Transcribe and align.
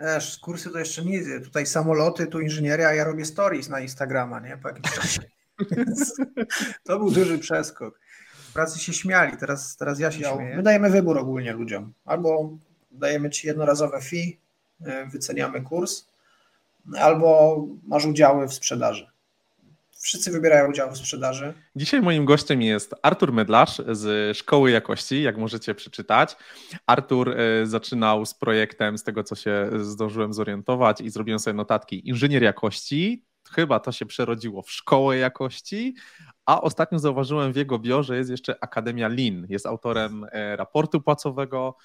Wiesz, 0.00 0.38
kursy 0.38 0.70
to 0.70 0.78
jeszcze 0.78 1.04
nic. 1.04 1.26
Tutaj 1.44 1.66
samoloty, 1.66 2.26
tu 2.26 2.40
inżynieria, 2.40 2.88
a 2.88 2.94
ja 2.94 3.04
robię 3.04 3.24
stories 3.24 3.68
na 3.68 3.80
Instagrama, 3.80 4.40
nie? 4.40 4.58
Po 4.62 4.68
jakimś 4.68 4.92
czasie. 4.94 5.22
to 6.84 6.98
był 6.98 7.10
duży 7.10 7.38
przeskok. 7.38 8.00
W 8.32 8.52
pracy 8.52 8.78
się 8.78 8.92
śmiali, 8.92 9.36
teraz, 9.36 9.76
teraz 9.76 9.98
ja 9.98 10.10
się 10.10 10.20
ja, 10.20 10.34
śmieję. 10.34 10.56
My 10.56 10.62
dajemy 10.62 10.90
wybór 10.90 11.18
ogólnie 11.18 11.52
ludziom. 11.52 11.92
Albo 12.04 12.50
dajemy 12.90 13.30
ci 13.30 13.46
jednorazowe 13.46 14.00
fee, 14.00 14.40
e, 14.80 15.06
wyceniamy 15.06 15.62
kurs, 15.62 16.06
albo 16.98 17.58
masz 17.86 18.06
udziały 18.06 18.48
w 18.48 18.54
sprzedaży. 18.54 19.10
Wszyscy 20.00 20.30
wybierają 20.30 20.70
udział 20.70 20.90
w 20.90 20.98
sprzedaży. 20.98 21.54
Dzisiaj 21.76 22.02
moim 22.02 22.24
gościem 22.24 22.62
jest 22.62 22.94
Artur 23.02 23.32
Medlarz 23.32 23.82
z 23.92 24.36
Szkoły 24.36 24.70
Jakości, 24.70 25.22
jak 25.22 25.36
możecie 25.36 25.74
przeczytać. 25.74 26.36
Artur 26.86 27.30
e, 27.30 27.66
zaczynał 27.66 28.26
z 28.26 28.34
projektem, 28.34 28.98
z 28.98 29.04
tego 29.04 29.24
co 29.24 29.34
się 29.34 29.70
zdążyłem 29.80 30.32
zorientować 30.32 31.00
i 31.00 31.10
zrobiłem 31.10 31.38
sobie 31.38 31.54
notatki, 31.54 32.08
inżynier 32.08 32.42
jakości. 32.42 33.24
Chyba 33.50 33.80
to 33.80 33.92
się 33.92 34.06
przerodziło 34.06 34.62
w 34.62 34.70
Szkołę 34.70 35.16
Jakości, 35.16 35.94
a 36.46 36.60
ostatnio 36.60 36.98
zauważyłem 36.98 37.52
w 37.52 37.56
jego 37.56 37.78
biurze 37.78 38.16
jest 38.16 38.30
jeszcze 38.30 38.56
Akademia 38.60 39.08
Lean. 39.08 39.46
Jest 39.48 39.66
autorem 39.66 40.26
e, 40.32 40.56
raportu 40.56 41.00
płacowego, 41.00 41.76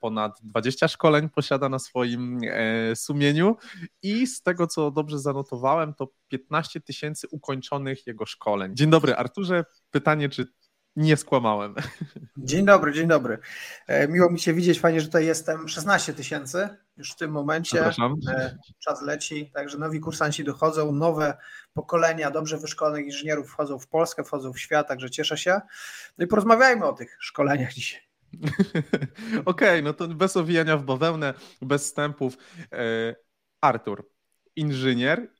ponad 0.00 0.38
20 0.42 0.88
szkoleń 0.88 1.28
posiada 1.28 1.68
na 1.68 1.78
swoim 1.78 2.40
e, 2.44 2.96
sumieniu 2.96 3.56
i 4.02 4.26
z 4.26 4.42
tego, 4.42 4.66
co 4.66 4.90
dobrze 4.90 5.18
zanotowałem, 5.18 5.94
to 5.94 6.08
15 6.28 6.80
tysięcy 6.80 7.28
ukończonych 7.30 8.06
jego 8.06 8.26
szkoleń. 8.26 8.76
Dzień 8.76 8.90
dobry, 8.90 9.14
Arturze. 9.14 9.64
Pytanie, 9.90 10.28
czy 10.28 10.46
nie 10.96 11.16
skłamałem. 11.16 11.74
Dzień 12.36 12.64
dobry, 12.64 12.92
dzień 12.92 13.08
dobry. 13.08 13.38
E, 13.86 14.08
miło 14.08 14.30
mi 14.30 14.40
się 14.40 14.54
widzieć, 14.54 14.80
fajnie, 14.80 15.00
że 15.00 15.06
tutaj 15.06 15.26
jestem. 15.26 15.68
16 15.68 16.14
tysięcy 16.14 16.68
już 16.96 17.12
w 17.12 17.16
tym 17.16 17.30
momencie. 17.30 17.78
Czas 18.78 19.02
leci, 19.02 19.50
także 19.54 19.78
nowi 19.78 20.00
kursanci 20.00 20.44
dochodzą, 20.44 20.92
nowe 20.92 21.36
pokolenia 21.72 22.30
dobrze 22.30 22.58
wyszkolonych 22.58 23.06
inżynierów 23.06 23.48
wchodzą 23.48 23.78
w 23.78 23.86
Polskę, 23.86 24.24
wchodzą 24.24 24.52
w 24.52 24.58
świat, 24.58 24.88
także 24.88 25.10
cieszę 25.10 25.38
się. 25.38 25.60
No 26.18 26.24
i 26.24 26.28
porozmawiajmy 26.28 26.86
o 26.86 26.92
tych 26.92 27.16
szkoleniach 27.20 27.72
dzisiaj. 27.72 28.00
Okej, 29.44 29.44
okay, 29.44 29.82
no 29.82 29.92
to 29.92 30.08
bez 30.08 30.36
owijania 30.36 30.76
w 30.76 30.84
bawełnę, 30.84 31.34
bez 31.62 31.82
wstępów. 31.82 32.36
E, 32.72 33.14
Artur, 33.60 34.10
inżynier. 34.56 35.32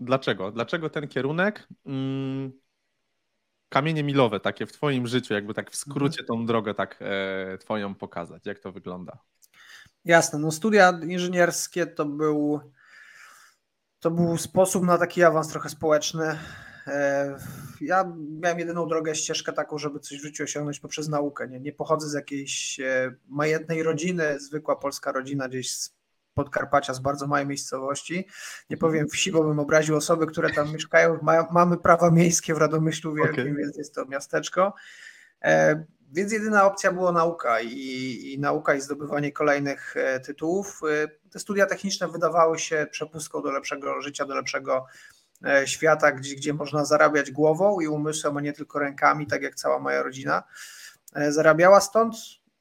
Dlaczego? 0.00 0.52
Dlaczego 0.52 0.90
ten 0.90 1.08
kierunek? 1.08 1.68
Mm, 1.86 2.52
kamienie 3.68 4.02
milowe 4.02 4.40
takie 4.40 4.66
w 4.66 4.72
Twoim 4.72 5.06
życiu, 5.06 5.34
jakby 5.34 5.54
tak 5.54 5.70
w 5.70 5.76
skrócie 5.76 6.24
tą 6.24 6.46
drogę 6.46 6.74
tak 6.74 6.98
e, 7.00 7.58
Twoją 7.58 7.94
pokazać. 7.94 8.46
Jak 8.46 8.58
to 8.58 8.72
wygląda? 8.72 9.18
Jasne, 10.04 10.38
no 10.38 10.50
studia 10.50 11.00
inżynierskie 11.08 11.86
to 11.86 12.04
był 12.04 12.60
to 14.00 14.10
był 14.10 14.36
sposób 14.38 14.84
na 14.84 14.98
taki 14.98 15.22
awans 15.22 15.48
trochę 15.48 15.68
społeczny. 15.68 16.38
E, 16.90 17.36
ja 17.80 18.12
miałem 18.40 18.58
jedyną 18.58 18.88
drogę, 18.88 19.14
ścieżkę 19.14 19.52
taką, 19.52 19.78
żeby 19.78 20.00
coś 20.00 20.18
w 20.18 20.22
życiu 20.22 20.44
osiągnąć 20.44 20.80
poprzez 20.80 21.08
naukę. 21.08 21.48
Nie, 21.48 21.60
nie 21.60 21.72
pochodzę 21.72 22.08
z 22.08 22.12
jakiejś 22.12 22.80
e, 22.80 23.14
majętnej 23.28 23.82
rodziny, 23.82 24.40
zwykła 24.40 24.76
polska 24.76 25.12
rodzina 25.12 25.48
gdzieś 25.48 25.70
z 25.70 26.00
Podkarpacia, 26.34 26.94
z 26.94 26.98
bardzo 26.98 27.26
małej 27.26 27.46
miejscowości. 27.46 28.26
Nie 28.70 28.76
powiem 28.76 29.08
wsi, 29.08 29.32
bo 29.32 29.44
bym 29.44 29.58
obraził 29.58 29.96
osoby, 29.96 30.26
które 30.26 30.50
tam 30.50 30.72
mieszkają. 30.72 31.18
Ma, 31.22 31.46
mamy 31.52 31.76
prawa 31.76 32.10
miejskie 32.10 32.54
w 32.54 32.58
Radomyślu 32.58 33.14
Wielkim, 33.14 33.40
okay. 33.40 33.54
więc 33.54 33.76
jest 33.76 33.94
to 33.94 34.04
miasteczko. 34.04 34.74
E, 35.42 35.84
więc 36.12 36.32
jedyna 36.32 36.64
opcja 36.64 36.92
była 36.92 37.12
nauka 37.12 37.60
i, 37.60 38.32
i, 38.32 38.38
nauka 38.38 38.74
i 38.74 38.80
zdobywanie 38.80 39.32
kolejnych 39.32 39.94
tytułów. 40.24 40.80
Te 41.32 41.38
studia 41.38 41.66
techniczne 41.66 42.08
wydawały 42.08 42.58
się 42.58 42.86
przepustką 42.90 43.42
do 43.42 43.50
lepszego 43.50 44.00
życia, 44.00 44.24
do 44.24 44.34
lepszego 44.34 44.86
świata, 45.64 46.12
gdzie, 46.12 46.36
gdzie 46.36 46.54
można 46.54 46.84
zarabiać 46.84 47.30
głową 47.30 47.80
i 47.80 47.88
umysłem, 47.88 48.36
a 48.36 48.40
nie 48.40 48.52
tylko 48.52 48.78
rękami, 48.78 49.26
tak 49.26 49.42
jak 49.42 49.54
cała 49.54 49.78
moja 49.78 50.02
rodzina 50.02 50.42
e, 51.14 51.32
zarabiała. 51.32 51.80
Stąd 51.80 52.16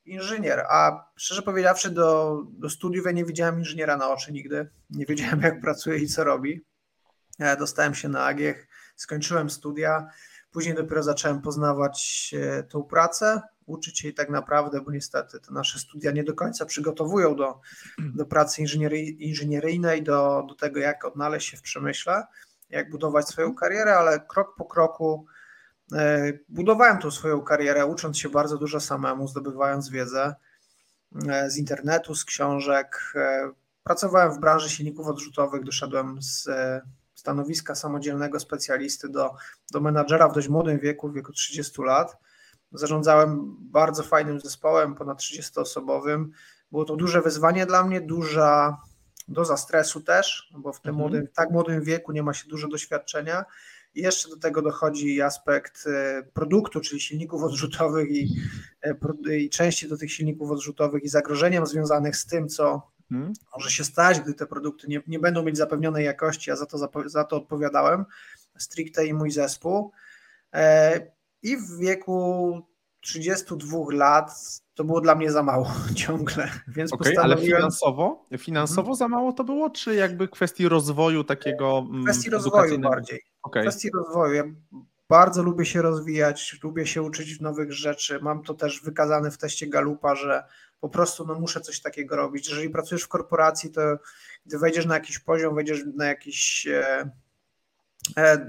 inżynier, 0.05 0.65
a 0.69 1.05
szczerze 1.15 1.41
powiedziawszy 1.41 1.89
do, 1.89 2.37
do 2.51 2.69
studiów 2.69 3.05
ja 3.05 3.11
nie 3.11 3.25
widziałem 3.25 3.59
inżyniera 3.59 3.97
na 3.97 4.09
oczy 4.09 4.31
nigdy, 4.31 4.69
nie 4.89 5.05
wiedziałem 5.05 5.41
jak 5.41 5.61
pracuje 5.61 5.97
i 5.97 6.07
co 6.07 6.23
robi. 6.23 6.65
E, 7.39 7.57
dostałem 7.57 7.95
się 7.95 8.09
na 8.09 8.25
Agiech, 8.25 8.67
skończyłem 8.95 9.49
studia, 9.49 10.07
później 10.51 10.75
dopiero 10.75 11.03
zacząłem 11.03 11.41
poznawać 11.41 12.35
tą 12.69 12.83
pracę, 12.83 13.41
uczyć 13.65 13.99
się 13.99 14.07
jej 14.07 14.15
tak 14.15 14.29
naprawdę, 14.29 14.81
bo 14.81 14.91
niestety 14.91 15.39
te 15.39 15.53
nasze 15.53 15.79
studia 15.79 16.11
nie 16.11 16.23
do 16.23 16.33
końca 16.33 16.65
przygotowują 16.65 17.35
do, 17.35 17.59
do 17.99 18.25
pracy 18.25 18.61
inżynieryjnej, 19.19 20.03
do, 20.03 20.45
do 20.49 20.55
tego 20.55 20.79
jak 20.79 21.05
odnaleźć 21.05 21.49
się 21.49 21.57
w 21.57 21.61
przemyśle 21.61 22.23
jak 22.69 22.89
budować 22.89 23.27
swoją 23.27 23.55
karierę, 23.55 23.95
ale 23.95 24.19
krok 24.19 24.55
po 24.55 24.65
kroku 24.65 25.25
e, 25.93 26.33
budowałem 26.49 26.97
tą 26.97 27.11
swoją 27.11 27.41
karierę, 27.41 27.85
ucząc 27.85 28.17
się 28.17 28.29
bardzo 28.29 28.57
dużo 28.57 28.79
samemu, 28.79 29.27
zdobywając 29.27 29.89
wiedzę 29.89 30.35
e, 31.29 31.49
z 31.49 31.57
internetu, 31.57 32.15
z 32.15 32.25
książek. 32.25 33.13
E, 33.15 33.51
pracowałem 33.83 34.33
w 34.33 34.39
branży 34.39 34.69
silników 34.69 35.07
odrzutowych, 35.07 35.63
doszedłem 35.63 36.21
z 36.21 36.49
stanowiska 37.19 37.75
samodzielnego 37.75 38.39
specjalisty 38.39 39.09
do, 39.09 39.35
do 39.71 39.81
menadżera 39.81 40.27
w 40.27 40.33
dość 40.33 40.47
młodym 40.47 40.79
wieku, 40.79 41.09
w 41.09 41.13
wieku 41.13 41.31
30 41.31 41.81
lat. 41.81 42.17
Zarządzałem 42.71 43.55
bardzo 43.59 44.03
fajnym 44.03 44.39
zespołem, 44.39 44.95
ponad 44.95 45.19
30-osobowym. 45.19 46.25
Było 46.71 46.85
to 46.85 46.95
duże 46.95 47.21
wyzwanie 47.21 47.65
dla 47.65 47.83
mnie, 47.83 48.01
duża 48.01 48.77
doza 49.29 49.57
stresu 49.57 50.01
też, 50.01 50.53
bo 50.57 50.73
w 50.73 50.81
tym 50.81 50.89
mhm. 50.89 50.95
młodym, 50.97 51.27
tak 51.33 51.51
młodym 51.51 51.83
wieku 51.83 52.11
nie 52.11 52.23
ma 52.23 52.33
się 52.33 52.47
dużo 52.47 52.67
doświadczenia. 52.67 53.45
I 53.95 54.01
jeszcze 54.01 54.29
do 54.29 54.37
tego 54.37 54.61
dochodzi 54.61 55.21
aspekt 55.21 55.87
e, 55.87 56.23
produktu, 56.33 56.81
czyli 56.81 57.01
silników 57.01 57.43
odrzutowych 57.43 58.11
i, 58.11 58.35
e, 58.83 59.37
i 59.37 59.49
części 59.49 59.87
do 59.87 59.97
tych 59.97 60.11
silników 60.11 60.51
odrzutowych 60.51 61.03
i 61.03 61.09
zagrożeniem 61.09 61.65
związanych 61.65 62.17
z 62.17 62.25
tym, 62.25 62.47
co 62.47 62.91
hmm. 63.09 63.33
może 63.55 63.71
się 63.71 63.83
stać, 63.83 64.19
gdy 64.19 64.33
te 64.33 64.45
produkty 64.45 64.87
nie, 64.87 65.01
nie 65.07 65.19
będą 65.19 65.43
mieć 65.43 65.57
zapewnionej 65.57 66.05
jakości, 66.05 66.51
a 66.51 66.55
za 66.55 66.65
to, 66.65 66.77
za 67.05 67.23
to 67.23 67.37
odpowiadałem 67.37 68.05
stricte 68.57 69.05
i 69.05 69.13
mój 69.13 69.31
zespół. 69.31 69.91
E, 70.53 71.01
I 71.41 71.57
w 71.57 71.77
wieku 71.77 72.61
32 73.01 73.77
lat 73.91 74.31
to 74.75 74.83
było 74.83 75.01
dla 75.01 75.15
mnie 75.15 75.31
za 75.31 75.43
mało 75.43 75.71
ciągle, 75.95 76.49
więc 76.67 76.93
okay, 76.93 76.97
postanowiłem... 76.97 77.37
ale 77.37 77.45
finansowo? 77.45 78.25
Finansowo 78.37 78.81
hmm. 78.81 78.95
za 78.95 79.07
mało 79.07 79.33
to 79.33 79.43
było, 79.43 79.69
czy 79.69 79.95
jakby 79.95 80.27
kwestii 80.27 80.69
rozwoju 80.69 81.23
takiego 81.23 81.85
mm, 81.89 82.03
Kwestii 82.03 82.29
rozwoju 82.29 82.79
bardziej. 82.79 83.21
Okay. 83.41 83.63
Kwestii 83.63 83.89
rozwoju. 83.91 84.33
Ja 84.33 84.43
bardzo 85.09 85.43
lubię 85.43 85.65
się 85.65 85.81
rozwijać, 85.81 86.59
lubię 86.63 86.87
się 86.87 87.01
uczyć 87.01 87.39
nowych 87.39 87.73
rzeczy. 87.73 88.19
Mam 88.21 88.43
to 88.43 88.53
też 88.53 88.81
wykazane 88.81 89.31
w 89.31 89.37
teście 89.37 89.67
Galupa, 89.67 90.15
że 90.15 90.43
po 90.79 90.89
prostu 90.89 91.25
no, 91.25 91.39
muszę 91.39 91.61
coś 91.61 91.81
takiego 91.81 92.15
robić. 92.15 92.49
Jeżeli 92.49 92.69
pracujesz 92.69 93.03
w 93.03 93.07
korporacji, 93.07 93.71
to 93.71 93.81
gdy 94.45 94.59
wejdziesz 94.59 94.85
na 94.85 94.93
jakiś 94.93 95.19
poziom, 95.19 95.55
wejdziesz 95.55 95.79
na 95.95 96.05
jakiś 96.05 96.67
e, 96.67 96.99
e, 96.99 97.09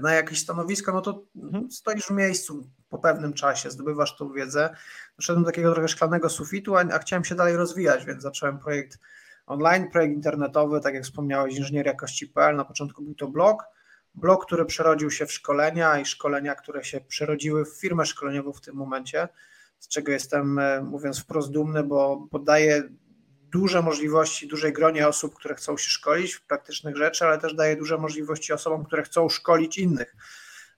na 0.01 0.13
jakieś 0.13 0.39
stanowisko, 0.39 0.91
no 0.91 1.01
to 1.01 1.23
mhm. 1.35 1.71
stoisz 1.71 2.05
w 2.05 2.11
miejscu 2.11 2.67
po 2.89 2.97
pewnym 2.97 3.33
czasie, 3.33 3.71
zdobywasz 3.71 4.17
tą 4.17 4.31
wiedzę. 4.31 4.75
Doszedłem 5.15 5.43
do 5.43 5.49
takiego 5.49 5.73
trochę 5.73 5.87
szklanego 5.87 6.29
sufitu, 6.29 6.75
a, 6.75 6.79
a 6.79 6.99
chciałem 6.99 7.23
się 7.23 7.35
dalej 7.35 7.55
rozwijać, 7.55 8.05
więc 8.05 8.23
zacząłem 8.23 8.59
projekt 8.59 8.99
online, 9.45 9.91
projekt 9.91 10.13
internetowy, 10.13 10.81
tak 10.81 10.93
jak 10.93 11.03
wspomniałeś, 11.03 11.55
inżynierjakości.pl. 11.55 12.55
Na 12.55 12.65
początku 12.65 13.03
był 13.03 13.15
to 13.15 13.27
blog, 13.27 13.63
blog, 14.15 14.45
który 14.45 14.65
przerodził 14.65 15.11
się 15.11 15.25
w 15.25 15.31
szkolenia 15.31 15.99
i 15.99 16.05
szkolenia, 16.05 16.55
które 16.55 16.83
się 16.83 17.01
przerodziły 17.01 17.65
w 17.65 17.79
firmę 17.79 18.05
szkoleniową 18.05 18.53
w 18.53 18.61
tym 18.61 18.75
momencie, 18.75 19.27
z 19.79 19.87
czego 19.87 20.11
jestem, 20.11 20.59
e, 20.59 20.81
mówiąc 20.81 21.19
wprost, 21.19 21.51
dumny, 21.51 21.83
bo 21.83 22.27
podaje 22.31 22.83
duże 23.51 23.81
możliwości 23.81 24.47
dużej 24.47 24.73
gronie 24.73 25.07
osób, 25.07 25.35
które 25.35 25.55
chcą 25.55 25.77
się 25.77 25.89
szkolić 25.89 26.33
w 26.33 26.45
praktycznych 26.45 26.97
rzeczy, 26.97 27.25
ale 27.25 27.37
też 27.37 27.53
daje 27.53 27.75
duże 27.75 27.97
możliwości 27.97 28.53
osobom, 28.53 28.85
które 28.85 29.03
chcą 29.03 29.29
szkolić 29.29 29.77
innych. 29.77 30.15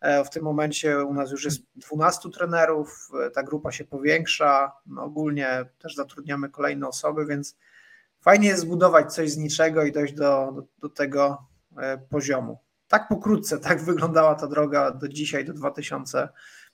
E, 0.01 0.23
w 0.23 0.29
tym 0.29 0.43
momencie 0.43 1.05
u 1.05 1.13
nas 1.13 1.31
już 1.31 1.45
jest 1.45 1.61
12 1.75 2.29
trenerów, 2.29 3.09
e, 3.25 3.31
ta 3.31 3.43
grupa 3.43 3.71
się 3.71 3.85
powiększa. 3.85 4.71
No 4.85 5.03
ogólnie 5.03 5.65
też 5.79 5.95
zatrudniamy 5.95 6.49
kolejne 6.49 6.87
osoby, 6.87 7.25
więc 7.25 7.57
fajnie 8.21 8.47
jest 8.47 8.61
zbudować 8.61 9.13
coś 9.13 9.31
z 9.31 9.37
niczego 9.37 9.83
i 9.83 9.91
dojść 9.91 10.13
do, 10.13 10.51
do, 10.55 10.63
do 10.77 10.89
tego 10.89 11.47
e, 11.77 11.97
poziomu. 11.97 12.59
Tak 12.87 13.07
pokrótce, 13.07 13.59
tak 13.59 13.81
wyglądała 13.81 14.35
ta 14.35 14.47
droga 14.47 14.91
do 14.91 15.07
dzisiaj, 15.07 15.45
do 15.45 15.53
2000 15.53 16.29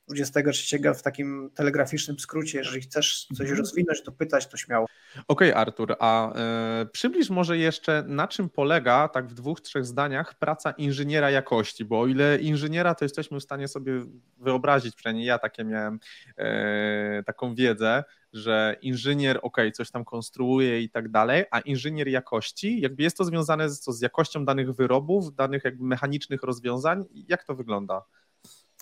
23 0.10 0.80
w 0.96 1.02
takim 1.02 1.50
telegraficznym 1.56 2.20
skrócie. 2.20 2.58
Jeżeli 2.58 2.82
chcesz 2.82 3.26
coś 3.26 3.40
mhm. 3.40 3.60
rozwinąć, 3.60 4.04
to 4.04 4.12
pytać, 4.12 4.48
to 4.48 4.58
śmiało. 4.58 4.86
Okej, 5.28 5.52
okay, 5.52 5.56
Artur, 5.62 5.96
a 6.00 6.34
y, 6.82 6.86
przybliż 6.86 7.30
może 7.30 7.58
jeszcze, 7.58 8.04
na 8.08 8.28
czym 8.28 8.50
polega, 8.50 9.08
tak 9.08 9.28
w 9.28 9.34
dwóch, 9.34 9.62
trzech 9.62 9.86
zdaniach, 9.86 10.34
praca 10.34 10.72
inżyniera 10.72 11.32
jakości, 11.32 11.86
bo 11.86 12.00
o 12.00 12.08
ile 12.08 12.38
inżyniera, 12.38 12.96
to 12.96 13.06
jesteśmy 13.06 13.40
w 13.40 13.44
stanie 13.44 13.68
sobie 13.68 13.94
wyobrazić, 14.38 14.96
przynajmniej 14.96 15.26
ja 15.26 15.40
takie 15.40 15.64
miałem 15.64 16.00
y, 16.40 17.24
taką 17.24 17.56
wiedzę, 17.56 18.04
że 18.34 18.76
inżynier, 18.82 19.40
ok, 19.42 19.58
coś 19.74 19.92
tam 19.92 20.06
konstruuje 20.06 20.82
i 20.82 20.90
tak 20.90 21.10
dalej, 21.10 21.44
a 21.52 21.60
inżynier 21.60 22.08
jakości, 22.08 22.82
jakby 22.82 23.04
jest 23.04 23.18
to 23.18 23.24
związane 23.24 23.70
z, 23.70 23.86
z 23.86 24.02
jakością 24.02 24.46
danych 24.46 24.72
wyrobów, 24.72 25.36
danych 25.36 25.64
jakby 25.64 25.86
mechanicznych 25.86 26.44
rozwiązań, 26.44 27.06
jak 27.28 27.44
to 27.44 27.56
wygląda? 27.56 28.02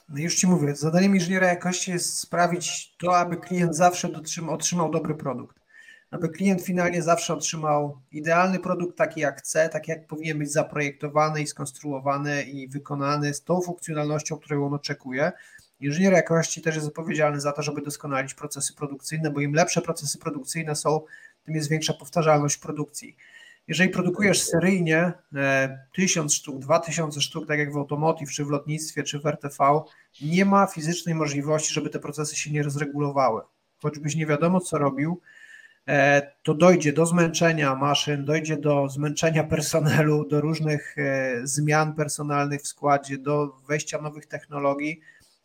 No 0.09 0.19
już 0.19 0.35
Ci 0.35 0.47
mówię, 0.47 0.75
zadaniem 0.75 1.15
inżyniera 1.15 1.47
jakości 1.47 1.91
jest 1.91 2.19
sprawić 2.19 2.95
to, 2.97 3.17
aby 3.17 3.37
klient 3.37 3.75
zawsze 3.75 4.09
otrzymał 4.49 4.91
dobry 4.91 5.15
produkt. 5.15 5.57
Aby 6.11 6.29
klient 6.29 6.61
finalnie 6.61 7.01
zawsze 7.01 7.33
otrzymał 7.33 8.01
idealny 8.11 8.59
produkt, 8.59 8.97
taki 8.97 9.21
jak 9.21 9.39
chce, 9.39 9.69
taki 9.69 9.91
jak 9.91 10.07
powinien 10.07 10.39
być 10.39 10.51
zaprojektowany 10.51 11.41
i 11.41 11.47
skonstruowany 11.47 12.43
i 12.43 12.67
wykonany 12.67 13.33
z 13.33 13.43
tą 13.43 13.61
funkcjonalnością, 13.61 14.37
którą 14.37 14.65
on 14.65 14.73
oczekuje. 14.73 15.31
Inżynier 15.79 16.13
jakości 16.13 16.61
też 16.61 16.75
jest 16.75 16.87
odpowiedzialny 16.87 17.41
za 17.41 17.51
to, 17.51 17.61
żeby 17.61 17.81
doskonalić 17.81 18.33
procesy 18.33 18.73
produkcyjne, 18.73 19.31
bo 19.31 19.41
im 19.41 19.53
lepsze 19.53 19.81
procesy 19.81 20.17
produkcyjne 20.17 20.75
są, 20.75 21.01
tym 21.43 21.55
jest 21.55 21.69
większa 21.69 21.93
powtarzalność 21.93 22.57
produkcji. 22.57 23.17
Jeżeli 23.67 23.89
produkujesz 23.89 24.41
seryjnie 24.41 25.13
e, 25.35 25.79
tysiąc 25.93 26.33
sztuk, 26.33 26.59
dwa 26.59 26.79
tysiące 26.79 27.21
sztuk, 27.21 27.47
tak 27.47 27.59
jak 27.59 27.73
w 27.73 27.77
automotive, 27.77 28.31
czy 28.31 28.45
w 28.45 28.49
lotnictwie, 28.49 29.03
czy 29.03 29.19
w 29.19 29.25
RTV, 29.25 29.81
nie 30.21 30.45
ma 30.45 30.67
fizycznej 30.67 31.15
możliwości, 31.15 31.73
żeby 31.73 31.89
te 31.89 31.99
procesy 31.99 32.35
się 32.35 32.51
nie 32.51 32.63
rozregulowały. 32.63 33.41
Choćbyś 33.81 34.15
nie 34.15 34.25
wiadomo, 34.25 34.59
co 34.59 34.77
robił, 34.77 35.21
e, 35.87 36.31
to 36.43 36.53
dojdzie 36.53 36.93
do 36.93 37.05
zmęczenia 37.05 37.75
maszyn, 37.75 38.25
dojdzie 38.25 38.57
do 38.57 38.89
zmęczenia 38.89 39.43
personelu, 39.43 40.27
do 40.27 40.41
różnych 40.41 40.97
e, 40.97 41.41
zmian 41.43 41.93
personalnych 41.93 42.61
w 42.61 42.67
składzie, 42.67 43.17
do 43.17 43.57
wejścia 43.67 44.01
nowych 44.01 44.25
technologii 44.25 45.01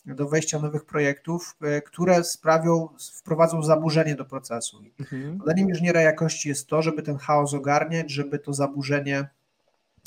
do 0.07 0.29
wejścia 0.29 0.59
nowych 0.59 0.85
projektów, 0.85 1.57
e, 1.63 1.83
które 1.83 2.25
sprawią, 2.25 2.89
wprowadzą 3.15 3.63
zaburzenie 3.63 4.15
do 4.15 4.25
procesu. 4.25 4.83
Mhm. 5.01 5.39
Zadaniem 5.39 5.69
inżyniera 5.69 6.01
jakości 6.01 6.49
jest 6.49 6.67
to, 6.67 6.83
żeby 6.83 7.03
ten 7.03 7.17
chaos 7.17 7.55
ogarniać, 7.55 8.11
żeby 8.11 8.39
to 8.39 8.53
zaburzenie 8.53 9.29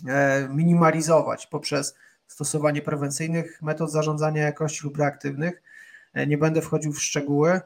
e, 0.07 0.49
minimalizować 0.49 1.47
poprzez 1.47 1.95
stosowanie 2.27 2.81
prewencyjnych 2.81 3.61
metod 3.61 3.91
zarządzania 3.91 4.43
jakości 4.43 4.83
lub 4.83 4.97
reaktywnych. 4.97 5.61
E, 6.13 6.27
nie 6.27 6.37
będę 6.37 6.61
wchodził 6.61 6.93
w 6.93 7.03
szczegóły. 7.03 7.61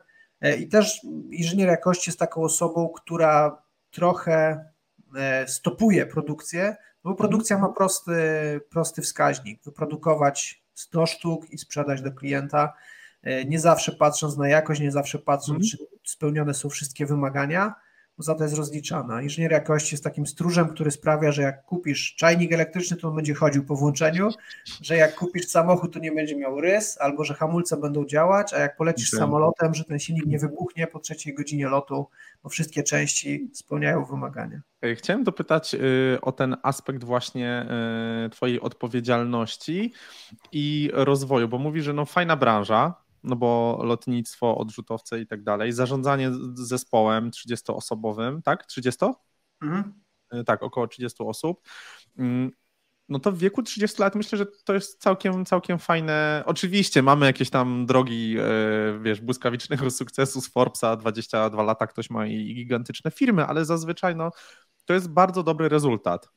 I 0.59 0.67
też 0.67 1.03
inżynier 1.31 1.69
jakości 1.69 2.09
jest 2.09 2.19
taką 2.19 2.41
osobą, 2.41 2.89
która 2.89 3.61
trochę 3.91 4.65
stopuje 5.47 6.05
produkcję, 6.05 6.75
bo 7.03 7.15
produkcja 7.15 7.57
ma 7.57 7.69
prosty, 7.69 8.13
prosty 8.69 9.01
wskaźnik. 9.01 9.63
Wyprodukować 9.63 10.63
100 10.79 11.05
sztuk 11.05 11.51
i 11.51 11.57
sprzedać 11.57 12.01
do 12.01 12.11
klienta, 12.11 12.73
e, 13.23 13.45
nie 13.45 13.59
zawsze 13.59 13.91
patrząc 13.91 14.37
na 14.37 14.49
jakość, 14.49 14.81
nie 14.81 14.91
zawsze 14.91 15.19
patrząc, 15.19 15.57
mm. 15.57 15.67
czy 15.69 15.77
spełnione 16.11 16.53
są 16.53 16.69
wszystkie 16.69 17.05
wymagania, 17.05 17.75
za 18.23 18.35
to 18.35 18.43
jest 18.43 18.55
rozliczana. 18.55 19.21
Inżynier 19.21 19.51
jakości 19.51 19.93
jest 19.93 20.03
takim 20.03 20.27
stróżem, 20.27 20.69
który 20.69 20.91
sprawia, 20.91 21.31
że 21.31 21.41
jak 21.41 21.65
kupisz 21.65 22.15
czajnik 22.15 22.53
elektryczny, 22.53 22.97
to 22.97 23.07
on 23.07 23.15
będzie 23.15 23.33
chodził 23.33 23.65
po 23.65 23.75
włączeniu, 23.75 24.29
że 24.81 24.97
jak 24.97 25.15
kupisz 25.15 25.47
samochód, 25.47 25.93
to 25.93 25.99
nie 25.99 26.11
będzie 26.11 26.35
miał 26.35 26.61
rys, 26.61 26.97
albo 27.01 27.23
że 27.23 27.33
hamulce 27.33 27.77
będą 27.77 28.05
działać, 28.05 28.53
a 28.53 28.59
jak 28.59 28.77
polecisz 28.77 29.09
samolotem, 29.09 29.73
że 29.73 29.83
ten 29.83 29.99
silnik 29.99 30.25
nie 30.25 30.39
wybuchnie 30.39 30.87
po 30.87 30.99
trzeciej 30.99 31.33
godzinie 31.33 31.67
lotu, 31.67 32.07
bo 32.43 32.49
wszystkie 32.49 32.83
części 32.83 33.49
spełniają 33.53 34.05
wymagania. 34.05 34.61
Chciałem 34.95 35.23
dopytać 35.23 35.75
y, 35.75 36.17
o 36.21 36.31
ten 36.31 36.55
aspekt 36.63 37.03
właśnie 37.03 37.65
y, 38.25 38.29
Twojej 38.29 38.61
odpowiedzialności 38.61 39.93
i 40.51 40.91
rozwoju, 40.93 41.47
bo 41.47 41.57
mówi, 41.57 41.81
że 41.81 41.93
no 41.93 42.05
fajna 42.05 42.35
branża, 42.35 42.93
no 43.23 43.35
bo 43.35 43.79
lotnictwo, 43.83 44.57
odrzutowce 44.57 45.21
i 45.21 45.27
tak 45.27 45.43
dalej, 45.43 45.71
zarządzanie 45.71 46.31
zespołem 46.53 47.31
30-osobowym, 47.31 48.41
tak? 48.41 48.65
30? 48.65 49.05
Mhm. 49.61 49.93
Y, 50.33 50.43
tak, 50.43 50.63
około 50.63 50.87
30 50.87 51.23
osób. 51.23 51.61
Mm, 52.17 52.51
no 53.09 53.19
to 53.19 53.31
w 53.31 53.37
wieku 53.37 53.63
30 53.63 54.01
lat 54.01 54.15
myślę, 54.15 54.37
że 54.37 54.45
to 54.45 54.73
jest 54.73 55.01
całkiem, 55.01 55.45
całkiem 55.45 55.79
fajne. 55.79 56.43
Oczywiście 56.45 57.03
mamy 57.03 57.25
jakieś 57.25 57.49
tam 57.49 57.85
drogi, 57.85 58.35
wiesz, 59.01 59.21
błyskawicznego 59.21 59.91
sukcesu 59.99 60.41
z 60.41 60.47
Forbesa, 60.47 60.95
22 60.95 61.63
lata 61.63 61.87
ktoś 61.87 62.09
ma 62.09 62.27
i 62.27 62.55
gigantyczne 62.55 63.11
firmy, 63.11 63.45
ale 63.45 63.65
zazwyczaj 63.65 64.15
no, 64.15 64.31
to 64.85 64.93
jest 64.93 65.09
bardzo 65.09 65.43
dobry 65.43 65.69
rezultat. 65.69 66.29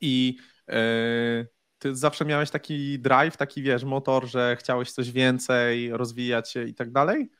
I 0.00 0.36
yy, 0.68 1.48
ty 1.80 1.96
zawsze 1.96 2.24
miałeś 2.24 2.50
taki 2.50 2.98
drive, 2.98 3.36
taki 3.36 3.62
wiesz, 3.62 3.84
motor, 3.84 4.26
że 4.26 4.56
chciałeś 4.56 4.92
coś 4.92 5.12
więcej, 5.12 5.90
rozwijać 5.92 6.50
się 6.50 6.64
i 6.64 6.74
tak 6.74 6.92
dalej? 6.92 7.30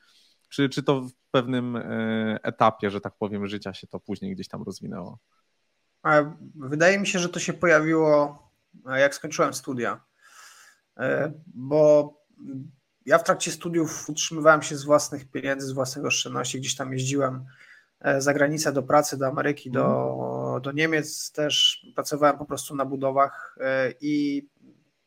Czy, 0.48 0.68
czy 0.68 0.82
to 0.82 1.00
w 1.00 1.12
pewnym 1.30 1.74
yy, 1.74 2.38
etapie, 2.42 2.90
że 2.90 3.00
tak 3.00 3.14
powiem, 3.18 3.46
życia 3.46 3.74
się 3.74 3.86
to 3.86 4.00
później 4.00 4.34
gdzieś 4.34 4.48
tam 4.48 4.62
rozwinęło? 4.62 5.18
Wydaje 6.54 6.98
mi 6.98 7.06
się, 7.06 7.18
że 7.18 7.28
to 7.28 7.40
się 7.40 7.52
pojawiło, 7.52 8.42
jak 8.86 9.14
skończyłem 9.14 9.54
studia. 9.54 10.00
E, 10.96 11.32
bo 11.46 12.14
ja 13.06 13.18
w 13.18 13.24
trakcie 13.24 13.50
studiów 13.50 14.08
utrzymywałem 14.08 14.62
się 14.62 14.76
z 14.76 14.84
własnych 14.84 15.30
pieniędzy, 15.30 15.66
z 15.66 15.72
własnych 15.72 16.04
oszczędności, 16.04 16.60
gdzieś 16.60 16.76
tam 16.76 16.92
jeździłem 16.92 17.46
E, 18.00 18.20
za 18.20 18.34
granicę 18.34 18.72
do 18.72 18.82
pracy, 18.82 19.18
do 19.18 19.26
Ameryki, 19.26 19.70
do, 19.70 19.84
mhm. 19.84 20.39
Do 20.60 20.72
Niemiec 20.72 21.32
też 21.32 21.86
pracowałem 21.94 22.38
po 22.38 22.44
prostu 22.44 22.76
na 22.76 22.84
budowach 22.84 23.56
e, 23.60 23.92
i 24.00 24.46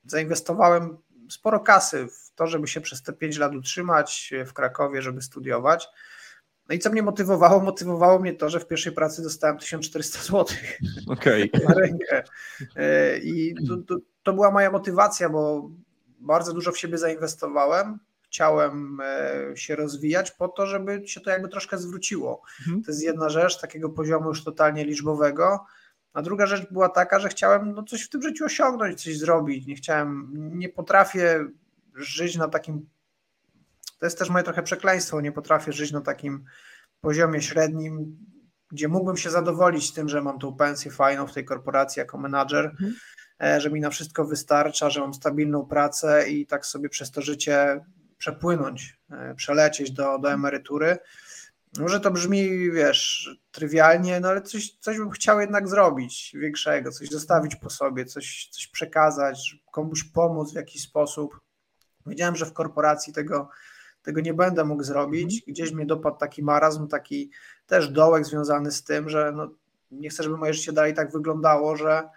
zainwestowałem 0.05 0.97
sporo 1.29 1.59
kasy 1.59 2.07
w 2.07 2.31
to, 2.35 2.47
żeby 2.47 2.67
się 2.67 2.81
przez 2.81 3.03
te 3.03 3.13
5 3.13 3.37
lat 3.37 3.55
utrzymać 3.55 4.33
w 4.45 4.53
Krakowie, 4.53 5.01
żeby 5.01 5.21
studiować. 5.21 5.87
No 6.69 6.75
i 6.75 6.79
co 6.79 6.89
mnie 6.89 7.03
motywowało? 7.03 7.59
Motywowało 7.59 8.19
mnie 8.19 8.33
to, 8.33 8.49
że 8.49 8.59
w 8.59 8.67
pierwszej 8.67 8.91
pracy 8.93 9.23
dostałem 9.23 9.57
1400 9.57 10.19
zł 10.19 10.45
okay. 11.07 11.49
na 11.67 11.73
rękę. 11.73 12.23
E, 12.75 13.17
I 13.17 13.55
to, 13.67 13.77
to, 13.87 13.95
to 14.23 14.33
była 14.33 14.51
moja 14.51 14.71
motywacja, 14.71 15.29
bo 15.29 15.69
bardzo 16.19 16.53
dużo 16.53 16.71
w 16.71 16.77
siebie 16.77 16.97
zainwestowałem 16.97 17.99
chciałem 18.33 18.99
e, 19.01 19.57
się 19.57 19.75
rozwijać 19.75 20.31
po 20.31 20.47
to, 20.47 20.67
żeby 20.67 21.07
się 21.07 21.21
to 21.21 21.29
jakby 21.29 21.49
troszkę 21.49 21.77
zwróciło. 21.77 22.41
Mhm. 22.59 22.83
To 22.83 22.91
jest 22.91 23.03
jedna 23.03 23.29
rzecz, 23.29 23.61
takiego 23.61 23.89
poziomu 23.89 24.27
już 24.27 24.43
totalnie 24.43 24.85
liczbowego. 24.85 25.65
A 26.13 26.21
druga 26.21 26.45
rzecz 26.45 26.71
była 26.71 26.89
taka, 26.89 27.19
że 27.19 27.29
chciałem 27.29 27.73
no, 27.73 27.83
coś 27.83 28.03
w 28.03 28.09
tym 28.09 28.21
życiu 28.21 28.45
osiągnąć, 28.45 29.03
coś 29.03 29.17
zrobić. 29.17 29.67
Nie 29.67 29.75
chciałem, 29.75 30.29
nie 30.33 30.69
potrafię 30.69 31.45
żyć 31.95 32.35
na 32.35 32.47
takim. 32.47 32.89
To 33.99 34.05
jest 34.05 34.19
też 34.19 34.29
moje 34.29 34.43
trochę 34.43 34.63
przekleństwo. 34.63 35.21
Nie 35.21 35.31
potrafię 35.31 35.73
żyć 35.73 35.91
na 35.91 36.01
takim 36.01 36.45
poziomie 37.01 37.41
średnim, 37.41 38.17
gdzie 38.71 38.87
mógłbym 38.87 39.17
się 39.17 39.29
zadowolić 39.29 39.93
tym, 39.93 40.09
że 40.09 40.21
mam 40.21 40.39
tą 40.39 40.55
pensję 40.55 40.91
fajną 40.91 41.27
w 41.27 41.33
tej 41.33 41.45
korporacji 41.45 41.99
jako 41.99 42.17
menadżer, 42.17 42.65
mhm. 42.65 42.93
E, 43.43 43.61
że 43.61 43.69
mi 43.69 43.79
na 43.79 43.89
wszystko 43.89 44.25
wystarcza, 44.25 44.89
że 44.89 44.99
mam 45.01 45.13
stabilną 45.13 45.65
pracę 45.65 46.29
i 46.29 46.45
tak 46.45 46.65
sobie 46.65 46.89
przez 46.89 47.11
to 47.11 47.21
życie 47.21 47.85
przepłynąć, 48.23 48.97
e, 49.11 49.35
przelecieć 49.35 49.91
do, 49.91 50.19
do 50.19 50.31
emerytury. 50.31 50.97
Może 51.79 51.99
to 51.99 52.11
brzmi, 52.11 52.71
wiesz, 52.71 53.29
trywialnie, 53.51 54.19
no 54.19 54.27
ale 54.27 54.41
coś, 54.41 54.77
coś 54.79 54.97
bym 54.97 55.09
chciał 55.09 55.39
jednak 55.39 55.67
zrobić 55.67 56.35
większego, 56.39 56.91
coś 56.91 57.09
zostawić 57.09 57.55
po 57.55 57.69
sobie, 57.69 58.05
coś, 58.05 58.49
coś 58.51 58.67
przekazać, 58.67 59.57
komuś 59.71 60.03
pomóc 60.03 60.51
w 60.51 60.55
jakiś 60.55 60.81
sposób. 60.81 61.39
Wiedziałem, 62.05 62.35
że 62.35 62.45
w 62.45 62.53
korporacji 62.53 63.13
tego, 63.13 63.49
tego 64.03 64.21
nie 64.21 64.33
będę 64.33 64.65
mógł 64.65 64.83
zrobić. 64.83 65.23
Mhm. 65.23 65.41
Gdzieś 65.47 65.71
mnie 65.71 65.85
dopadł 65.85 66.17
taki 66.17 66.43
marazm, 66.43 66.87
taki 66.87 67.31
też 67.67 67.89
dołek 67.89 68.25
związany 68.25 68.71
z 68.71 68.83
tym, 68.83 69.09
że 69.09 69.31
no, 69.35 69.49
nie 69.91 70.09
chcę, 70.09 70.23
żeby 70.23 70.37
moje 70.37 70.53
życie 70.53 70.73
dalej 70.73 70.93
tak 70.93 71.11
wyglądało, 71.11 71.75
że 71.75 72.09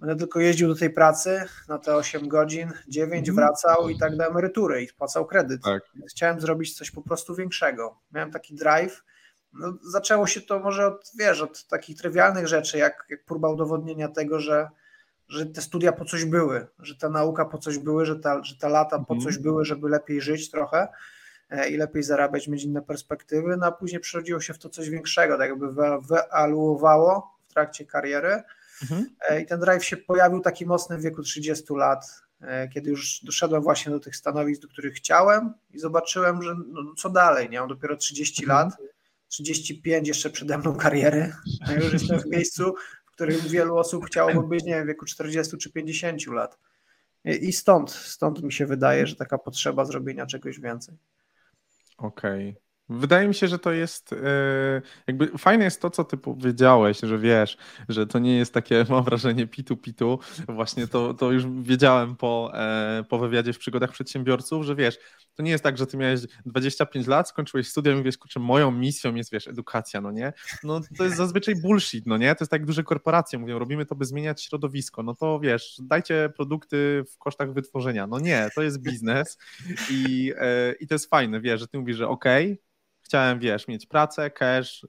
Będę 0.00 0.16
tylko 0.16 0.40
jeździł 0.40 0.68
do 0.68 0.74
tej 0.74 0.90
pracy 0.90 1.44
na 1.68 1.78
te 1.78 1.96
8 1.96 2.28
godzin, 2.28 2.72
9 2.88 3.28
mhm. 3.28 3.36
wracał 3.36 3.88
i 3.88 3.98
tak 3.98 4.16
do 4.16 4.26
emerytury 4.26 4.82
i 4.82 4.88
spłacał 4.88 5.26
kredyt. 5.26 5.62
Tak. 5.62 5.82
Chciałem 6.10 6.40
zrobić 6.40 6.76
coś 6.76 6.90
po 6.90 7.02
prostu 7.02 7.34
większego. 7.34 7.98
Miałem 8.12 8.30
taki 8.30 8.54
drive. 8.54 9.04
No, 9.52 9.72
zaczęło 9.82 10.26
się 10.26 10.40
to 10.40 10.60
może 10.60 10.86
od, 10.86 11.10
wiesz, 11.18 11.42
od 11.42 11.66
takich 11.66 11.98
trywialnych 11.98 12.46
rzeczy, 12.46 12.78
jak, 12.78 13.06
jak 13.10 13.24
próba 13.24 13.48
udowodnienia 13.48 14.08
tego, 14.08 14.40
że, 14.40 14.68
że 15.28 15.46
te 15.46 15.60
studia 15.60 15.92
po 15.92 16.04
coś 16.04 16.24
były, 16.24 16.66
że 16.78 16.96
ta 16.96 17.08
nauka 17.08 17.44
po 17.44 17.58
coś 17.58 17.78
były, 17.78 18.06
że 18.06 18.16
ta, 18.16 18.42
że 18.42 18.56
ta 18.56 18.68
lata 18.68 18.98
po 18.98 19.14
mhm. 19.14 19.20
coś 19.20 19.38
były, 19.38 19.64
żeby 19.64 19.88
lepiej 19.88 20.20
żyć 20.20 20.50
trochę 20.50 20.88
e, 21.50 21.68
i 21.68 21.76
lepiej 21.76 22.02
zarabiać, 22.02 22.48
mieć 22.48 22.64
inne 22.64 22.82
perspektywy, 22.82 23.56
no 23.56 23.66
a 23.66 23.72
później 23.72 24.00
przerodziło 24.00 24.40
się 24.40 24.54
w 24.54 24.58
to 24.58 24.68
coś 24.68 24.90
większego, 24.90 25.38
tak 25.38 25.48
jakby 25.48 25.66
wyealuowało 26.02 27.38
w 27.48 27.52
trakcie 27.52 27.86
kariery 27.86 28.42
Mhm. 28.82 29.10
E, 29.28 29.40
I 29.40 29.46
ten 29.46 29.60
drive 29.60 29.84
się 29.84 29.96
pojawił 29.96 30.40
taki 30.40 30.66
mocny 30.66 30.98
w 30.98 31.02
wieku 31.02 31.22
30 31.22 31.64
lat, 31.74 32.22
e, 32.40 32.68
kiedy 32.68 32.90
już 32.90 33.20
doszedłem 33.24 33.62
właśnie 33.62 33.92
do 33.92 34.00
tych 34.00 34.16
stanowisk, 34.16 34.62
do 34.62 34.68
których 34.68 34.94
chciałem 34.94 35.54
i 35.70 35.78
zobaczyłem, 35.78 36.42
że 36.42 36.54
no, 36.68 36.94
co 36.96 37.10
dalej, 37.10 37.50
nie 37.50 37.60
mam 37.60 37.68
dopiero 37.68 37.96
30 37.96 38.42
mhm. 38.42 38.58
lat, 38.58 38.76
35 39.28 40.08
jeszcze 40.08 40.30
przede 40.30 40.58
mną 40.58 40.76
kariery, 40.76 41.32
a 41.66 41.72
już 41.72 41.92
jestem 41.92 42.20
w 42.20 42.26
miejscu, 42.26 42.74
w 43.06 43.10
którym 43.12 43.40
wielu 43.40 43.76
osób 43.76 44.06
chciałoby 44.06 44.48
być, 44.48 44.64
nie 44.64 44.74
wiem, 44.74 44.84
w 44.84 44.88
wieku 44.88 45.06
40 45.06 45.58
czy 45.58 45.72
50 45.72 46.26
lat. 46.26 46.58
I 47.24 47.52
stąd, 47.52 47.90
stąd 47.90 48.42
mi 48.42 48.52
się 48.52 48.66
wydaje, 48.66 49.06
że 49.06 49.16
taka 49.16 49.38
potrzeba 49.38 49.84
zrobienia 49.84 50.26
czegoś 50.26 50.60
więcej. 50.60 50.94
Okej. 51.98 52.48
Okay. 52.48 52.69
Wydaje 52.90 53.28
mi 53.28 53.34
się, 53.34 53.48
że 53.48 53.58
to 53.58 53.72
jest 53.72 54.12
e, 54.12 54.16
jakby 55.06 55.38
fajne 55.38 55.64
jest 55.64 55.82
to, 55.82 55.90
co 55.90 56.04
ty 56.04 56.16
powiedziałeś, 56.16 57.00
że 57.02 57.18
wiesz, 57.18 57.56
że 57.88 58.06
to 58.06 58.18
nie 58.18 58.36
jest 58.36 58.54
takie, 58.54 58.84
mam 58.88 59.04
wrażenie, 59.10 59.46
pitu-pitu. 59.46 60.18
Właśnie 60.48 60.86
to, 60.86 61.14
to 61.14 61.32
już 61.32 61.46
wiedziałem 61.62 62.16
po, 62.16 62.50
e, 62.54 63.04
po 63.08 63.18
wywiadzie 63.18 63.52
w 63.52 63.58
przygodach 63.58 63.92
przedsiębiorców, 63.92 64.64
że 64.64 64.74
wiesz, 64.74 64.98
to 65.34 65.42
nie 65.42 65.50
jest 65.50 65.64
tak, 65.64 65.78
że 65.78 65.86
ty 65.86 65.96
miałeś 65.96 66.20
25 66.46 67.06
lat, 67.06 67.28
skończyłeś 67.28 67.68
studia 67.68 67.92
i 67.92 68.02
wiesz, 68.02 68.18
kurczę, 68.18 68.40
moją 68.40 68.70
misją 68.70 69.14
jest, 69.14 69.32
wiesz, 69.32 69.48
edukacja, 69.48 70.00
no 70.00 70.10
nie? 70.10 70.32
No 70.64 70.80
to 70.98 71.04
jest 71.04 71.16
zazwyczaj 71.16 71.54
bullshit, 71.56 72.06
no 72.06 72.16
nie? 72.16 72.34
To 72.34 72.44
jest 72.44 72.50
tak, 72.50 72.60
jak 72.60 72.66
duże 72.66 72.84
korporacje 72.84 73.38
mówią, 73.38 73.58
robimy 73.58 73.86
to, 73.86 73.94
by 73.94 74.04
zmieniać 74.04 74.42
środowisko. 74.42 75.02
No 75.02 75.14
to 75.14 75.40
wiesz, 75.40 75.76
dajcie 75.82 76.32
produkty 76.36 77.04
w 77.12 77.18
kosztach 77.18 77.52
wytworzenia. 77.52 78.06
No 78.06 78.18
nie, 78.18 78.48
to 78.54 78.62
jest 78.62 78.82
biznes 78.82 79.38
i, 79.90 80.32
e, 80.38 80.72
i 80.80 80.86
to 80.86 80.94
jest 80.94 81.10
fajne, 81.10 81.40
wiesz, 81.40 81.60
że 81.60 81.68
ty 81.68 81.78
mówisz, 81.78 81.96
że 81.96 82.08
okej, 82.08 82.52
okay, 82.52 82.70
chciałem, 83.10 83.38
wiesz, 83.38 83.68
mieć 83.68 83.86
pracę, 83.86 84.30
cash, 84.30 84.86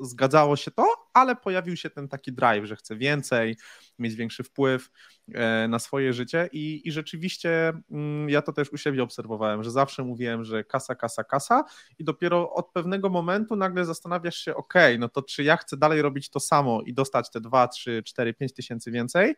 zgadzało 0.00 0.56
się 0.56 0.70
to, 0.70 0.86
ale 1.14 1.36
pojawił 1.36 1.76
się 1.76 1.90
ten 1.90 2.08
taki 2.08 2.32
drive, 2.32 2.64
że 2.64 2.76
chcę 2.76 2.96
więcej, 2.96 3.56
mieć 3.98 4.14
większy 4.14 4.42
wpływ 4.42 4.90
e, 5.34 5.68
na 5.68 5.78
swoje 5.78 6.12
życie 6.12 6.48
i, 6.52 6.88
i 6.88 6.92
rzeczywiście 6.92 7.72
mm, 7.90 8.28
ja 8.28 8.42
to 8.42 8.52
też 8.52 8.72
u 8.72 8.76
siebie 8.76 9.02
obserwowałem, 9.02 9.62
że 9.62 9.70
zawsze 9.70 10.04
mówiłem, 10.04 10.44
że 10.44 10.64
kasa, 10.64 10.94
kasa, 10.94 11.24
kasa 11.24 11.64
i 11.98 12.04
dopiero 12.04 12.52
od 12.52 12.72
pewnego 12.72 13.08
momentu 13.08 13.56
nagle 13.56 13.84
zastanawiasz 13.84 14.36
się, 14.36 14.54
ok, 14.54 14.74
no 14.98 15.08
to 15.08 15.22
czy 15.22 15.42
ja 15.42 15.56
chcę 15.56 15.76
dalej 15.76 16.02
robić 16.02 16.30
to 16.30 16.40
samo 16.40 16.82
i 16.86 16.94
dostać 16.94 17.30
te 17.30 17.40
2, 17.40 17.68
3, 17.68 18.02
4, 18.06 18.34
5 18.34 18.54
tysięcy 18.54 18.90
więcej, 18.90 19.34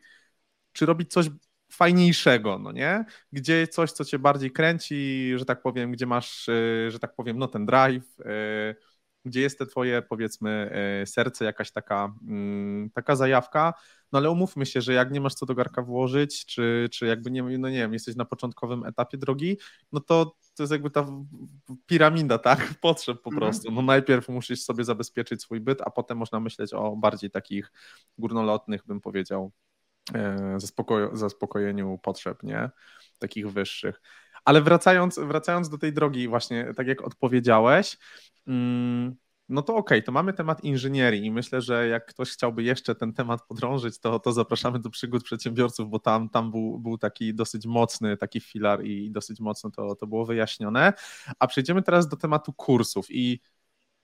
czy 0.73 0.87
robić 0.87 1.13
coś 1.13 1.27
fajniejszego, 1.75 2.59
no 2.59 2.73
nie? 2.73 3.05
Gdzie 3.33 3.69
coś, 3.69 3.93
co 3.93 4.05
cię 4.05 4.19
bardziej 4.19 4.51
kręci, 4.51 5.33
że 5.37 5.45
tak 5.45 5.63
powiem, 5.63 5.93
gdzie 5.93 6.07
masz, 6.07 6.49
y, 6.49 6.89
że 6.91 6.99
tak 6.99 7.15
powiem, 7.15 7.39
no 7.39 7.49
ten 7.49 7.67
drive, 7.67 8.21
y, 8.21 8.77
gdzie 9.25 9.41
jest 9.41 9.59
te 9.59 9.67
twoje, 9.67 10.03
powiedzmy, 10.03 10.71
y, 11.03 11.07
serce, 11.07 11.45
jakaś 11.45 11.73
taka, 11.73 12.15
mm, 12.29 12.91
taka 12.91 13.17
zajawka, 13.17 13.75
no 14.13 14.19
ale 14.19 14.31
umówmy 14.31 14.67
się, 14.67 14.81
że 14.81 14.93
jak 14.93 15.11
nie 15.11 15.21
masz 15.21 15.35
co 15.35 15.47
do 15.47 15.55
garka 15.55 15.83
włożyć, 15.83 16.47
czy, 16.47 16.89
czy 16.93 17.07
jakby 17.07 17.31
nie, 17.31 17.43
no 17.43 17.69
nie 17.69 17.79
wiem, 17.79 17.93
jesteś 17.93 18.17
na 18.17 18.25
początkowym 18.25 18.85
etapie 18.85 19.19
drogi, 19.19 19.59
no 19.93 20.01
to 20.01 20.37
to 20.57 20.63
jest 20.63 20.73
jakby 20.73 20.91
ta 20.91 21.07
piramida, 21.87 22.39
tak, 22.39 22.59
potrzeb 22.81 23.23
po 23.23 23.31
mhm. 23.31 23.41
prostu. 23.41 23.73
No 23.73 23.83
najpierw 23.83 24.29
musisz 24.29 24.63
sobie 24.63 24.85
zabezpieczyć 24.85 25.43
swój 25.43 25.61
byt, 25.61 25.81
a 25.81 25.91
potem 25.91 26.19
można 26.19 26.41
myśleć 26.41 26.73
o 26.73 26.97
bardziej 26.97 27.31
takich 27.31 27.73
górnolotnych, 28.19 28.87
bym 28.87 29.01
powiedział, 29.01 29.53
E, 30.15 30.57
zaspokojeniu 31.13 31.99
potrzeb, 32.03 32.43
nie? 32.43 32.71
Takich 33.19 33.53
wyższych. 33.53 34.01
Ale 34.45 34.63
wracając, 34.63 35.19
wracając 35.19 35.69
do 35.69 35.79
tej 35.79 35.93
drogi, 35.93 36.29
właśnie 36.29 36.75
tak 36.77 36.87
jak 36.87 37.03
odpowiedziałeś, 37.03 37.99
mm, 38.47 39.17
no 39.49 39.63
to 39.63 39.77
okej, 39.77 39.99
okay, 39.99 40.03
to 40.03 40.13
mamy 40.13 40.33
temat 40.33 40.65
inżynierii 40.65 41.25
i 41.27 41.31
myślę, 41.31 41.61
że 41.61 41.89
jak 41.89 42.07
ktoś 42.07 42.31
chciałby 42.31 42.63
jeszcze 42.63 42.95
ten 42.95 43.13
temat 43.13 43.43
podrążyć, 43.49 43.99
to, 43.99 44.19
to 44.19 44.33
zapraszamy 44.33 44.79
do 44.79 44.91
przygód 44.91 45.25
przedsiębiorców, 45.25 45.91
bo 45.91 45.99
tam, 45.99 46.29
tam 46.29 46.51
był, 46.51 46.79
był 46.79 46.99
taki 46.99 47.35
dosyć 47.35 47.67
mocny 47.67 48.17
taki 48.17 48.41
filar 48.41 48.85
i 48.85 49.11
dosyć 49.11 49.41
mocno 49.41 49.71
to, 49.71 49.95
to 49.95 50.07
było 50.07 50.25
wyjaśnione. 50.27 50.93
A 51.39 51.47
przejdziemy 51.47 51.83
teraz 51.83 52.09
do 52.09 52.17
tematu 52.17 52.53
kursów 52.53 53.07
i 53.11 53.41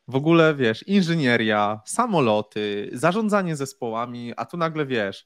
w 0.09 0.17
ogóle 0.17 0.55
wiesz, 0.55 0.89
inżynieria, 0.89 1.81
samoloty, 1.87 2.91
zarządzanie 2.93 3.57
zespołami, 3.57 4.33
a 4.37 4.45
tu 4.45 4.57
nagle 4.57 4.87
wiesz, 4.87 5.25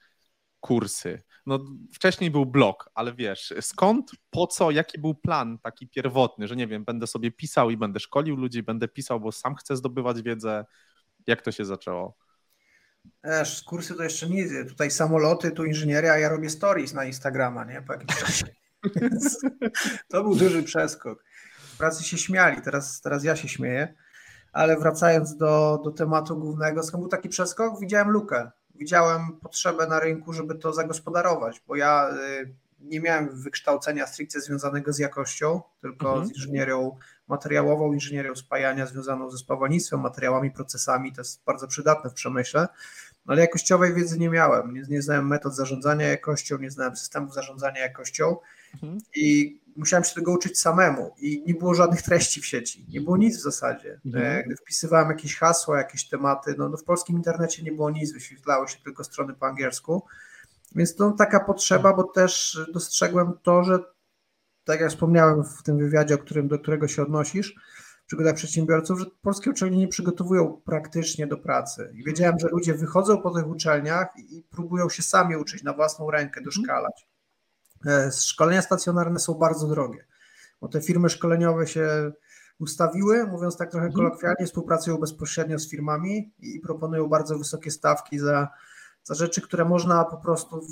kursy. 0.64 1.22
No, 1.46 1.58
wcześniej 1.92 2.30
był 2.30 2.46
blog, 2.46 2.90
ale 2.94 3.14
wiesz, 3.14 3.54
skąd, 3.60 4.10
po 4.30 4.46
co, 4.46 4.70
jaki 4.70 5.00
był 5.00 5.14
plan 5.14 5.58
taki 5.58 5.88
pierwotny, 5.88 6.48
że 6.48 6.56
nie 6.56 6.66
wiem, 6.66 6.84
będę 6.84 7.06
sobie 7.06 7.30
pisał 7.30 7.70
i 7.70 7.76
będę 7.76 8.00
szkolił 8.00 8.36
ludzi, 8.36 8.62
będę 8.62 8.88
pisał, 8.88 9.20
bo 9.20 9.32
sam 9.32 9.54
chcę 9.54 9.76
zdobywać 9.76 10.22
wiedzę. 10.22 10.64
Jak 11.26 11.42
to 11.42 11.52
się 11.52 11.64
zaczęło? 11.64 12.16
Wiesz, 13.24 13.62
kursy 13.62 13.94
to 13.94 14.02
jeszcze 14.02 14.28
nic. 14.28 14.52
Tutaj 14.68 14.90
samoloty, 14.90 15.50
tu 15.50 15.64
inżynieria, 15.64 16.18
ja 16.18 16.28
robię 16.28 16.50
stories 16.50 16.94
na 16.94 17.04
Instagrama, 17.04 17.64
nie? 17.64 17.82
Po 17.82 17.92
jakimś 17.92 18.16
czasie. 18.16 18.46
to 20.10 20.22
był 20.22 20.34
duży 20.34 20.62
przeskok. 20.62 21.24
W 21.58 21.78
pracy 21.78 22.04
się 22.04 22.18
śmiali, 22.18 22.62
teraz, 22.62 23.00
teraz 23.00 23.24
ja 23.24 23.36
się 23.36 23.48
śmieję. 23.48 23.94
Ale 24.52 24.76
wracając 24.76 25.36
do, 25.36 25.80
do 25.84 25.90
tematu 25.90 26.36
głównego, 26.36 26.82
skąd 26.82 27.02
był 27.02 27.10
taki 27.10 27.28
przeskok? 27.28 27.80
Widziałem 27.80 28.10
lukę 28.10 28.50
widziałem 28.74 29.36
potrzebę 29.40 29.86
na 29.86 30.00
rynku, 30.00 30.32
żeby 30.32 30.54
to 30.54 30.72
zagospodarować, 30.72 31.62
bo 31.66 31.76
ja 31.76 32.10
y, 32.42 32.54
nie 32.80 33.00
miałem 33.00 33.42
wykształcenia 33.42 34.06
stricte 34.06 34.40
związanego 34.40 34.92
z 34.92 34.98
jakością, 34.98 35.62
tylko 35.80 36.08
mhm. 36.08 36.26
z 36.26 36.30
inżynierią 36.30 36.96
materiałową, 37.28 37.92
inżynierią 37.92 38.34
spajania 38.34 38.86
związaną 38.86 39.30
ze 39.30 39.38
spawalnictwem, 39.38 40.00
materiałami, 40.00 40.50
procesami, 40.50 41.12
to 41.12 41.20
jest 41.20 41.44
bardzo 41.44 41.68
przydatne 41.68 42.10
w 42.10 42.14
przemyśle, 42.14 42.68
ale 43.26 43.40
jakościowej 43.40 43.94
wiedzy 43.94 44.18
nie 44.18 44.30
miałem, 44.30 44.74
nie, 44.74 44.82
nie 44.88 45.02
znałem 45.02 45.26
metod 45.26 45.56
zarządzania 45.56 46.08
jakością, 46.08 46.58
nie 46.58 46.70
znałem 46.70 46.96
systemów 46.96 47.34
zarządzania 47.34 47.80
jakością 47.80 48.36
mhm. 48.74 48.98
i 49.16 49.58
musiałem 49.76 50.04
się 50.04 50.14
tego 50.14 50.32
uczyć 50.32 50.60
samemu 50.60 51.14
i 51.18 51.42
nie 51.46 51.54
było 51.54 51.74
żadnych 51.74 52.02
treści 52.02 52.40
w 52.40 52.46
sieci, 52.46 52.86
nie 52.88 53.00
było 53.00 53.16
nic 53.16 53.36
w 53.36 53.42
zasadzie. 53.42 54.00
Mhm. 54.06 54.24
E, 54.24 54.44
gdy 54.44 54.56
wpisywałem 54.56 55.08
jakieś 55.08 55.36
hasła, 55.36 55.78
jakieś 55.78 56.08
tematy, 56.08 56.54
no, 56.58 56.68
no 56.68 56.76
w 56.76 56.84
polskim 56.84 57.16
internecie 57.16 57.62
nie 57.62 57.72
było 57.72 57.90
nic, 57.90 58.12
wyświetlały 58.12 58.68
się 58.68 58.76
tylko 58.84 59.04
strony 59.04 59.34
po 59.34 59.46
angielsku, 59.46 60.02
więc 60.74 60.96
to 60.96 61.10
taka 61.10 61.40
potrzeba, 61.40 61.92
bo 61.92 62.04
też 62.04 62.60
dostrzegłem 62.72 63.32
to, 63.42 63.64
że 63.64 63.78
tak 64.64 64.80
jak 64.80 64.90
wspomniałem 64.90 65.44
w 65.44 65.62
tym 65.62 65.78
wywiadzie, 65.78 66.14
o 66.14 66.18
którym, 66.18 66.48
do 66.48 66.58
którego 66.58 66.88
się 66.88 67.02
odnosisz, 67.02 67.54
przygodach 68.06 68.34
przedsiębiorców, 68.34 68.98
że 68.98 69.06
polskie 69.22 69.50
uczelnie 69.50 69.78
nie 69.78 69.88
przygotowują 69.88 70.60
praktycznie 70.64 71.26
do 71.26 71.36
pracy. 71.36 71.92
I 71.94 72.04
wiedziałem, 72.04 72.38
że 72.38 72.48
ludzie 72.48 72.74
wychodzą 72.74 73.22
po 73.22 73.30
tych 73.30 73.48
uczelniach 73.48 74.08
i 74.16 74.42
próbują 74.50 74.88
się 74.88 75.02
sami 75.02 75.36
uczyć 75.36 75.62
na 75.62 75.72
własną 75.72 76.10
rękę, 76.10 76.40
doszkalać. 76.40 77.06
E, 77.86 78.12
szkolenia 78.12 78.62
stacjonarne 78.62 79.18
są 79.18 79.34
bardzo 79.34 79.68
drogie, 79.68 80.06
bo 80.60 80.68
te 80.68 80.80
firmy 80.80 81.10
szkoleniowe 81.10 81.66
się 81.66 82.12
ustawiły, 82.58 83.26
mówiąc 83.26 83.56
tak 83.56 83.70
trochę 83.70 83.86
mhm. 83.86 84.04
kolokwialnie, 84.04 84.46
współpracują 84.46 84.96
bezpośrednio 84.96 85.58
z 85.58 85.70
firmami 85.70 86.32
i 86.38 86.60
proponują 86.60 87.08
bardzo 87.08 87.38
wysokie 87.38 87.70
stawki 87.70 88.18
za, 88.18 88.48
za 89.02 89.14
rzeczy, 89.14 89.40
które 89.40 89.64
można 89.64 90.04
po 90.04 90.16
prostu 90.16 90.66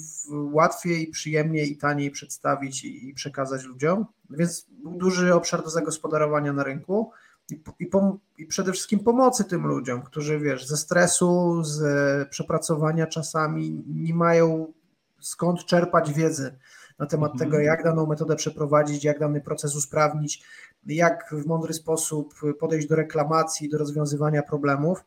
łatwiej, 0.52 1.08
przyjemniej 1.08 1.72
i 1.72 1.76
taniej 1.76 2.10
przedstawić 2.10 2.84
i, 2.84 3.08
i 3.08 3.14
przekazać 3.14 3.64
ludziom. 3.64 4.06
Więc 4.30 4.66
był 4.70 4.92
duży 4.92 5.34
obszar 5.34 5.62
do 5.62 5.70
zagospodarowania 5.70 6.52
na 6.52 6.64
rynku 6.64 7.12
i, 7.52 7.62
i, 7.78 7.90
pom- 7.90 8.18
i, 8.38 8.46
przede 8.46 8.72
wszystkim 8.72 9.00
pomocy 9.00 9.44
tym 9.44 9.66
ludziom, 9.66 10.02
którzy 10.02 10.38
wiesz, 10.38 10.66
ze 10.66 10.76
stresu, 10.76 11.62
z 11.64 12.28
przepracowania 12.28 13.06
czasami 13.06 13.84
nie 13.86 14.14
mają 14.14 14.72
skąd 15.20 15.64
czerpać 15.64 16.12
wiedzy 16.12 16.58
na 16.98 17.06
temat 17.06 17.32
mhm. 17.32 17.50
tego, 17.50 17.62
jak 17.62 17.84
daną 17.84 18.06
metodę 18.06 18.36
przeprowadzić, 18.36 19.04
jak 19.04 19.18
dany 19.18 19.40
proces 19.40 19.76
usprawnić, 19.76 20.44
jak 20.86 21.30
w 21.32 21.46
mądry 21.46 21.74
sposób 21.74 22.34
podejść 22.58 22.88
do 22.88 22.96
reklamacji, 22.96 23.68
do 23.68 23.78
rozwiązywania 23.78 24.42
problemów. 24.42 25.04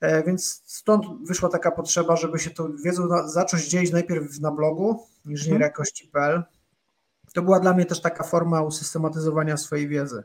E, 0.00 0.22
więc 0.22 0.62
stąd 0.66 1.06
wyszła 1.28 1.48
taka 1.48 1.70
potrzeba, 1.70 2.16
żeby 2.16 2.38
się 2.38 2.50
tą 2.50 2.76
wiedzą 2.84 3.28
zacząć 3.28 3.68
dzielić 3.68 3.92
najpierw 3.92 4.40
na 4.40 4.50
blogu 4.50 5.06
inżynieriakości.pl. 5.26 6.34
Mhm. 6.36 6.52
To 7.34 7.42
była 7.42 7.60
dla 7.60 7.74
mnie 7.74 7.86
też 7.86 8.00
taka 8.00 8.24
forma 8.24 8.62
usystematyzowania 8.62 9.56
swojej 9.56 9.88
wiedzy, 9.88 10.22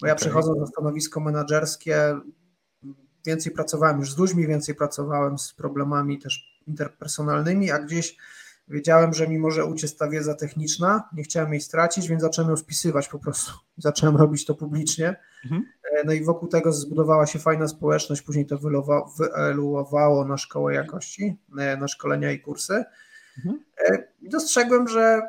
bo 0.00 0.06
ja 0.06 0.12
okay. 0.12 0.20
przechodząc 0.20 0.60
na 0.60 0.66
stanowisko 0.66 1.20
menedżerskie, 1.20 2.20
więcej 3.26 3.52
pracowałem 3.52 3.98
już 3.98 4.12
z 4.12 4.18
ludźmi, 4.18 4.46
więcej 4.46 4.74
pracowałem 4.74 5.38
z 5.38 5.52
problemami 5.52 6.18
też 6.18 6.60
interpersonalnymi, 6.66 7.70
a 7.70 7.78
gdzieś 7.78 8.16
Wiedziałem, 8.70 9.14
że 9.14 9.28
mi 9.28 9.38
może 9.38 9.64
uciec 9.64 9.96
ta 9.96 10.08
wiedza 10.08 10.34
techniczna, 10.34 11.08
nie 11.12 11.22
chciałem 11.22 11.52
jej 11.52 11.60
stracić, 11.60 12.08
więc 12.08 12.22
zacząłem 12.22 12.50
ją 12.50 12.56
spisywać 12.56 13.08
po 13.08 13.18
prostu. 13.18 13.52
Zacząłem 13.76 14.16
robić 14.16 14.46
to 14.46 14.54
publicznie. 14.54 15.16
Mhm. 15.44 15.64
E, 15.92 16.04
no 16.04 16.12
i 16.12 16.24
wokół 16.24 16.48
tego 16.48 16.72
zbudowała 16.72 17.26
się 17.26 17.38
fajna 17.38 17.68
społeczność, 17.68 18.22
później 18.22 18.46
to 18.46 18.58
wyeluowało 18.58 20.24
na 20.24 20.36
szkołę 20.36 20.74
jakości, 20.74 21.36
e, 21.58 21.76
na 21.76 21.88
szkolenia 21.88 22.32
i 22.32 22.40
kursy. 22.40 22.84
Mhm. 23.38 23.64
E, 23.88 24.08
dostrzegłem, 24.22 24.88
że 24.88 25.22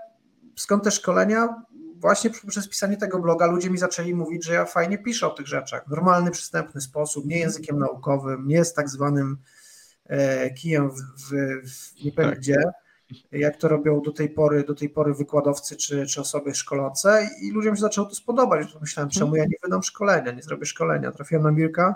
skąd 0.55 0.83
te 0.83 0.91
szkolenia? 0.91 1.63
Właśnie 2.01 2.29
przez 2.47 2.67
pisanie 2.69 2.97
tego 2.97 3.19
bloga 3.19 3.45
ludzie 3.45 3.69
mi 3.69 3.77
zaczęli 3.77 4.13
mówić, 4.15 4.45
że 4.45 4.53
ja 4.53 4.65
fajnie 4.65 4.97
piszę 4.97 5.27
o 5.27 5.29
tych 5.29 5.47
rzeczach. 5.47 5.87
Normalny, 5.87 6.31
przystępny 6.31 6.81
sposób, 6.81 7.25
nie 7.25 7.39
językiem 7.39 7.79
naukowym, 7.79 8.47
nie 8.47 8.65
z 8.65 8.73
tak 8.73 8.89
zwanym 8.89 9.37
kijem 10.57 10.91
w, 10.91 10.95
w, 10.95 11.29
w 11.71 12.03
nie 12.05 12.11
tak. 12.11 12.39
gdzie 12.39 12.63
jak 13.31 13.57
to 13.57 13.67
robią 13.67 14.01
do 14.01 14.11
tej 14.11 14.29
pory, 14.29 14.63
do 14.63 14.75
tej 14.75 14.89
pory 14.89 15.13
wykładowcy 15.13 15.75
czy, 15.75 16.05
czy 16.05 16.21
osoby 16.21 16.55
szkolące 16.55 17.29
i 17.41 17.51
ludziom 17.51 17.75
się 17.75 17.81
zaczęło 17.81 18.07
to 18.07 18.15
spodobać. 18.15 18.67
Myślałem, 18.81 19.09
czemu 19.09 19.35
ja 19.35 19.45
nie 19.45 19.55
wydam 19.63 19.83
szkolenia, 19.83 20.31
nie 20.31 20.43
zrobię 20.43 20.65
szkolenia. 20.65 21.11
Trafiłem 21.11 21.43
na 21.43 21.51
Mirka, 21.51 21.95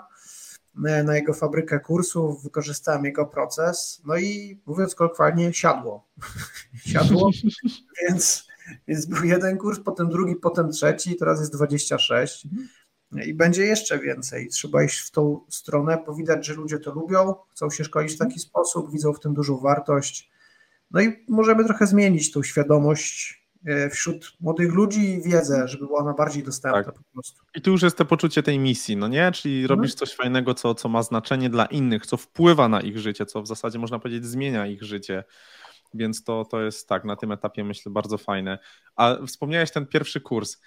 na 1.04 1.16
jego 1.16 1.34
fabrykę 1.34 1.80
kursów, 1.80 2.42
wykorzystałem 2.42 3.04
jego 3.04 3.26
proces, 3.26 4.02
no 4.04 4.16
i 4.16 4.60
mówiąc 4.66 4.94
kolokwialnie, 4.94 5.54
siadło. 5.54 6.08
siadło, 6.92 7.30
więc, 8.02 8.46
więc 8.88 9.06
był 9.06 9.24
jeden 9.24 9.58
kurs, 9.58 9.80
potem 9.84 10.08
drugi, 10.08 10.36
potem 10.36 10.70
trzeci, 10.70 11.16
teraz 11.16 11.40
jest 11.40 11.52
26 11.52 12.46
i 13.26 13.34
będzie 13.34 13.64
jeszcze 13.64 13.98
więcej. 13.98 14.48
Trzeba 14.48 14.84
iść 14.84 14.98
w 14.98 15.10
tą 15.10 15.40
stronę, 15.48 15.98
bo 16.06 16.14
widać, 16.14 16.46
że 16.46 16.54
ludzie 16.54 16.78
to 16.78 16.92
lubią, 16.92 17.34
chcą 17.50 17.70
się 17.70 17.84
szkolić 17.84 18.12
w 18.14 18.18
taki 18.18 18.40
sposób, 18.40 18.92
widzą 18.92 19.12
w 19.12 19.20
tym 19.20 19.34
dużą 19.34 19.58
wartość. 19.58 20.30
No 20.90 21.00
i 21.00 21.24
możemy 21.28 21.64
trochę 21.64 21.86
zmienić 21.86 22.32
tą 22.32 22.42
świadomość 22.42 23.42
e, 23.66 23.90
wśród 23.90 24.32
młodych 24.40 24.72
ludzi 24.72 25.10
i 25.10 25.22
wiedzę, 25.22 25.68
żeby 25.68 25.86
była 25.86 26.00
ona 26.00 26.14
bardziej 26.14 26.42
dostępna 26.42 26.84
tak. 26.84 26.94
po 26.94 27.02
prostu. 27.12 27.42
I 27.54 27.60
tu 27.60 27.70
już 27.70 27.82
jest 27.82 27.96
to 27.96 28.04
poczucie 28.04 28.42
tej 28.42 28.58
misji, 28.58 28.96
no 28.96 29.08
nie? 29.08 29.32
Czyli 29.32 29.62
mhm. 29.62 29.78
robisz 29.78 29.94
coś 29.94 30.14
fajnego, 30.14 30.54
co, 30.54 30.74
co 30.74 30.88
ma 30.88 31.02
znaczenie 31.02 31.50
dla 31.50 31.66
innych, 31.66 32.06
co 32.06 32.16
wpływa 32.16 32.68
na 32.68 32.80
ich 32.80 32.98
życie, 32.98 33.26
co 33.26 33.42
w 33.42 33.46
zasadzie 33.46 33.78
można 33.78 33.98
powiedzieć 33.98 34.24
zmienia 34.24 34.66
ich 34.66 34.82
życie. 34.82 35.24
Więc 35.96 36.24
to, 36.24 36.44
to 36.44 36.62
jest 36.62 36.88
tak, 36.88 37.04
na 37.04 37.16
tym 37.16 37.32
etapie 37.32 37.64
myślę 37.64 37.92
bardzo 37.92 38.18
fajne. 38.18 38.58
A 38.96 39.16
wspomniałeś 39.26 39.70
ten 39.70 39.86
pierwszy 39.86 40.20
kurs 40.20 40.58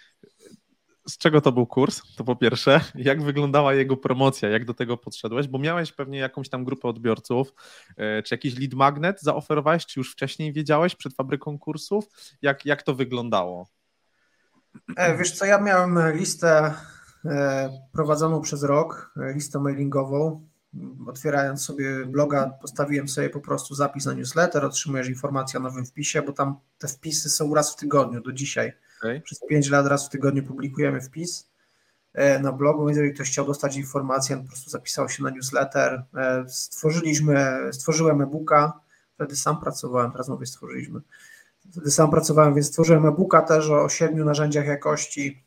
z 1.09 1.17
czego 1.17 1.41
to 1.41 1.51
był 1.51 1.67
kurs? 1.67 2.01
To 2.15 2.23
po 2.23 2.35
pierwsze, 2.35 2.81
jak 2.95 3.23
wyglądała 3.23 3.73
jego 3.73 3.97
promocja, 3.97 4.49
jak 4.49 4.65
do 4.65 4.73
tego 4.73 4.97
podszedłeś, 4.97 5.47
bo 5.47 5.59
miałeś 5.59 5.91
pewnie 5.91 6.19
jakąś 6.19 6.49
tam 6.49 6.63
grupę 6.63 6.87
odbiorców, 6.87 7.53
e, 7.97 8.23
czy 8.23 8.33
jakiś 8.33 8.59
lead 8.59 8.73
magnet 8.73 9.21
zaoferowałeś, 9.21 9.85
czy 9.85 9.99
już 9.99 10.11
wcześniej 10.11 10.53
wiedziałeś 10.53 10.95
przed 10.95 11.15
fabryką 11.15 11.59
kursów? 11.59 12.05
Jak, 12.41 12.65
jak 12.65 12.83
to 12.83 12.95
wyglądało? 12.95 13.67
E, 14.95 15.17
wiesz 15.17 15.31
co, 15.31 15.45
ja 15.45 15.61
miałem 15.61 15.99
listę 16.17 16.73
e, 17.25 17.69
prowadzoną 17.93 18.41
przez 18.41 18.63
rok, 18.63 19.13
listę 19.35 19.59
mailingową. 19.59 20.47
Otwierając 21.07 21.61
sobie 21.61 22.05
bloga, 22.05 22.49
postawiłem 22.61 23.07
sobie 23.07 23.29
po 23.29 23.39
prostu 23.39 23.75
zapis 23.75 24.05
na 24.05 24.13
newsletter, 24.13 24.65
otrzymujesz 24.65 25.07
informację 25.07 25.59
o 25.59 25.63
nowym 25.63 25.85
wpisie, 25.85 26.21
bo 26.21 26.33
tam 26.33 26.55
te 26.77 26.87
wpisy 26.87 27.29
są 27.29 27.55
raz 27.55 27.73
w 27.73 27.75
tygodniu 27.75 28.21
do 28.21 28.31
dzisiaj 28.31 28.73
Okay. 28.99 29.21
Przez 29.21 29.39
5 29.39 29.69
lat 29.69 29.87
raz 29.87 30.05
w 30.07 30.09
tygodniu 30.09 30.43
publikujemy 30.43 31.01
wpis 31.01 31.49
e, 32.13 32.39
na 32.39 32.51
blogu, 32.51 32.85
więc 32.85 32.97
jeżeli 32.97 33.13
ktoś 33.13 33.31
chciał 33.31 33.45
dostać 33.45 33.77
informację, 33.77 34.35
on 34.35 34.41
po 34.41 34.47
prostu 34.47 34.69
zapisał 34.69 35.09
się 35.09 35.23
na 35.23 35.29
newsletter. 35.29 36.03
E, 36.15 36.45
stworzyliśmy, 36.49 37.59
stworzyłem 37.71 38.21
e-booka, 38.21 38.79
wtedy 39.15 39.35
sam 39.35 39.61
pracowałem, 39.61 40.11
teraz 40.11 40.29
mówię 40.29 40.45
stworzyliśmy. 40.45 40.99
Wtedy 41.71 41.91
sam 41.91 42.11
pracowałem, 42.11 42.53
więc 42.53 42.67
stworzyłem 42.67 43.05
e-booka 43.05 43.41
też 43.41 43.69
o 43.69 43.89
siedmiu 43.89 44.25
narzędziach 44.25 44.65
jakości, 44.65 45.43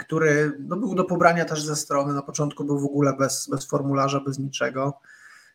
który 0.00 0.52
no, 0.58 0.76
był 0.76 0.94
do 0.94 1.04
pobrania 1.04 1.44
też 1.44 1.62
ze 1.62 1.76
strony. 1.76 2.14
Na 2.14 2.22
początku 2.22 2.64
był 2.64 2.80
w 2.80 2.84
ogóle 2.84 3.16
bez, 3.16 3.48
bez 3.50 3.66
formularza, 3.66 4.20
bez 4.20 4.38
niczego. 4.38 5.00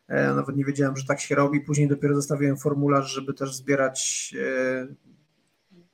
Nawet 0.08 0.56
nie 0.56 0.64
wiedziałem, 0.64 0.96
że 0.96 1.06
tak 1.06 1.20
się 1.20 1.34
robi. 1.34 1.60
Później 1.60 1.88
dopiero 1.88 2.14
zostawiłem 2.14 2.56
formularz, 2.56 3.12
żeby 3.12 3.34
też 3.34 3.54
zbierać 3.54 4.34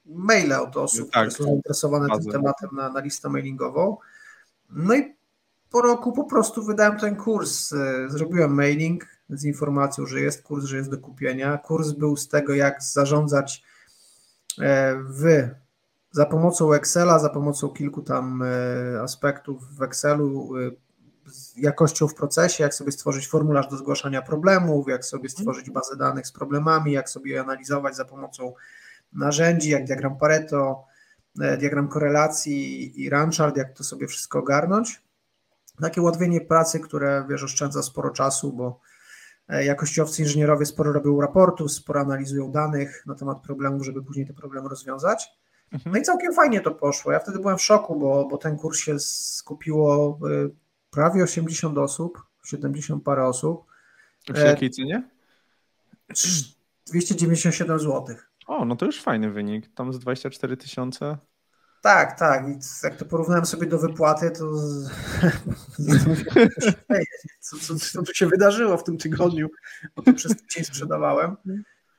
maile 0.06 0.52
od 0.52 0.76
osób, 0.76 1.10
tak, 1.10 1.28
które 1.28 1.30
są 1.30 1.44
zainteresowane 1.44 2.18
tym 2.18 2.32
tematem 2.32 2.70
na, 2.72 2.88
na 2.88 3.00
listę 3.00 3.28
mailingową. 3.28 3.96
No 4.70 4.94
i 4.94 5.16
po 5.70 5.82
roku 5.82 6.12
po 6.12 6.24
prostu 6.24 6.64
wydałem 6.64 6.98
ten 6.98 7.16
kurs. 7.16 7.72
E, 7.72 8.10
zrobiłem 8.10 8.54
mailing 8.54 9.06
z 9.30 9.44
informacją, 9.44 10.06
że 10.06 10.20
jest 10.20 10.42
kurs, 10.42 10.64
że 10.64 10.76
jest 10.76 10.90
do 10.90 10.98
kupienia. 10.98 11.58
Kurs 11.58 11.92
był 11.92 12.16
z 12.16 12.28
tego, 12.28 12.54
jak 12.54 12.82
zarządzać 12.82 13.62
e, 14.60 14.96
w 15.08 15.48
za 16.16 16.26
pomocą 16.26 16.72
Excela, 16.72 17.18
za 17.18 17.28
pomocą 17.28 17.68
kilku 17.68 18.02
tam 18.02 18.42
e, 18.42 19.00
aspektów 19.02 19.76
w 19.76 19.82
Excelu, 19.82 20.50
z 21.26 21.56
jakością 21.56 22.08
w 22.08 22.14
procesie, 22.14 22.64
jak 22.64 22.74
sobie 22.74 22.92
stworzyć 22.92 23.28
formularz 23.28 23.68
do 23.68 23.76
zgłaszania 23.76 24.22
problemów, 24.22 24.88
jak 24.88 25.04
sobie 25.04 25.28
stworzyć 25.28 25.70
bazę 25.70 25.96
danych 25.96 26.26
z 26.26 26.32
problemami, 26.32 26.92
jak 26.92 27.10
sobie 27.10 27.32
je 27.32 27.40
analizować 27.40 27.96
za 27.96 28.04
pomocą 28.04 28.54
narzędzi, 29.12 29.70
jak 29.70 29.84
diagram 29.84 30.18
Pareto, 30.18 30.84
e, 31.40 31.56
diagram 31.56 31.88
korelacji 31.88 33.02
i 33.02 33.10
Ranchard, 33.10 33.56
jak 33.56 33.72
to 33.72 33.84
sobie 33.84 34.06
wszystko 34.06 34.38
ogarnąć. 34.38 35.02
Takie 35.80 36.02
ułatwienie 36.02 36.40
pracy, 36.40 36.80
które 36.80 37.26
wiesz, 37.28 37.42
oszczędza 37.42 37.82
sporo 37.82 38.10
czasu, 38.10 38.52
bo 38.52 38.80
e, 39.48 39.64
jakościowcy 39.64 40.22
inżynierowie 40.22 40.66
sporo 40.66 40.92
robią 40.92 41.20
raportów, 41.20 41.72
sporo 41.72 42.00
analizują 42.00 42.52
danych 42.52 43.06
na 43.06 43.14
temat 43.14 43.40
problemów, 43.40 43.84
żeby 43.84 44.02
później 44.02 44.26
te 44.26 44.32
problemy 44.32 44.68
rozwiązać. 44.68 45.36
Mhm. 45.72 45.92
No 45.92 45.98
i 45.98 46.02
całkiem 46.02 46.34
fajnie 46.34 46.60
to 46.60 46.70
poszło. 46.70 47.12
Ja 47.12 47.18
wtedy 47.18 47.38
byłem 47.38 47.58
w 47.58 47.62
szoku, 47.62 47.98
bo, 47.98 48.28
bo 48.28 48.38
ten 48.38 48.56
kurs 48.56 48.78
się 48.78 48.98
skupiło 48.98 50.18
e, 50.24 50.48
prawie 50.90 51.22
80 51.22 51.78
osób, 51.78 52.22
70 52.44 53.04
parę 53.04 53.26
osób. 53.26 53.64
W 54.28 54.38
jakiej 54.38 54.70
cenie? 54.70 55.08
297 56.86 57.78
zł. 57.78 58.16
O, 58.46 58.64
no 58.64 58.76
to 58.76 58.86
już 58.86 59.02
fajny 59.02 59.30
wynik. 59.30 59.74
Tam 59.74 59.92
z 59.92 59.98
24 59.98 60.56
tysiące. 60.56 61.18
Tak, 61.82 62.18
tak. 62.18 62.48
I 62.48 62.58
jak 62.82 62.96
to 62.96 63.04
porównałem 63.04 63.46
sobie 63.46 63.66
do 63.66 63.78
wypłaty, 63.78 64.30
to 64.30 64.44
co, 67.40 67.56
co, 67.58 67.74
co 67.78 68.02
tu 68.02 68.14
się 68.14 68.26
wydarzyło 68.26 68.76
w 68.76 68.84
tym 68.84 68.98
tygodniu, 68.98 69.48
bo 69.96 70.02
to 70.02 70.12
przez 70.12 70.36
tydzień 70.36 70.64
sprzedawałem. 70.64 71.36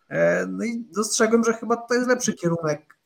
E, 0.09 0.45
no 0.45 0.65
i 0.65 0.85
dostrzegłem, 0.95 1.43
że 1.43 1.53
chyba 1.53 1.77
to 1.77 1.93
jest 1.93 2.07
lepszy 2.07 2.33
kierunek 2.33 2.81
e, 2.81 2.96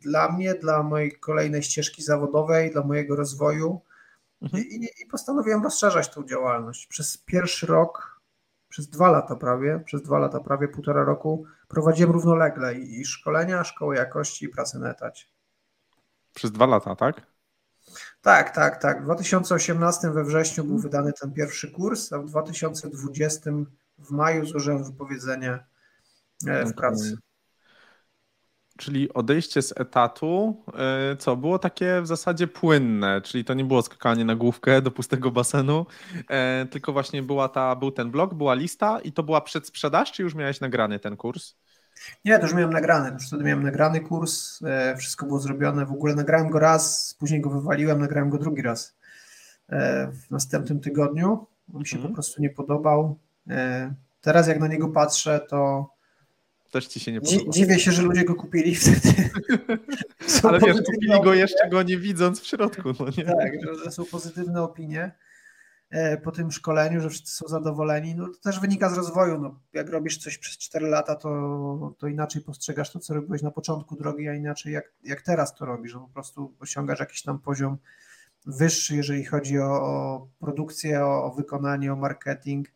dla 0.00 0.32
mnie, 0.32 0.54
dla 0.54 0.82
mojej 0.82 1.18
kolejnej 1.18 1.62
ścieżki 1.62 2.02
zawodowej, 2.02 2.70
dla 2.70 2.82
mojego 2.82 3.16
rozwoju. 3.16 3.80
Mhm. 4.42 4.64
I, 4.64 4.88
I 5.02 5.06
postanowiłem 5.10 5.62
rozszerzać 5.62 6.08
tą 6.08 6.24
działalność. 6.24 6.86
Przez 6.86 7.18
pierwszy 7.18 7.66
rok, 7.66 8.20
przez 8.68 8.88
dwa 8.88 9.10
lata 9.10 9.36
prawie, 9.36 9.82
przez 9.84 10.02
dwa 10.02 10.18
lata 10.18 10.40
prawie, 10.40 10.68
półtora 10.68 11.04
roku 11.04 11.44
prowadziłem 11.68 12.12
równolegle 12.12 12.74
i 12.74 13.04
szkolenia, 13.04 13.64
szkoły 13.64 13.96
jakości 13.96 14.44
i 14.44 14.48
pracę 14.48 14.78
na 14.78 14.90
etacie. 14.90 15.24
Przez 16.34 16.52
dwa 16.52 16.66
lata, 16.66 16.96
tak? 16.96 17.26
Tak, 18.22 18.54
tak, 18.54 18.82
tak. 18.82 19.00
W 19.00 19.04
2018 19.04 20.10
we 20.10 20.24
wrześniu 20.24 20.64
był 20.64 20.78
wydany 20.78 21.12
ten 21.12 21.32
pierwszy 21.32 21.70
kurs, 21.70 22.12
a 22.12 22.18
w 22.18 22.26
2020 22.26 23.50
w 23.98 24.10
maju 24.10 24.46
złożyłem 24.46 24.84
wypowiedzenie 24.84 25.64
e, 26.46 26.66
w 26.66 26.74
pracy. 26.74 27.16
Czyli 28.82 29.14
odejście 29.14 29.62
z 29.62 29.72
etatu, 29.76 30.62
e, 31.12 31.16
co 31.16 31.36
było 31.36 31.58
takie 31.58 32.00
w 32.00 32.06
zasadzie 32.06 32.46
płynne, 32.46 33.20
czyli 33.20 33.44
to 33.44 33.54
nie 33.54 33.64
było 33.64 33.82
skakanie 33.82 34.24
na 34.24 34.36
główkę 34.36 34.82
do 34.82 34.90
pustego 34.90 35.30
basenu, 35.30 35.86
e, 36.28 36.66
tylko 36.70 36.92
właśnie 36.92 37.22
była 37.22 37.48
ta, 37.48 37.76
był 37.76 37.90
ten 37.90 38.10
blog, 38.10 38.34
była 38.34 38.54
lista 38.54 39.00
i 39.00 39.12
to 39.12 39.22
była 39.22 39.40
przedsprzedaż, 39.40 40.12
czy 40.12 40.22
już 40.22 40.34
miałeś 40.34 40.60
nagrany 40.60 40.98
ten 40.98 41.16
kurs? 41.16 41.54
Nie, 42.24 42.38
to 42.38 42.44
już 42.44 42.54
miałem 42.54 42.72
nagrany, 42.72 43.10
już 43.12 43.26
wtedy 43.26 43.44
miałem 43.44 43.62
nagrany 43.62 44.00
kurs, 44.00 44.62
e, 44.62 44.96
wszystko 44.96 45.26
było 45.26 45.38
zrobione, 45.38 45.86
w 45.86 45.92
ogóle 45.92 46.14
nagrałem 46.14 46.50
go 46.50 46.58
raz, 46.58 47.16
później 47.18 47.40
go 47.40 47.50
wywaliłem, 47.50 48.00
nagrałem 48.00 48.30
go 48.30 48.38
drugi 48.38 48.62
raz 48.62 48.96
w 50.12 50.30
następnym 50.30 50.80
tygodniu, 50.80 51.46
on 51.74 51.80
mi 51.80 51.86
się 51.86 51.96
mm. 51.96 52.08
po 52.08 52.14
prostu 52.14 52.42
nie 52.42 52.50
podobał. 52.50 53.18
Teraz 54.20 54.48
jak 54.48 54.60
na 54.60 54.66
niego 54.66 54.88
patrzę, 54.88 55.40
to 55.48 55.91
też 56.72 56.86
ci 56.86 57.00
się 57.00 57.12
nie 57.12 57.20
podoba. 57.20 57.52
Dziwię 57.52 57.78
się, 57.78 57.92
że 57.92 58.02
ludzie 58.02 58.24
go 58.24 58.34
kupili 58.34 58.74
wtedy. 58.74 59.30
Ale 60.42 60.60
wiesz, 60.60 60.76
kupili 60.86 61.22
go 61.24 61.34
jeszcze 61.34 61.68
go 61.70 61.82
nie 61.82 61.98
widząc 61.98 62.40
w 62.40 62.46
środku. 62.46 62.88
No 63.00 63.06
nie? 63.18 63.24
Tak, 63.24 63.52
że 63.84 63.90
są 63.90 64.04
pozytywne 64.04 64.62
opinie 64.62 65.12
e, 65.90 66.16
po 66.16 66.32
tym 66.32 66.52
szkoleniu, 66.52 67.00
że 67.00 67.10
wszyscy 67.10 67.34
są 67.34 67.48
zadowoleni. 67.48 68.14
No, 68.14 68.28
to 68.28 68.38
też 68.38 68.60
wynika 68.60 68.90
z 68.90 68.96
rozwoju. 68.96 69.38
No, 69.38 69.60
jak 69.72 69.90
robisz 69.90 70.18
coś 70.18 70.38
przez 70.38 70.58
4 70.58 70.86
lata, 70.86 71.14
to, 71.14 71.94
to 71.98 72.06
inaczej 72.08 72.42
postrzegasz 72.42 72.90
to, 72.92 72.98
co 72.98 73.14
robiłeś 73.14 73.42
na 73.42 73.50
początku 73.50 73.96
drogi, 73.96 74.28
a 74.28 74.34
inaczej 74.34 74.72
jak, 74.72 74.92
jak 75.04 75.22
teraz 75.22 75.54
to 75.54 75.66
robisz. 75.66 75.94
No, 75.94 76.00
po 76.00 76.08
prostu 76.08 76.54
osiągasz 76.60 77.00
jakiś 77.00 77.22
tam 77.22 77.38
poziom 77.38 77.78
wyższy, 78.46 78.96
jeżeli 78.96 79.24
chodzi 79.24 79.58
o, 79.58 79.82
o 79.82 80.26
produkcję, 80.38 81.04
o, 81.04 81.24
o 81.24 81.30
wykonanie, 81.30 81.92
o 81.92 81.96
marketing 81.96 82.68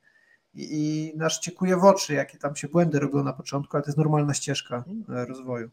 i, 0.56 1.12
nasz 1.16 1.38
ciekuje 1.38 1.76
w 1.76 1.84
oczy, 1.84 2.14
jakie 2.14 2.38
tam 2.38 2.56
się 2.56 2.68
błędy 2.68 3.00
robią 3.00 3.24
na 3.24 3.32
początku, 3.32 3.76
ale 3.76 3.84
to 3.84 3.88
jest 3.88 3.98
normalna 3.98 4.34
ścieżka 4.34 4.84
e, 5.08 5.26
rozwoju. 5.26 5.70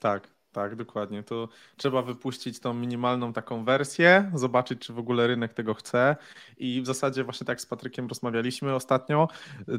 Tak, 0.00 0.28
tak, 0.52 0.76
dokładnie. 0.76 1.22
To 1.22 1.48
trzeba 1.76 2.02
wypuścić 2.02 2.60
tą 2.60 2.74
minimalną 2.74 3.32
taką 3.32 3.64
wersję, 3.64 4.32
zobaczyć, 4.34 4.80
czy 4.80 4.92
w 4.92 4.98
ogóle 4.98 5.26
rynek 5.26 5.54
tego 5.54 5.74
chce. 5.74 6.16
I 6.58 6.82
w 6.82 6.86
zasadzie, 6.86 7.24
właśnie 7.24 7.44
tak 7.44 7.60
z 7.60 7.66
Patrykiem 7.66 8.06
rozmawialiśmy 8.06 8.74
ostatnio, 8.74 9.28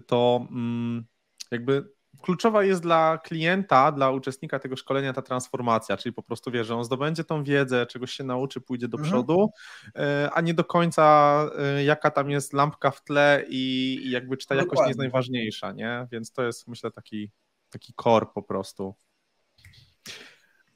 to 0.08 0.48
mm, 0.52 1.06
jakby 1.52 1.99
kluczowa 2.22 2.64
jest 2.64 2.82
dla 2.82 3.18
klienta, 3.18 3.92
dla 3.92 4.12
uczestnika 4.12 4.60
tego 4.60 4.76
szkolenia 4.76 5.14
ta 5.14 5.22
transformacja, 5.22 5.98
czyli 5.98 6.14
po 6.14 6.24
prostu 6.24 6.52
wie, 6.52 6.64
że 6.64 6.76
on 6.76 6.84
zdobędzie 6.84 7.24
tą 7.24 7.44
wiedzę, 7.44 7.86
czegoś 7.86 8.12
się 8.12 8.24
nauczy, 8.24 8.62
pójdzie 8.62 8.88
do 8.88 8.98
mhm. 8.98 9.12
przodu, 9.12 9.50
e, 9.96 10.30
a 10.34 10.42
nie 10.42 10.54
do 10.54 10.64
końca 10.64 11.46
e, 11.58 11.84
jaka 11.84 12.12
tam 12.12 12.30
jest 12.30 12.54
lampka 12.54 12.92
w 12.92 13.04
tle 13.04 13.46
i, 13.50 14.00
jakby 14.12 14.38
czy 14.38 14.48
ta 14.48 14.56
Dokładnie. 14.56 14.70
jakość 14.70 14.82
nie 14.82 14.90
jest 14.90 15.00
najważniejsza, 15.00 15.72
nie? 15.72 16.08
Więc 16.12 16.32
to 16.32 16.44
jest 16.44 16.68
myślę 16.68 16.92
taki 16.92 17.32
taki 17.70 17.94
core 18.04 18.26
po 18.34 18.44
prostu. 18.44 18.96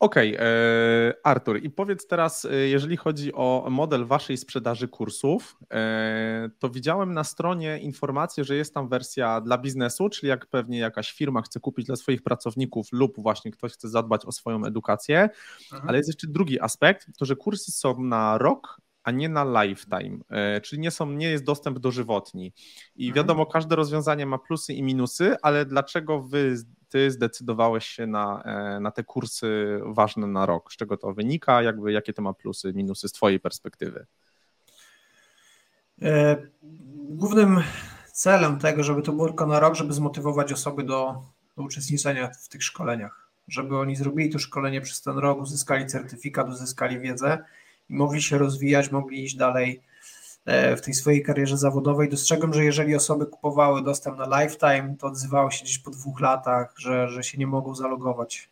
Okej, 0.04 0.36
okay, 0.36 0.48
e, 0.48 1.13
Artur, 1.24 1.63
i 1.63 1.70
powiedz 1.70 2.08
teraz, 2.08 2.46
e, 2.46 2.56
jeżeli 2.56 2.98
chodzi 2.98 3.34
o 3.34 3.68
model 3.70 4.06
waszej 4.06 4.38
sprzedaży 4.38 4.88
kursów, 4.88 5.58
e, 5.74 6.50
to 6.60 6.70
widziałem 6.70 7.13
na 7.13 7.24
stronie 7.24 7.80
informację, 7.80 8.44
że 8.44 8.56
jest 8.56 8.74
tam 8.74 8.89
wersja 8.89 9.42
dla 9.42 9.58
biznesu, 9.58 10.10
czyli 10.10 10.30
jak 10.30 10.48
pewnie 10.48 10.80
jakaś 10.80 11.13
firma 11.13 11.42
chce 11.42 11.60
kupić 11.60 11.86
dla 11.86 11.96
swoich 11.96 12.22
pracowników 12.22 12.88
lub 12.92 13.13
właśnie 13.18 13.52
ktoś 13.52 13.74
chce 13.74 13.89
zadbać 13.89 14.26
o 14.26 14.32
swoją 14.32 14.66
edukację, 14.66 15.30
mhm. 15.72 15.89
ale 15.89 15.98
jest 15.98 16.10
jeszcze 16.10 16.28
drugi 16.28 16.60
aspekt, 16.60 17.08
to 17.18 17.26
że 17.26 17.36
kursy 17.36 17.72
są 17.72 18.04
na 18.04 18.38
rok, 18.38 18.82
a 19.04 19.12
nie 19.12 19.30
na 19.30 19.63
lifetime, 19.63 20.18
czyli 20.63 20.82
nie, 20.82 20.92
są, 20.92 21.12
nie 21.12 21.30
jest 21.30 21.44
dostęp 21.44 21.80
dożywotni. 21.80 22.54
I 22.96 23.08
mhm. 23.08 23.16
wiadomo, 23.16 23.46
każde 23.46 23.76
rozwiązanie 23.76 24.26
ma 24.26 24.38
plusy 24.38 24.74
i 24.74 24.84
minusy, 24.84 25.36
ale 25.42 25.66
dlaczego 25.66 26.22
wy 26.22 26.56
ty 26.93 27.12
zdecydowałeś 27.12 27.86
się 27.86 28.08
na, 28.08 28.43
e, 28.43 28.79
na 28.79 28.91
te 28.91 29.03
kursy 29.03 29.79
ważne 29.86 30.27
na 30.27 30.45
rok? 30.45 30.73
Z 30.73 30.77
czego 30.77 30.97
to 30.97 31.13
wynika? 31.13 31.62
Jakby, 31.62 31.91
jakie 31.91 32.13
to 32.13 32.21
ma 32.21 32.34
plusy, 32.34 32.73
minusy 32.73 33.08
z 33.08 33.12
twojej 33.12 33.39
perspektywy? 33.39 34.06
E, 36.01 36.38
głównym 36.93 37.63
celem 38.12 38.60
tego, 38.60 38.84
żeby 38.84 39.01
to 39.01 39.12
było 39.12 39.27
tylko 39.27 39.45
na 39.45 39.60
rok, 39.60 39.75
żeby 39.75 39.93
zmotywować 39.93 40.53
osoby 40.53 40.84
do, 40.84 41.21
do 41.58 41.63
uczestniczenia 41.63 42.27
w 42.27 42.49
tych 42.49 42.63
szkoleniach, 42.63 43.29
żeby 43.47 43.77
oni 43.77 43.95
zrobili 43.95 44.29
to 44.29 44.39
szkolenie 44.39 44.82
przez 44.82 45.01
ten 45.01 45.17
rok, 45.17 45.39
uzyskali 45.39 45.86
certyfikat, 45.86 46.49
uzyskali 46.49 46.99
wiedzę 46.99 47.45
i 47.89 47.95
mogli 47.95 48.21
się 48.21 48.38
rozwijać, 48.38 48.91
mogli 48.91 49.23
iść 49.23 49.36
dalej 49.36 49.84
w 50.45 50.82
tej 50.82 50.93
swojej 50.93 51.23
karierze 51.23 51.58
zawodowej. 51.58 52.10
Dostrzegłem, 52.10 52.53
że 52.53 52.63
jeżeli 52.63 52.95
osoby 52.95 53.25
kupowały 53.25 53.84
dostęp 53.84 54.17
na 54.17 54.41
lifetime, 54.41 54.95
to 54.99 55.08
odzywały 55.08 55.51
się 55.51 55.63
gdzieś 55.63 55.79
po 55.79 55.91
dwóch 55.91 56.19
latach, 56.19 56.73
że, 56.77 57.10
że 57.10 57.23
się 57.23 57.38
nie 57.38 57.47
mogą 57.47 57.75
zalogować. 57.75 58.49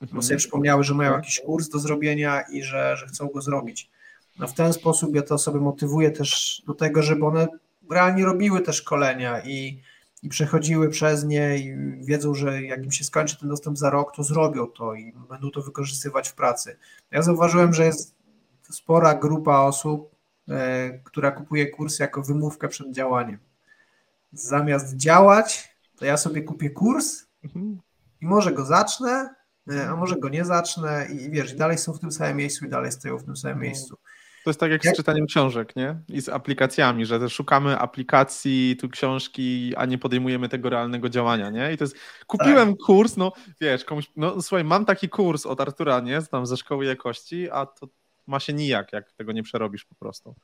Mhm. 0.00 0.16
Bo 0.16 0.22
sobie 0.22 0.36
przypomniały, 0.36 0.84
że 0.84 0.94
mają 0.94 1.12
jakiś 1.12 1.40
kurs 1.40 1.68
do 1.68 1.78
zrobienia 1.78 2.40
i 2.40 2.62
że, 2.62 2.96
że 2.96 3.06
chcą 3.06 3.28
go 3.28 3.40
zrobić. 3.40 3.90
No 4.38 4.46
w 4.46 4.54
ten 4.54 4.72
sposób 4.72 5.14
ja 5.14 5.22
te 5.22 5.34
osoby 5.34 5.60
motywuję 5.60 6.10
też 6.10 6.62
do 6.66 6.74
tego, 6.74 7.02
żeby 7.02 7.26
one 7.26 7.48
realnie 7.90 8.24
robiły 8.24 8.60
te 8.60 8.72
szkolenia 8.72 9.40
i, 9.40 9.82
i 10.22 10.28
przechodziły 10.28 10.88
przez 10.88 11.24
nie 11.24 11.58
i 11.58 11.74
wiedzą, 12.04 12.34
że 12.34 12.62
jak 12.62 12.84
im 12.84 12.92
się 12.92 13.04
skończy 13.04 13.38
ten 13.38 13.48
dostęp 13.48 13.78
za 13.78 13.90
rok, 13.90 14.16
to 14.16 14.22
zrobią 14.22 14.66
to 14.66 14.94
i 14.94 15.12
będą 15.28 15.50
to 15.50 15.62
wykorzystywać 15.62 16.28
w 16.28 16.34
pracy. 16.34 16.76
Ja 17.10 17.22
zauważyłem, 17.22 17.74
że 17.74 17.84
jest 17.84 18.14
spora 18.70 19.14
grupa 19.14 19.58
osób, 19.58 20.17
E, 20.17 20.17
która 21.04 21.30
kupuje 21.30 21.66
kurs 21.66 21.98
jako 21.98 22.22
wymówkę 22.22 22.68
przed 22.68 22.92
działaniem. 22.92 23.38
Zamiast 24.32 24.96
działać, 24.96 25.74
to 25.96 26.04
ja 26.04 26.16
sobie 26.16 26.42
kupię 26.42 26.70
kurs 26.70 27.26
mhm. 27.44 27.80
i 28.20 28.26
może 28.26 28.52
go 28.52 28.64
zacznę, 28.64 29.34
e, 29.72 29.88
a 29.88 29.96
może 29.96 30.16
go 30.16 30.28
nie 30.28 30.44
zacznę 30.44 31.06
i 31.10 31.30
wiesz, 31.30 31.54
dalej 31.54 31.78
są 31.78 31.92
w 31.92 32.00
tym 32.00 32.12
samym 32.12 32.36
miejscu 32.36 32.66
i 32.66 32.68
dalej 32.68 32.92
stoją 32.92 33.18
w 33.18 33.24
tym 33.24 33.36
samym 33.36 33.56
mhm. 33.56 33.66
miejscu. 33.72 33.98
To 34.44 34.50
jest 34.50 34.60
tak 34.60 34.70
jak, 34.70 34.84
jak, 34.84 34.94
z 34.94 34.96
czytaniem 34.96 35.26
książek, 35.26 35.76
nie? 35.76 36.00
I 36.08 36.20
z 36.20 36.28
aplikacjami, 36.28 37.06
że 37.06 37.28
szukamy 37.28 37.78
aplikacji, 37.78 38.76
tu 38.80 38.88
książki, 38.88 39.72
a 39.76 39.86
nie 39.86 39.98
podejmujemy 39.98 40.48
tego 40.48 40.70
realnego 40.70 41.08
działania, 41.08 41.50
nie? 41.50 41.72
I 41.72 41.76
to 41.76 41.84
jest, 41.84 41.96
kupiłem 42.26 42.68
tak. 42.68 42.78
kurs, 42.86 43.16
no 43.16 43.32
wiesz, 43.60 43.84
komuś, 43.84 44.10
no 44.16 44.42
słuchaj, 44.42 44.64
mam 44.64 44.84
taki 44.84 45.08
kurs 45.08 45.46
od 45.46 45.60
Artura, 45.60 46.00
nie? 46.00 46.22
Tam 46.22 46.46
ze 46.46 46.56
szkoły 46.56 46.84
jakości, 46.84 47.50
a 47.50 47.66
to 47.66 47.88
ma 48.28 48.40
się 48.40 48.52
nijak, 48.52 48.92
jak 48.92 49.12
tego 49.12 49.32
nie 49.32 49.42
przerobisz 49.42 49.84
po 49.84 49.94
prostu. 49.94 50.34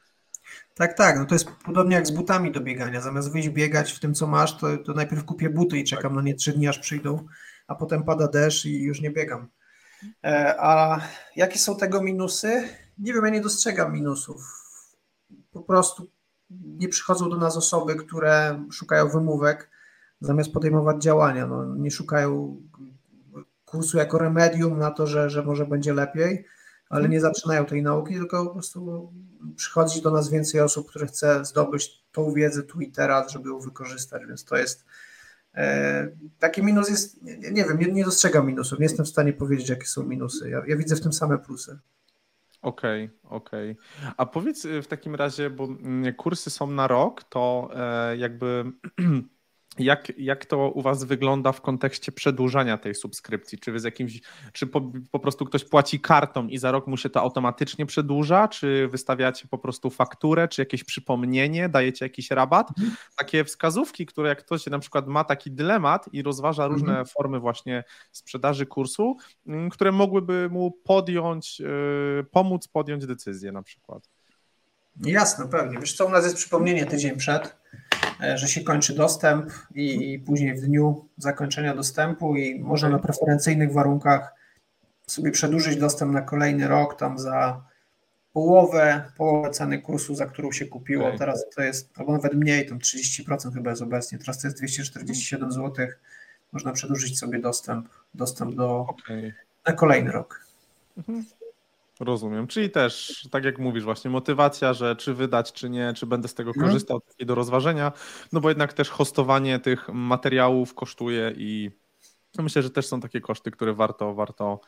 Tak, 0.74 0.96
tak. 0.96 1.18
No 1.18 1.24
to 1.24 1.34
jest 1.34 1.48
podobnie 1.64 1.96
jak 1.96 2.06
z 2.06 2.10
butami 2.10 2.52
do 2.52 2.60
biegania. 2.60 3.00
Zamiast 3.00 3.32
wyjść 3.32 3.48
biegać 3.48 3.92
w 3.92 4.00
tym, 4.00 4.14
co 4.14 4.26
masz, 4.26 4.58
to, 4.58 4.78
to 4.78 4.94
najpierw 4.94 5.24
kupię 5.24 5.50
buty 5.50 5.78
i 5.78 5.84
czekam 5.84 6.10
tak. 6.10 6.16
na 6.16 6.22
nie 6.22 6.34
trzy 6.34 6.52
dni, 6.52 6.68
aż 6.68 6.78
przyjdą, 6.78 7.26
a 7.66 7.74
potem 7.74 8.04
pada 8.04 8.28
deszcz 8.28 8.64
i 8.64 8.82
już 8.82 9.00
nie 9.00 9.10
biegam. 9.10 9.48
E, 10.24 10.54
a 10.60 11.00
jakie 11.36 11.58
są 11.58 11.76
tego 11.76 12.02
minusy? 12.02 12.68
Nie 12.98 13.12
wiem, 13.12 13.24
ja 13.24 13.30
nie 13.30 13.40
dostrzegam 13.40 13.92
minusów. 13.92 14.42
Po 15.52 15.60
prostu 15.60 16.10
nie 16.50 16.88
przychodzą 16.88 17.30
do 17.30 17.36
nas 17.36 17.56
osoby, 17.56 17.94
które 17.94 18.64
szukają 18.72 19.08
wymówek 19.08 19.70
zamiast 20.20 20.52
podejmować 20.52 21.02
działania. 21.02 21.46
No, 21.46 21.76
nie 21.76 21.90
szukają 21.90 22.62
kursu 23.64 23.98
jako 23.98 24.18
remedium 24.18 24.78
na 24.78 24.90
to, 24.90 25.06
że, 25.06 25.30
że 25.30 25.42
może 25.42 25.66
będzie 25.66 25.94
lepiej, 25.94 26.46
ale 26.88 27.08
nie 27.08 27.20
zaczynają 27.20 27.66
tej 27.66 27.82
nauki, 27.82 28.14
tylko 28.14 28.46
po 28.46 28.52
prostu 28.52 29.12
przychodzi 29.56 30.02
do 30.02 30.10
nas 30.10 30.30
więcej 30.30 30.60
osób, 30.60 30.88
które 30.88 31.06
chce 31.06 31.44
zdobyć 31.44 32.04
tą 32.12 32.32
wiedzę 32.32 32.62
tu 32.62 32.80
i 32.80 32.90
teraz, 32.90 33.32
żeby 33.32 33.48
ją 33.48 33.58
wykorzystać, 33.58 34.26
więc 34.26 34.44
to 34.44 34.56
jest 34.56 34.84
e, 35.54 36.08
taki 36.38 36.62
minus 36.62 36.88
jest, 36.90 37.22
nie, 37.22 37.50
nie 37.50 37.64
wiem, 37.64 37.78
nie, 37.78 37.92
nie, 37.92 38.04
dostrzegam 38.04 38.46
minusów, 38.46 38.78
nie 38.78 38.84
jestem 38.84 39.04
w 39.06 39.08
stanie 39.08 39.32
powiedzieć, 39.32 39.68
jakie 39.68 39.86
są 39.86 40.02
minusy. 40.02 40.50
Ja, 40.50 40.62
ja 40.66 40.76
widzę 40.76 40.96
w 40.96 41.00
tym 41.00 41.12
same 41.12 41.38
plusy. 41.38 41.78
Okej, 42.62 43.10
okay, 43.22 43.36
okej. 43.36 43.70
Okay. 43.70 44.12
A 44.16 44.26
powiedz 44.26 44.66
w 44.82 44.86
takim 44.86 45.14
razie, 45.14 45.50
bo 45.50 45.64
mm, 45.64 46.14
kursy 46.14 46.50
są 46.50 46.66
na 46.66 46.88
rok, 46.88 47.24
to 47.24 47.70
e, 47.74 48.16
jakby 48.16 48.64
Jak, 49.78 50.18
jak 50.18 50.46
to 50.46 50.70
u 50.70 50.82
Was 50.82 51.04
wygląda 51.04 51.52
w 51.52 51.60
kontekście 51.60 52.12
przedłużania 52.12 52.78
tej 52.78 52.94
subskrypcji? 52.94 53.58
Czy 53.58 53.72
wy 53.72 53.80
z 53.80 53.84
jakimś, 53.84 54.20
czy 54.52 54.66
po, 54.66 54.92
po, 55.10 55.18
prostu 55.18 55.44
ktoś 55.44 55.64
płaci 55.64 56.00
kartą 56.00 56.46
i 56.46 56.58
za 56.58 56.72
rok 56.72 56.86
mu 56.86 56.96
się 56.96 57.10
to 57.10 57.20
automatycznie 57.20 57.86
przedłuża? 57.86 58.48
Czy 58.48 58.88
wystawiacie 58.88 59.48
po 59.48 59.58
prostu 59.58 59.90
fakturę, 59.90 60.48
czy 60.48 60.62
jakieś 60.62 60.84
przypomnienie, 60.84 61.68
dajecie 61.68 62.04
jakiś 62.04 62.30
rabat? 62.30 62.68
Mhm. 62.78 62.96
Takie 63.16 63.44
wskazówki, 63.44 64.06
które 64.06 64.28
jak 64.28 64.38
ktoś 64.44 64.66
na 64.66 64.78
przykład 64.78 65.06
ma 65.06 65.24
taki 65.24 65.50
dylemat 65.50 66.08
i 66.12 66.22
rozważa 66.22 66.66
różne 66.66 66.88
mhm. 66.88 67.06
formy 67.06 67.40
właśnie 67.40 67.84
sprzedaży 68.12 68.66
kursu, 68.66 69.16
mm, 69.46 69.70
które 69.70 69.92
mogłyby 69.92 70.48
mu 70.50 70.70
podjąć, 70.70 71.60
yy, 71.60 72.26
pomóc 72.30 72.68
podjąć 72.68 73.06
decyzję 73.06 73.52
na 73.52 73.62
przykład. 73.62 74.08
Jasne, 75.00 75.48
pewnie. 75.48 75.78
Wiesz 75.78 75.96
co, 75.96 76.06
u 76.06 76.10
nas 76.10 76.24
jest 76.24 76.36
przypomnienie 76.36 76.86
tydzień 76.86 77.16
przed 77.16 77.63
że 78.34 78.48
się 78.48 78.60
kończy 78.60 78.94
dostęp 78.94 79.50
i, 79.74 80.12
i 80.12 80.18
później 80.18 80.54
w 80.54 80.60
dniu 80.60 81.08
zakończenia 81.18 81.74
dostępu 81.74 82.36
i 82.36 82.60
można 82.60 82.88
na 82.88 82.98
preferencyjnych 82.98 83.72
warunkach 83.72 84.34
sobie 85.06 85.30
przedłużyć 85.30 85.76
dostęp 85.76 86.12
na 86.12 86.22
kolejny 86.22 86.68
rok 86.68 86.98
tam 86.98 87.18
za 87.18 87.64
połowę, 88.32 89.04
połowę 89.16 89.50
ceny 89.50 89.82
kursu, 89.82 90.14
za 90.14 90.26
którą 90.26 90.52
się 90.52 90.66
kupiło. 90.66 91.06
Okay. 91.06 91.18
Teraz 91.18 91.44
to 91.56 91.62
jest, 91.62 91.90
albo 91.98 92.12
nawet 92.12 92.34
mniej, 92.34 92.66
tam 92.66 92.78
30% 92.78 93.54
chyba 93.54 93.70
jest 93.70 93.82
obecnie, 93.82 94.18
teraz 94.18 94.40
to 94.40 94.46
jest 94.46 94.58
247 94.58 95.52
zł. 95.52 95.86
Można 96.52 96.72
przedłużyć 96.72 97.18
sobie 97.18 97.38
dostęp, 97.38 97.88
dostęp 98.14 98.54
do 98.54 98.80
okay. 98.80 99.34
na 99.66 99.72
kolejny 99.72 100.12
rok. 100.12 100.46
Mhm. 100.96 101.24
Rozumiem. 102.00 102.46
Czyli 102.46 102.70
też, 102.70 103.22
tak 103.30 103.44
jak 103.44 103.58
mówisz, 103.58 103.84
właśnie 103.84 104.10
motywacja, 104.10 104.72
że 104.72 104.96
czy 104.96 105.14
wydać, 105.14 105.52
czy 105.52 105.70
nie, 105.70 105.92
czy 105.96 106.06
będę 106.06 106.28
z 106.28 106.34
tego 106.34 106.50
mhm. 106.50 106.66
korzystał, 106.66 107.00
i 107.18 107.26
do 107.26 107.34
rozważenia, 107.34 107.92
no 108.32 108.40
bo 108.40 108.48
jednak 108.48 108.72
też 108.72 108.90
hostowanie 108.90 109.58
tych 109.58 109.88
materiałów 109.88 110.74
kosztuje 110.74 111.34
i 111.36 111.70
myślę, 112.38 112.62
że 112.62 112.70
też 112.70 112.86
są 112.86 113.00
takie 113.00 113.20
koszty, 113.20 113.50
które 113.50 113.74
warto, 113.74 114.14
warto, 114.14 114.60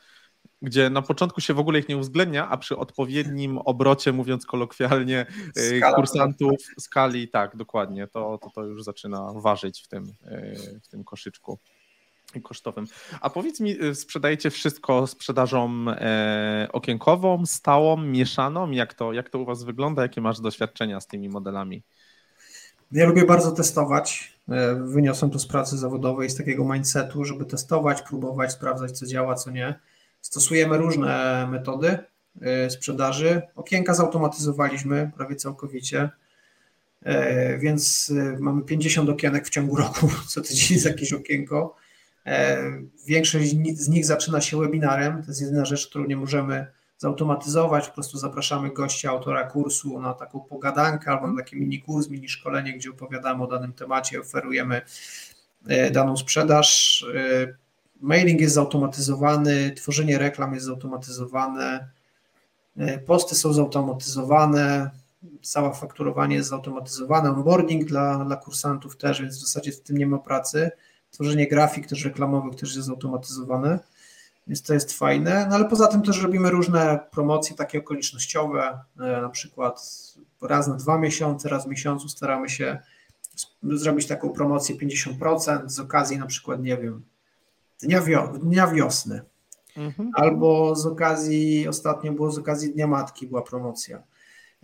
gdzie 0.63 0.91
na 0.91 1.03
początku 1.03 1.41
się 1.41 1.55
w 1.55 1.59
ogóle 1.59 1.79
ich 1.79 1.89
nie 1.89 1.97
uwzględnia, 1.97 2.49
a 2.49 2.57
przy 2.57 2.77
odpowiednim 2.77 3.59
obrocie, 3.59 4.13
mówiąc 4.13 4.47
kolokwialnie, 4.47 5.27
y, 5.57 5.79
Skala. 5.79 5.97
kursantów, 5.97 6.57
skali, 6.79 7.29
tak, 7.29 7.57
dokładnie, 7.57 8.07
to, 8.07 8.39
to, 8.39 8.51
to 8.51 8.65
już 8.65 8.83
zaczyna 8.83 9.33
ważyć 9.33 9.83
w 9.83 9.89
tym, 9.89 10.05
y, 10.05 10.81
w 10.85 10.89
tym 10.89 11.05
koszyczku 11.05 11.59
kosztowym. 12.43 12.87
A 13.21 13.31
powiedz 13.31 13.61
mi, 13.61 13.85
y, 13.85 13.95
sprzedajecie 13.95 14.51
wszystko 14.51 15.07
sprzedażą 15.07 15.87
e, 15.89 16.69
okienkową, 16.73 17.47
stałą, 17.47 17.97
mieszaną? 17.97 18.71
Jak 18.71 18.95
to, 18.95 19.13
jak 19.13 19.31
to 19.31 19.39
u 19.39 19.45
Was 19.45 19.65
wygląda? 19.65 20.03
Jakie 20.03 20.21
masz 20.21 20.41
doświadczenia 20.41 21.01
z 21.01 21.07
tymi 21.07 21.29
modelami? 21.29 21.83
Ja 22.93 23.07
lubię 23.07 23.25
bardzo 23.25 23.53
testować. 23.53 24.37
E, 24.49 24.75
wyniosłem 24.75 25.31
to 25.31 25.39
z 25.39 25.47
pracy 25.47 25.79
zawodowej, 25.79 26.31
z 26.31 26.37
takiego 26.37 26.65
mindsetu, 26.65 27.25
żeby 27.25 27.45
testować, 27.45 28.03
próbować, 28.03 28.53
sprawdzać, 28.53 28.99
co 28.99 29.07
działa, 29.07 29.35
co 29.35 29.51
nie. 29.51 29.75
Stosujemy 30.21 30.79
różne 30.79 31.47
metody 31.51 31.99
e, 32.41 32.71
sprzedaży. 32.71 33.43
Okienka 33.57 33.95
zautomatyzowaliśmy 33.95 35.11
prawie 35.17 35.37
całkowicie, 35.37 36.11
e, 37.03 37.59
więc 37.59 38.13
mamy 38.41 38.63
50 38.63 39.11
okienek 39.11 39.47
w 39.47 39.51
ciągu 39.51 39.77
roku. 39.83 40.09
Co 40.29 40.41
tydzień 40.41 40.75
jest 40.75 40.87
jakieś 40.87 41.13
okienko. 41.13 41.77
E, 42.27 42.63
większość 43.07 43.51
z 43.75 43.89
nich 43.89 44.07
zaczyna 44.07 44.41
się 44.41 44.61
webinarem. 44.61 45.23
To 45.23 45.29
jest 45.29 45.41
jedyna 45.41 45.65
rzecz, 45.65 45.87
którą 45.87 46.07
nie 46.07 46.17
możemy 46.17 46.67
zautomatyzować. 46.99 47.89
Po 47.89 47.95
prostu 47.95 48.19
zapraszamy 48.19 48.71
gościa, 48.71 49.11
autora 49.11 49.45
kursu 49.45 50.01
na 50.01 50.15
taką 50.15 50.41
pogadankę 50.41 51.11
albo 51.11 51.27
na 51.27 51.43
taki 51.43 51.57
mini 51.57 51.83
kurs, 51.83 52.09
mini 52.09 52.29
szkolenie, 52.29 52.73
gdzie 52.73 52.91
opowiadamy 52.91 53.45
o 53.45 53.47
danym 53.47 53.73
temacie, 53.73 54.21
oferujemy 54.21 54.83
e, 55.67 55.91
daną 55.91 56.17
sprzedaż. 56.17 57.05
E, 57.15 57.55
mailing 58.01 58.41
jest 58.41 58.55
zautomatyzowany, 58.55 59.73
tworzenie 59.77 60.19
reklam 60.19 60.55
jest 60.55 60.67
zautomatyzowane, 60.67 61.89
posty 63.07 63.35
są 63.35 63.53
zautomatyzowane, 63.53 64.91
całe 65.43 65.75
fakturowanie 65.75 66.37
jest 66.37 66.49
zautomatyzowane, 66.49 67.31
onboarding 67.31 67.85
dla, 67.85 68.25
dla 68.25 68.37
kursantów 68.37 68.97
też, 68.97 69.23
więc 69.23 69.37
w 69.37 69.41
zasadzie 69.41 69.73
w 69.73 69.81
tym 69.81 69.97
nie 69.97 70.07
ma 70.07 70.19
pracy. 70.19 70.71
Tworzenie 71.11 71.49
grafik 71.49 71.87
też 71.87 72.05
reklamowych 72.05 72.55
też 72.55 72.77
jest 72.77 72.87
zautomatyzowane, 72.87 73.79
więc 74.47 74.63
to 74.63 74.75
jest 74.75 74.93
fajne, 74.93 75.47
no 75.51 75.55
ale 75.55 75.65
poza 75.65 75.87
tym 75.87 76.03
też 76.03 76.23
robimy 76.23 76.51
różne 76.51 76.99
promocje 77.11 77.57
takie 77.57 77.79
okolicznościowe, 77.79 78.79
e, 79.01 79.23
na 79.23 79.29
przykład 79.29 79.81
raz 80.43 80.69
na 80.69 80.75
dwa 80.75 80.99
miesiące, 80.99 81.49
raz 81.49 81.65
w 81.65 81.69
miesiącu 81.69 82.09
staramy 82.09 82.49
się 82.49 82.79
zrobić 83.63 84.07
taką 84.07 84.31
promocję 84.31 84.77
50% 84.77 85.69
z 85.71 85.81
okazji 85.81 86.19
na 86.19 86.27
przykład, 86.27 86.63
nie 86.63 86.77
wiem, 86.77 87.03
Dnia, 87.83 88.01
wio 88.01 88.29
dnia 88.29 88.67
Wiosny. 88.67 89.23
Mhm. 89.77 90.11
Albo 90.15 90.77
z 90.77 90.87
okazji, 90.87 91.69
ostatnio 91.69 92.13
było 92.13 92.31
z 92.31 92.39
okazji 92.39 92.73
Dnia 92.73 92.87
Matki 92.87 93.27
była 93.27 93.43
promocja. 93.43 94.03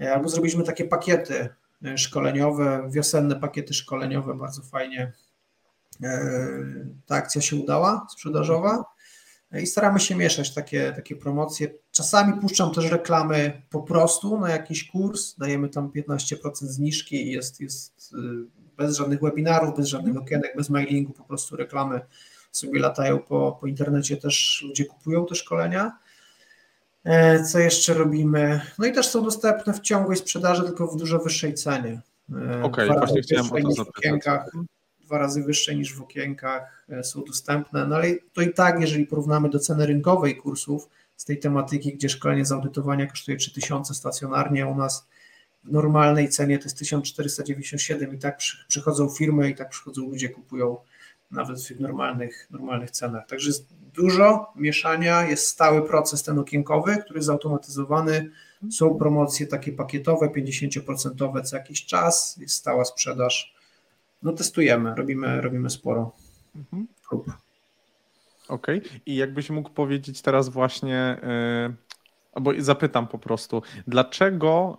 E, 0.01 0.15
albo 0.15 0.29
zrobiliśmy 0.29 0.65
takie 0.65 0.85
pakiety 0.85 1.49
e, 1.85 1.99
szkoleniowe, 1.99 2.89
wiosenne 2.91 3.37
pakiety 3.37 3.75
szkoleniowe, 3.75 4.35
bardzo 4.35 4.63
fajnie. 4.63 5.13
E, 6.03 6.49
ta 7.07 7.15
akcja 7.15 7.41
się 7.41 7.57
udała, 7.57 8.07
sprzedażowa. 8.11 8.85
I 9.63 9.67
staramy 9.67 10.01
się 10.01 10.15
mieszać 10.15 10.55
takie, 10.55 10.93
takie 10.97 11.17
promocje. 11.17 11.75
Czasami 11.91 12.41
puszczam 12.41 12.75
też 12.75 12.91
reklamy 12.91 13.63
po 13.71 13.83
prostu 13.83 14.41
na 14.41 14.51
jakiś 14.51 14.91
kurs, 14.91 15.35
dajemy 15.39 15.69
tam 15.69 15.91
15% 15.91 16.53
zniżki 16.53 17.27
i 17.27 17.33
jest, 17.33 17.61
jest 17.61 18.15
bez 18.77 18.97
żadnych 18.97 19.21
webinarów, 19.21 19.77
bez 19.77 19.87
żadnych 19.87 20.17
okienek, 20.17 20.57
bez 20.57 20.71
mailingu, 20.71 21.13
po 21.13 21.25
prostu 21.25 21.57
reklamy 21.57 22.01
sobie 22.53 22.81
latają 22.81 23.19
po, 23.19 23.59
po 23.61 23.67
internecie, 23.67 24.17
też 24.17 24.65
ludzie 24.69 24.85
kupują 24.85 25.27
te 25.27 25.35
szkolenia. 25.35 25.99
E, 27.05 27.45
co 27.45 27.59
jeszcze 27.59 27.95
robimy? 27.95 28.61
No 28.79 28.87
i 28.87 28.93
też 28.93 29.09
są 29.09 29.25
dostępne 29.25 29.73
w 29.73 29.81
ciągłej 29.81 30.17
sprzedaży, 30.17 30.63
tylko 30.63 30.87
w 30.87 30.97
dużo 30.97 31.19
wyższej 31.19 31.55
cenie. 31.55 32.01
E, 32.33 32.63
Okej, 32.63 32.89
okay, 32.91 32.99
właśnie 32.99 33.23
chciałem 33.23 33.47
o 33.47 33.61
to 33.61 33.71
zapytać. 33.71 34.41
Dwa 35.13 35.19
razy 35.19 35.43
wyższe 35.43 35.75
niż 35.75 35.95
w 35.95 36.03
okienkach 36.03 36.85
e, 36.89 37.05
są 37.05 37.25
dostępne, 37.25 37.87
no 37.87 37.97
ale 37.97 38.09
to 38.33 38.43
i 38.43 38.53
tak, 38.53 38.81
jeżeli 38.81 39.07
porównamy 39.07 39.51
do 39.51 39.59
ceny 39.59 39.87
rynkowej 39.87 40.37
kursów 40.37 40.89
z 41.17 41.25
tej 41.25 41.39
tematyki, 41.39 41.95
gdzie 41.95 42.09
szkolenie 42.09 42.45
z 42.45 42.53
audytowania 42.53 43.07
kosztuje 43.07 43.37
3000 43.37 43.95
stacjonarnie, 43.95 44.67
u 44.67 44.75
nas 44.75 45.07
w 45.65 45.73
normalnej 45.73 46.29
cenie 46.29 46.59
to 46.59 46.65
jest 46.65 46.79
1497 46.79 48.15
i 48.15 48.19
tak 48.19 48.39
przychodzą 48.69 49.09
firmy 49.09 49.51
i 49.51 49.55
tak 49.55 49.69
przychodzą 49.69 50.03
ludzie, 50.03 50.29
kupują 50.29 50.77
nawet 51.31 51.61
w 51.61 51.81
normalnych, 51.81 52.47
normalnych 52.51 52.91
cenach. 52.91 53.27
Także 53.27 53.49
jest 53.49 53.67
dużo 53.95 54.53
mieszania, 54.57 55.29
jest 55.29 55.47
stały 55.47 55.89
proces 55.89 56.23
ten 56.23 56.39
okienkowy, 56.39 56.97
który 56.97 57.19
jest 57.19 57.27
zautomatyzowany. 57.27 58.31
Są 58.71 58.95
promocje 58.95 59.47
takie 59.47 59.73
pakietowe, 59.73 60.27
50% 60.27 61.43
co 61.45 61.57
jakiś 61.57 61.87
czas, 61.87 62.37
jest 62.41 62.55
stała 62.55 62.85
sprzedaż. 62.85 63.62
No 64.23 64.33
testujemy, 64.33 64.95
robimy, 64.95 65.41
robimy 65.41 65.71
sporo 65.71 66.13
mhm. 66.57 66.87
prób. 67.09 67.27
Okej, 68.49 68.79
okay. 68.79 69.01
i 69.07 69.17
jakbyś 69.17 69.51
mógł 69.51 69.71
powiedzieć 69.71 70.23
teraz 70.23 70.49
właśnie, 70.49 71.21
yy, 71.69 71.75
Albo 72.33 72.53
zapytam 72.59 73.07
po 73.07 73.19
prostu, 73.19 73.63
dlaczego 73.87 74.79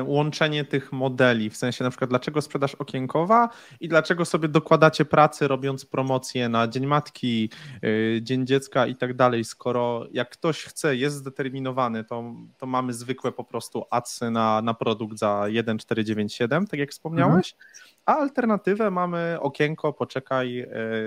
y, 0.00 0.02
łączenie 0.02 0.64
tych 0.64 0.92
modeli, 0.92 1.50
w 1.50 1.56
sensie 1.56 1.84
na 1.84 1.90
przykład 1.90 2.10
dlaczego 2.10 2.42
sprzedaż 2.42 2.74
okienkowa 2.74 3.48
i 3.80 3.88
dlaczego 3.88 4.24
sobie 4.24 4.48
dokładacie 4.48 5.04
pracy 5.04 5.48
robiąc 5.48 5.84
promocje 5.84 6.48
na 6.48 6.68
Dzień 6.68 6.86
Matki, 6.86 7.50
y, 7.84 8.20
Dzień 8.22 8.46
Dziecka 8.46 8.86
i 8.86 8.96
tak 8.96 9.14
dalej, 9.14 9.44
skoro 9.44 10.06
jak 10.12 10.30
ktoś 10.30 10.64
chce, 10.64 10.96
jest 10.96 11.16
zdeterminowany, 11.16 12.04
to, 12.04 12.24
to 12.58 12.66
mamy 12.66 12.92
zwykłe 12.92 13.32
po 13.32 13.44
prostu 13.44 13.84
adsy 13.90 14.30
na, 14.30 14.62
na 14.62 14.74
produkt 14.74 15.18
za 15.18 15.44
1,497, 15.48 16.66
tak 16.66 16.80
jak 16.80 16.90
wspomniałeś, 16.90 17.52
mhm. 17.52 17.72
a 18.06 18.16
alternatywę 18.16 18.90
mamy 18.90 19.36
okienko, 19.40 19.92
poczekaj, 19.92 20.60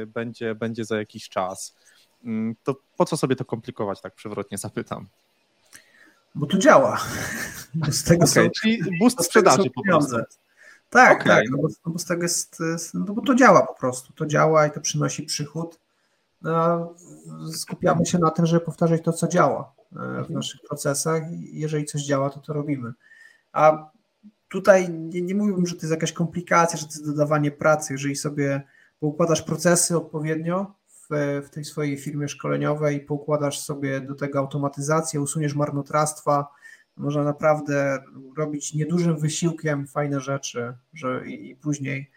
y, 0.04 0.08
będzie, 0.08 0.56
będzie 0.56 0.86
za 0.86 0.98
jakiś 0.98 1.30
czas. 1.30 1.76
Mm, 2.24 2.56
to 2.64 2.76
po 2.98 3.06
co 3.06 3.18
sobie 3.18 3.36
to 3.36 3.46
komplikować, 3.46 4.02
tak 4.02 4.16
przewrotnie 4.16 4.58
zapytam. 4.58 5.08
Bo 6.40 6.46
to 6.46 6.58
działa. 6.58 7.00
Z 7.90 8.04
tego 8.04 8.24
okay, 8.24 8.28
są, 8.28 8.50
czyli 8.62 9.00
boost 9.00 9.24
sprzedaży 9.24 9.70
po 9.76 9.84
prostu. 9.84 10.18
Tak, 10.90 11.22
okay. 11.22 11.36
tak, 11.36 11.46
no 11.52 11.58
bo, 11.58 11.68
no 11.86 11.92
bo, 11.92 12.00
z 12.00 12.06
tego 12.06 12.24
jest, 12.24 12.58
no 12.94 13.14
bo 13.14 13.22
to 13.22 13.36
działa 13.36 13.68
po 13.68 13.74
prostu, 13.74 14.14
to 14.14 14.26
działa 14.26 14.68
i 14.68 14.72
to 14.72 14.82
przynosi 14.82 15.24
przychód. 15.24 15.80
No, 16.42 16.94
skupiamy 17.54 18.06
się 18.06 18.18
na 18.18 18.32
tym, 18.32 18.46
żeby 18.46 18.66
powtarzać 18.66 19.02
to, 19.04 19.14
co 19.14 19.28
działa 19.28 19.74
e, 19.92 19.96
w 19.96 20.00
mhm. 20.00 20.34
naszych 20.34 20.62
procesach 20.62 21.32
i 21.32 21.60
jeżeli 21.60 21.86
coś 21.86 22.02
działa, 22.02 22.30
to 22.30 22.40
to 22.40 22.54
robimy. 22.54 22.94
A 23.52 23.92
tutaj 24.50 24.90
nie, 24.90 25.22
nie 25.22 25.36
mówiłbym, 25.36 25.66
że 25.68 25.76
to 25.76 25.82
jest 25.82 25.92
jakaś 25.92 26.12
komplikacja, 26.12 26.80
że 26.80 26.86
to 26.86 26.92
jest 26.92 27.06
dodawanie 27.06 27.52
pracy, 27.52 27.94
jeżeli 27.94 28.16
sobie 28.16 28.62
układasz 29.00 29.42
procesy 29.42 29.98
odpowiednio, 29.98 30.76
w, 31.10 31.50
tej 31.52 31.66
swojej 31.66 31.98
firmie 31.98 32.28
szkoleniowej, 32.28 33.00
poukładasz 33.00 33.60
sobie 33.60 34.02
do 34.02 34.16
tego 34.16 34.40
automatyzację, 34.40 35.22
usuniesz 35.22 35.56
marnotrawstwa, 35.56 36.48
można 36.98 37.24
naprawdę 37.24 38.04
robić 38.38 38.74
niedużym 38.74 39.18
wysiłkiem 39.18 39.88
fajne 39.88 40.20
rzeczy, 40.20 40.74
że 40.94 41.28
i, 41.28 41.50
i 41.50 41.56
później 41.56 42.12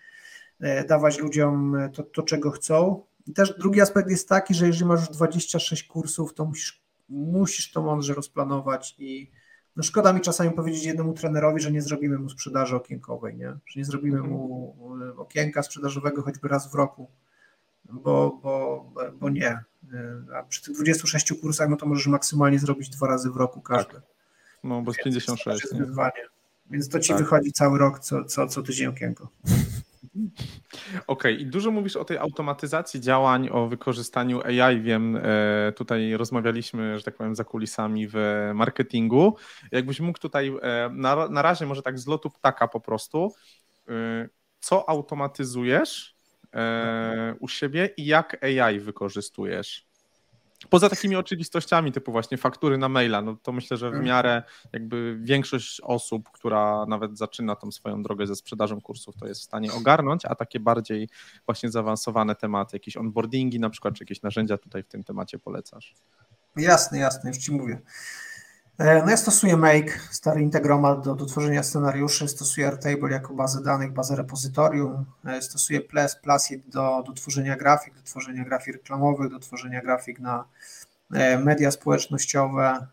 e, 0.61 0.85
dawać 0.85 1.19
ludziom 1.19 1.77
to, 1.93 2.03
to, 2.03 2.23
czego 2.23 2.51
chcą. 2.51 3.05
I 3.27 3.33
też 3.33 3.59
drugi 3.59 3.81
aspekt 3.81 4.11
jest 4.11 4.29
taki, 4.29 4.55
że 4.55 4.67
jeżeli 4.67 4.85
masz 4.85 5.01
już 5.01 5.09
26 5.09 5.85
kursów, 5.85 6.35
to 6.35 6.45
musisz, 6.45 6.83
musisz 7.09 7.73
to 7.73 7.83
mądrze 7.83 8.15
rozplanować 8.15 8.95
i 8.99 9.31
no 9.77 9.83
szkoda 9.83 10.13
mi 10.13 10.21
czasami 10.21 10.51
powiedzieć 10.51 10.85
jednemu 10.85 11.13
trenerowi, 11.13 11.61
że 11.61 11.73
nie 11.73 11.83
zrobimy 11.83 12.19
mu 12.19 12.29
sprzedaży 12.29 12.77
okienkowej, 12.77 13.37
nie? 13.37 13.49
że 13.67 13.81
nie 13.81 13.85
zrobimy 13.85 14.23
mu 14.23 14.77
okienka 15.17 15.63
sprzedażowego 15.63 16.23
choćby 16.23 16.49
raz 16.49 16.73
w 16.73 16.75
roku 16.75 17.11
bo, 17.91 18.39
bo, 18.43 18.87
bo 19.21 19.31
nie. 19.31 19.59
A 20.35 20.43
przy 20.43 20.63
tych 20.63 20.75
26 20.75 21.33
kursach, 21.41 21.69
no 21.69 21.77
to 21.77 21.87
możesz 21.87 22.07
maksymalnie 22.07 22.59
zrobić 22.59 22.89
dwa 22.89 23.07
razy 23.07 23.31
w 23.31 23.37
roku 23.37 23.61
każdy. 23.61 23.95
Tak. 23.95 24.03
No, 24.65 24.83
bo 24.83 24.93
z 24.93 24.97
56. 24.97 25.63
Jest 25.63 25.77
wyzwanie. 25.77 26.23
Więc 26.71 26.89
to 26.89 27.01
ci 27.01 27.09
tak. 27.09 27.19
wychodzi 27.19 27.53
cały 27.53 27.79
rok, 27.79 27.99
co, 27.99 28.25
co, 28.25 28.47
co 28.47 28.63
tydzień 28.63 28.87
okienko. 28.87 29.29
Okej, 31.07 31.07
okay. 31.07 31.33
i 31.33 31.47
dużo 31.47 31.71
mówisz 31.71 31.97
o 31.97 32.05
tej 32.05 32.19
automatyzacji 32.19 33.01
działań, 33.01 33.49
o 33.53 33.67
wykorzystaniu 33.67 34.43
AI. 34.43 34.81
Wiem, 34.81 35.19
e, 35.23 35.73
tutaj 35.77 36.17
rozmawialiśmy, 36.17 36.99
że 36.99 37.05
tak 37.05 37.17
powiem, 37.17 37.35
za 37.35 37.45
kulisami 37.45 38.09
w 38.13 38.51
marketingu. 38.55 39.37
Jakbyś 39.73 40.01
mógł 40.01 40.19
tutaj 40.19 40.53
e, 40.63 40.91
na, 40.93 41.29
na 41.29 41.43
razie, 41.43 41.67
może 41.67 41.83
tak 41.83 41.99
z 41.99 42.07
lotu 42.07 42.31
ptaka 42.31 42.69
po 42.69 42.81
prostu, 42.81 43.33
e, 43.89 44.29
co 44.61 44.89
automatyzujesz 44.89 46.15
u 47.41 47.49
siebie 47.49 47.91
i 47.97 48.07
jak 48.07 48.45
AI 48.45 48.81
wykorzystujesz? 48.81 49.93
Poza 50.71 50.89
takimi 50.89 51.17
oczywistościami 51.17 51.93
typu 51.93 52.13
właśnie 52.13 52.39
faktury 52.39 52.79
na 52.79 52.89
maila, 52.89 53.23
no 53.23 53.37
to 53.43 53.53
myślę, 53.53 53.77
że 53.77 53.87
w 53.87 53.89
mhm. 53.89 54.05
miarę 54.05 54.43
jakby 54.73 55.19
większość 55.21 55.81
osób, 55.81 56.31
która 56.31 56.87
nawet 56.89 57.19
zaczyna 57.19 57.57
tą 57.57 57.73
swoją 57.73 58.03
drogę 58.03 58.27
ze 58.27 58.37
sprzedażą 58.37 58.81
kursów, 58.81 59.17
to 59.17 59.27
jest 59.27 59.41
w 59.41 59.45
stanie 59.45 59.73
ogarnąć, 59.73 60.25
a 60.25 60.35
takie 60.35 60.61
bardziej 60.61 61.09
właśnie 61.47 61.71
zaawansowane 61.71 62.35
tematy, 62.35 62.77
jakieś 62.77 62.97
onboardingi 62.97 63.61
na 63.61 63.71
przykład, 63.71 63.95
czy 63.95 64.05
jakieś 64.05 64.23
narzędzia 64.23 64.59
tutaj 64.59 64.83
w 64.83 64.89
tym 64.89 65.05
temacie 65.05 65.39
polecasz? 65.39 65.95
Jasne, 66.57 66.99
jasne, 66.99 67.31
już 67.31 67.39
Ci 67.39 67.53
mówię. 67.53 67.81
E, 68.83 69.03
no 69.03 69.11
ja 69.11 69.17
stosuję 69.17 69.57
Make, 69.57 70.09
stary 70.11 70.43
Integromat 70.43 71.05
do, 71.05 71.15
do 71.15 71.27
tworzenia 71.27 71.63
scenariuszy, 71.63 72.29
stosuję 72.29 72.67
Airtable 72.67 73.11
jako 73.11 73.35
bazę 73.35 73.63
danych, 73.63 73.93
bazę 73.93 74.17
repozytorium, 74.17 75.05
e, 75.25 75.43
stosuję 75.43 75.81
Plus, 75.81 76.17
Plusit 76.17 76.69
do, 76.69 77.03
do 77.07 77.13
tworzenia 77.13 77.57
grafik, 77.57 77.95
do 77.95 78.03
tworzenia 78.03 78.45
grafik 78.45 78.75
reklamowych, 78.75 79.31
do 79.31 79.39
tworzenia 79.39 79.81
grafik 79.81 80.21
na 80.21 80.45
e, 81.13 81.39
media 81.39 81.71
społecznościowe. 81.71 82.87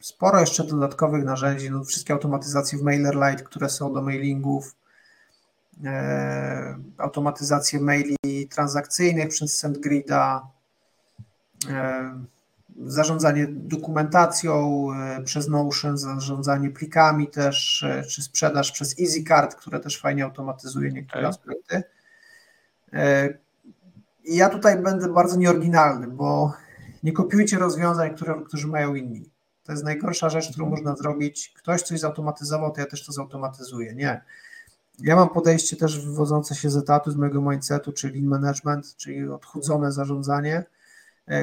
Sporo 0.00 0.40
jeszcze 0.40 0.64
dodatkowych 0.64 1.24
narzędzi, 1.24 1.70
no 1.70 1.84
wszystkie 1.84 2.12
automatyzacje 2.12 2.78
w 2.78 2.82
MailerLite, 2.82 3.44
które 3.44 3.68
są 3.68 3.92
do 3.92 4.02
mailingów, 4.02 4.74
automatyzacje 6.98 7.80
maili 7.80 8.48
transakcyjnych 8.50 9.28
przez 9.28 9.56
SendGrida, 9.56 10.46
zarządzanie 12.86 13.46
dokumentacją 13.48 14.86
e, 14.92 15.22
przez 15.22 15.48
Notion, 15.48 15.98
zarządzanie 15.98 16.70
plikami 16.70 17.28
też, 17.28 17.82
e, 17.82 18.02
czy 18.02 18.22
sprzedaż 18.22 18.72
przez 18.72 19.00
EasyCard, 19.00 19.54
które 19.54 19.80
też 19.80 20.00
fajnie 20.00 20.24
automatyzuje 20.24 20.92
niektóre 20.92 21.20
okay. 21.20 21.28
aspekty. 21.28 21.82
E, 22.92 23.28
ja 24.24 24.48
tutaj 24.48 24.82
będę 24.82 25.12
bardzo 25.12 25.36
nieoryginalny, 25.36 26.06
bo 26.06 26.52
nie 27.02 27.12
kopiujcie 27.12 27.58
rozwiązań, 27.58 28.14
które, 28.14 28.34
którzy 28.46 28.66
mają 28.66 28.94
inni. 28.94 29.30
To 29.64 29.72
jest 29.72 29.84
najgorsza 29.84 30.30
rzecz, 30.30 30.50
którą 30.50 30.70
można 30.70 30.96
zrobić. 30.96 31.54
Ktoś 31.56 31.82
coś 31.82 32.00
zautomatyzował, 32.00 32.72
to 32.72 32.80
ja 32.80 32.86
też 32.86 33.06
to 33.06 33.12
zautomatyzuję. 33.12 33.94
Nie. 33.94 34.22
Ja 34.98 35.16
mam 35.16 35.28
podejście 35.28 35.76
też 35.76 36.06
wywodzące 36.06 36.54
się 36.54 36.70
z 36.70 36.76
etatu, 36.76 37.10
z 37.10 37.16
mojego 37.16 37.40
mindsetu, 37.40 37.92
czyli 37.92 38.22
management, 38.22 38.96
czyli 38.96 39.28
odchudzone 39.28 39.92
zarządzanie, 39.92 40.64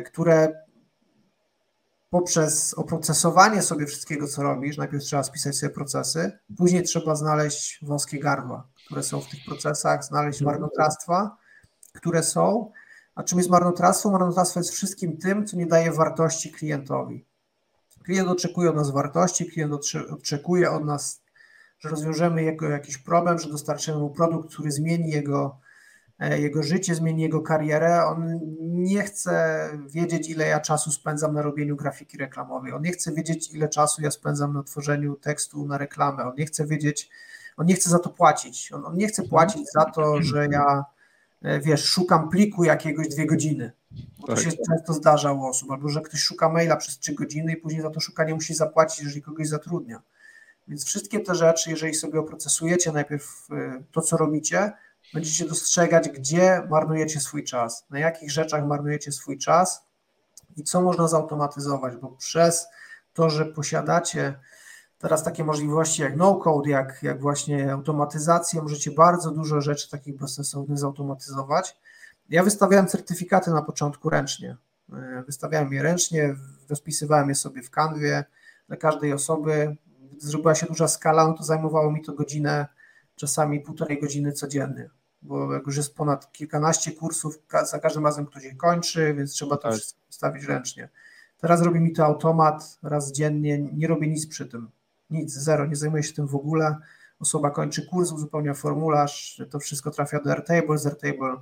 które 0.06 0.67
poprzez 2.10 2.74
oprocesowanie 2.74 3.62
sobie 3.62 3.86
wszystkiego, 3.86 4.28
co 4.28 4.44
robisz, 4.44 4.78
najpierw 4.78 5.04
trzeba 5.04 5.24
spisać 5.24 5.58
sobie 5.58 5.74
procesy, 5.74 6.32
później 6.58 6.84
trzeba 6.84 7.16
znaleźć 7.16 7.80
wąskie 7.82 8.20
gardła, 8.20 8.68
które 8.86 9.04
są 9.04 9.22
w 9.22 9.30
tych 9.30 9.40
procesach, 9.46 10.04
znaleźć 10.04 10.42
marnotrawstwa, 10.42 11.38
które 11.94 12.24
są. 12.24 12.72
A 13.16 13.24
czym 13.24 13.38
jest 13.38 13.50
marnotrawstwo? 13.50 14.12
Marnotrawstwo 14.12 14.60
jest 14.60 14.72
wszystkim 14.72 15.18
tym, 15.18 15.46
co 15.48 15.58
nie 15.58 15.66
daje 15.66 15.92
wartości 15.92 16.52
klientowi. 16.52 17.26
Klient 18.04 18.30
oczekuje 18.30 18.70
od 18.70 18.76
nas 18.76 18.92
wartości, 18.92 19.52
klient 19.52 19.74
oczekuje 20.12 20.72
od 20.72 20.86
nas, 20.86 21.22
że 21.80 21.90
rozwiążemy 21.90 22.44
jego 22.44 22.70
jakiś 22.70 22.98
problem, 22.98 23.40
że 23.40 23.50
dostarczymy 23.50 23.98
mu 23.98 24.10
produkt, 24.10 24.54
który 24.54 24.72
zmieni 24.72 25.10
jego, 25.10 25.60
jego 26.20 26.64
życie, 26.64 26.96
zmieni 26.96 27.22
jego 27.22 27.42
karierę. 27.42 28.06
On 28.06 28.40
nie 28.60 29.04
chce 29.04 29.70
wiedzieć, 29.90 30.30
ile 30.30 30.48
ja 30.48 30.60
czasu 30.60 30.92
spędzam 30.92 31.34
na 31.34 31.42
robieniu 31.42 31.76
grafiki 31.76 32.18
reklamowej. 32.18 32.74
On 32.74 32.82
nie 32.82 32.92
chce 32.92 33.14
wiedzieć, 33.14 33.52
ile 33.54 33.70
czasu 33.70 34.02
ja 34.02 34.12
spędzam 34.12 34.54
na 34.54 34.64
tworzeniu 34.64 35.16
tekstu 35.16 35.66
na 35.66 35.78
reklamę. 35.78 36.24
On 36.24 36.34
nie 36.38 36.46
chce 36.46 36.66
wiedzieć, 36.66 37.10
on 37.58 37.66
nie 37.66 37.76
chce 37.76 37.90
za 37.90 38.00
to 38.00 38.10
płacić. 38.10 38.72
On, 38.72 38.86
on 38.86 38.98
nie 38.98 39.08
chce 39.08 39.24
płacić 39.24 39.62
za 39.74 39.86
to, 39.86 40.22
że 40.22 40.48
ja 40.52 40.86
E, 41.42 41.60
wiesz, 41.60 41.86
szukam 41.86 42.30
pliku 42.30 42.64
jakiegoś 42.64 43.08
dwie 43.08 43.26
godziny. 43.26 43.72
Bo 44.20 44.28
to 44.28 44.36
tak. 44.36 44.44
się 44.44 44.52
często 44.52 44.94
zdarza 44.94 45.32
u 45.32 45.46
osób, 45.46 45.72
albo 45.72 45.90
że 45.90 46.02
ktoś 46.02 46.20
szuka 46.20 46.50
maila 46.50 46.76
przez 46.76 47.00
trzy 47.00 47.14
godziny 47.14 47.54
i 47.54 47.58
później 47.58 47.82
za 47.82 47.90
to 47.90 48.00
szukanie 48.00 48.34
musi 48.34 48.54
zapłacić, 48.54 49.00
jeżeli 49.00 49.22
kogoś 49.22 49.48
zatrudnia. 49.48 50.02
Więc 50.68 50.86
wszystkie 50.86 51.20
te 51.20 51.36
rzeczy, 51.36 51.70
jeżeli 51.70 51.94
sobie 51.94 52.20
oprocesujecie 52.20 52.92
najpierw 52.92 53.48
e, 53.52 53.84
to, 53.92 54.02
co 54.02 54.18
robicie, 54.18 54.72
będziecie 55.14 55.46
dostrzegać, 55.46 56.10
gdzie 56.10 56.68
marnujecie 56.70 57.20
swój 57.20 57.44
czas, 57.44 57.86
na 57.90 58.00
jakich 58.00 58.32
rzeczach 58.32 58.66
marnujecie 58.66 59.12
swój 59.12 59.38
czas 59.38 59.88
i 60.58 60.64
co 60.64 60.82
można 60.82 61.08
zautomatyzować, 61.08 61.96
bo 61.96 62.08
przez 62.10 62.68
to, 63.14 63.30
że 63.30 63.46
posiadacie 63.46 64.40
teraz 64.98 65.24
takie 65.24 65.44
możliwości 65.44 66.02
jak 66.02 66.16
no-code, 66.16 66.70
jak, 66.70 67.04
jak 67.04 67.22
właśnie 67.22 67.74
automatyzacja, 67.74 68.62
możecie 68.62 68.92
bardzo 68.92 69.32
dużo 69.32 69.62
rzeczy 69.62 69.90
takich 69.90 70.18
bezsensownych 70.18 70.78
zautomatyzować. 70.78 71.78
Ja 72.30 72.44
wystawiałem 72.44 72.88
certyfikaty 72.88 73.52
na 73.52 73.62
początku 73.62 74.10
ręcznie. 74.10 74.58
E, 74.94 75.24
wystawiałem 75.26 75.74
je 75.74 75.84
ręcznie, 75.84 76.36
rozpisywałem 76.70 77.30
je 77.30 77.36
sobie 77.36 77.64
w 77.64 77.72
kanwie 77.72 78.24
dla 78.68 78.78
każdej 78.78 79.14
osoby. 79.14 79.76
Gdy 80.12 80.28
zrobiła 80.28 80.56
się 80.56 80.66
duża 80.66 80.88
skala, 80.88 81.28
no 81.28 81.34
to 81.34 81.44
zajmowało 81.44 81.92
mi 81.92 82.02
to 82.02 82.14
godzinę, 82.14 82.68
czasami 83.16 83.60
półtorej 83.60 84.02
godziny 84.02 84.32
codziennie, 84.32 84.90
bo 85.22 85.54
jak 85.54 85.66
już 85.66 85.78
jest 85.78 85.96
ponad 85.96 86.32
kilkanaście 86.32 86.92
kursów, 86.92 87.40
za 87.64 87.80
każdym 87.80 88.06
razem 88.06 88.26
ktoś 88.26 88.44
je 88.44 88.56
kończy, 88.56 89.14
więc 89.14 89.32
trzeba 89.32 89.58
to 89.58 89.62
tak. 89.64 89.74
wszystko 89.74 90.00
wystawić 90.08 90.44
ręcznie. 90.44 90.90
Teraz 91.38 91.62
robi 91.62 91.80
mi 91.80 91.94
to 91.94 92.06
automat 92.06 92.80
raz 92.84 93.12
dziennie, 93.12 93.58
nie 93.60 93.88
robię 93.88 94.08
nic 94.08 94.28
przy 94.28 94.46
tym 94.46 94.70
nic, 95.10 95.34
zero, 95.34 95.66
nie 95.66 95.76
zajmuje 95.76 96.04
się 96.04 96.14
tym 96.14 96.28
w 96.28 96.36
ogóle. 96.36 96.78
Osoba 97.20 97.52
kończy 97.52 97.86
kurs, 97.86 98.12
uzupełnia 98.12 98.54
formularz, 98.54 99.42
to 99.50 99.60
wszystko 99.60 99.92
trafia 99.92 100.20
do 100.20 100.32
Airtable, 100.32 100.78
z 100.78 100.86
Airtable 100.86 101.38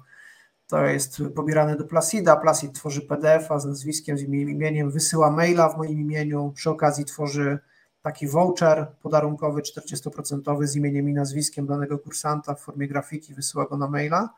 to 0.67 0.85
jest 0.85 1.23
pobierane 1.35 1.75
do 1.75 1.83
Placida, 1.83 2.35
Placid 2.35 2.73
tworzy 2.73 3.01
PDF-a 3.01 3.59
z 3.59 3.65
nazwiskiem, 3.65 4.17
z 4.17 4.21
imieniem, 4.21 4.91
wysyła 4.91 5.31
maila 5.31 5.69
w 5.69 5.77
moim 5.77 5.99
imieniu, 5.99 6.51
przy 6.55 6.69
okazji 6.69 7.05
tworzy 7.05 7.59
taki 8.05 8.27
voucher 8.27 8.87
podarunkowy 9.01 9.61
40% 9.61 10.67
z 10.67 10.75
imieniem 10.75 11.09
i 11.09 11.13
nazwiskiem 11.13 11.67
danego 11.67 11.99
kursanta 11.99 12.55
w 12.55 12.61
formie 12.61 12.87
grafiki, 12.87 13.33
wysyła 13.33 13.65
go 13.65 13.77
na 13.77 13.87
maila. 13.87 14.29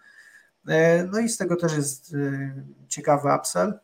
E, 0.68 1.04
no 1.04 1.20
i 1.20 1.30
z 1.30 1.38
tego 1.38 1.56
też 1.56 1.76
jest 1.76 2.14
e, 2.14 2.54
ciekawy 2.88 3.30
upsell 3.36 3.80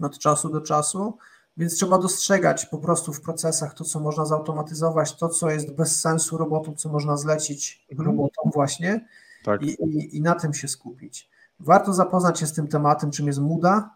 od 0.00 0.18
czasu 0.18 0.48
do 0.48 0.60
czasu. 0.60 1.18
Więc 1.56 1.74
trzeba 1.74 1.98
dostrzegać 1.98 2.66
po 2.66 2.78
prostu 2.78 3.12
w 3.12 3.20
procesach 3.20 3.74
to, 3.74 3.84
co 3.84 4.00
można 4.00 4.24
zautomatyzować, 4.24 5.16
to, 5.16 5.28
co 5.28 5.50
jest 5.50 5.74
bez 5.74 6.00
sensu 6.00 6.38
robotom, 6.38 6.76
co 6.76 6.88
można 6.88 7.16
zlecić 7.16 7.86
mhm. 7.90 8.08
robotom 8.08 8.50
właśnie 8.54 9.06
tak. 9.44 9.62
i, 9.62 9.66
i, 9.66 10.16
i, 10.16 10.22
na 10.22 10.34
tym 10.34 10.54
się 10.54 10.68
skupić. 10.68 11.30
Warto 11.60 11.92
zapoznać 11.92 12.40
się 12.40 12.46
z 12.46 12.52
tym 12.52 12.68
tematem, 12.68 13.10
czym 13.10 13.26
jest 13.26 13.38
MUDA, 13.38 13.90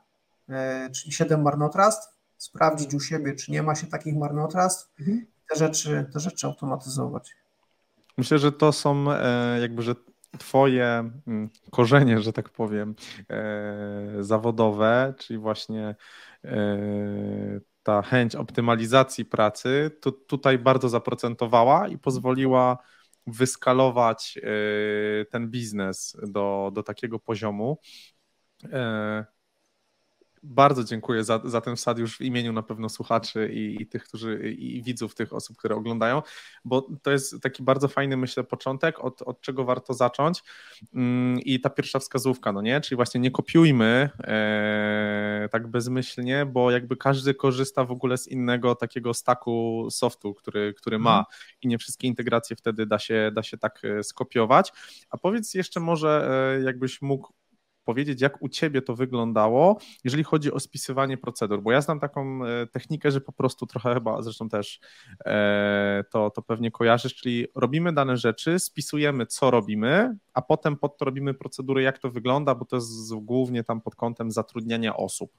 e, 0.48 0.90
czyli 0.90 1.12
7 1.12 1.42
marnotrawstw, 1.42 2.13
sprawdzić 2.44 2.94
u 2.94 3.00
siebie, 3.00 3.35
czy 3.35 3.52
nie 3.52 3.62
ma 3.62 3.74
się 3.74 3.87
takich 3.87 4.16
marnotrawstw, 4.16 5.00
mhm. 5.00 5.26
te, 5.50 5.59
rzeczy, 5.59 6.07
te 6.12 6.20
rzeczy 6.20 6.46
automatyzować. 6.46 7.35
Myślę, 8.18 8.38
że 8.38 8.52
to 8.52 8.72
są 8.72 9.12
e, 9.12 9.61
jakby, 9.61 9.83
że 9.83 9.94
Twoje 10.38 11.11
mm, 11.26 11.50
korzenie, 11.70 12.20
że 12.20 12.33
tak 12.33 12.50
powiem, 12.50 12.94
e, 13.30 14.16
zawodowe, 14.20 15.14
czyli 15.18 15.38
właśnie 15.38 15.94
e, 16.44 17.61
ta 17.83 18.02
chęć 18.02 18.37
optymalizacji 18.37 19.24
pracy, 19.24 19.90
to 20.00 20.12
tutaj 20.12 20.59
bardzo 20.59 20.88
zaprocentowała 20.88 21.88
i 21.88 21.98
pozwoliła 21.98 22.78
wyskalować 23.26 24.38
ten 25.30 25.50
biznes 25.50 26.16
do, 26.22 26.70
do 26.74 26.83
takiego 26.83 27.18
poziomu, 27.18 27.78
bardzo 30.44 30.85
dziękuję 30.85 31.24
za, 31.24 31.40
za 31.44 31.61
ten 31.61 31.76
wsad 31.76 31.98
już 31.98 32.16
w 32.16 32.20
imieniu 32.20 32.52
na 32.52 32.62
pewno 32.62 32.88
słuchaczy 32.88 33.50
i, 33.52 33.83
i, 33.83 33.87
tych, 33.87 34.04
którzy 34.04 34.52
i 34.52 34.83
widzów 34.83 35.14
tych 35.14 35.33
osób, 35.33 35.57
które 35.57 35.74
oglądają, 35.74 36.22
bo 36.64 36.88
to 37.02 37.11
jest 37.11 37.42
taki 37.42 37.62
bardzo 37.62 37.88
fajny, 37.88 38.16
myślę, 38.16 38.44
początek, 38.44 39.04
od, 39.04 39.22
od 39.22 39.40
czego 39.40 39.64
warto 39.64 39.94
zacząć. 39.94 40.42
Mm, 40.94 41.40
I 41.40 41.61
ta 41.61 41.70
pierwsza 41.70 41.98
wskazówka, 41.98 42.52
no 42.52 42.62
nie? 42.62 42.80
Czyli 42.80 42.96
właśnie 42.96 43.20
nie 43.20 43.30
kopiujmy 43.30 44.11
e, 44.18 45.48
tak 45.52 45.66
bezmyślnie, 45.68 46.46
bo 46.46 46.70
jakby 46.70 46.96
każdy 46.96 47.35
korzysta 47.35 47.85
w 47.85 47.90
ogóle 47.90 48.18
z 48.18 48.28
innego 48.28 48.74
takiego 48.74 49.14
staku 49.14 49.87
softu, 49.90 50.35
który, 50.35 50.74
który 50.74 50.98
ma 50.98 51.18
mhm. 51.18 51.37
i 51.62 51.68
nie 51.68 51.78
wszystkie 51.78 52.09
integracje 52.09 52.57
wtedy 52.57 52.87
da 52.87 52.98
się, 52.98 53.30
da 53.35 53.42
się 53.42 53.59
tak 53.59 53.80
e, 53.85 54.02
skopiować. 54.02 54.72
A 55.11 55.18
powiedz 55.18 55.54
jeszcze 55.54 55.80
może, 55.80 56.28
e, 56.59 56.62
jakbyś 56.62 57.02
mógł 57.02 57.33
powiedzieć, 57.85 58.20
jak 58.20 58.42
u 58.42 58.49
Ciebie 58.49 58.83
to 58.83 58.94
wyglądało, 58.94 59.79
jeżeli 60.05 60.25
chodzi 60.25 60.53
o 60.53 60.61
spisywanie 60.61 61.18
procedur, 61.18 61.62
bo 61.62 61.73
ja 61.73 61.81
znam 61.81 62.01
taką 62.01 62.44
e, 62.44 62.66
technikę, 62.66 63.11
że 63.11 63.20
po 63.20 63.33
prostu 63.33 63.66
trochę 63.66 63.94
chyba, 63.94 64.23
zresztą 64.23 64.49
też 64.49 64.81
e, 65.27 66.05
to, 66.11 66.31
to 66.31 66.42
pewnie 66.42 66.70
kojarzysz, 66.70 67.14
czyli 67.14 67.47
robimy 67.55 67.92
dane 67.92 68.16
rzeczy, 68.16 68.59
spisujemy, 68.59 69.27
co 69.27 69.51
robimy, 69.51 70.16
a 70.35 70.42
potem 70.42 70.77
pod 70.77 70.99
to 70.99 71.05
robimy 71.05 71.35
procedury, 71.35 71.83
jak 71.83 71.99
to 71.99 72.11
wygląda, 72.11 72.55
bo 72.55 72.64
to 72.64 72.77
jest 72.77 73.14
głównie 73.14 73.64
tam 73.64 73.81
pod 73.81 73.94
kątem 73.94 74.31
zatrudniania 74.31 74.97
osób. 74.97 75.33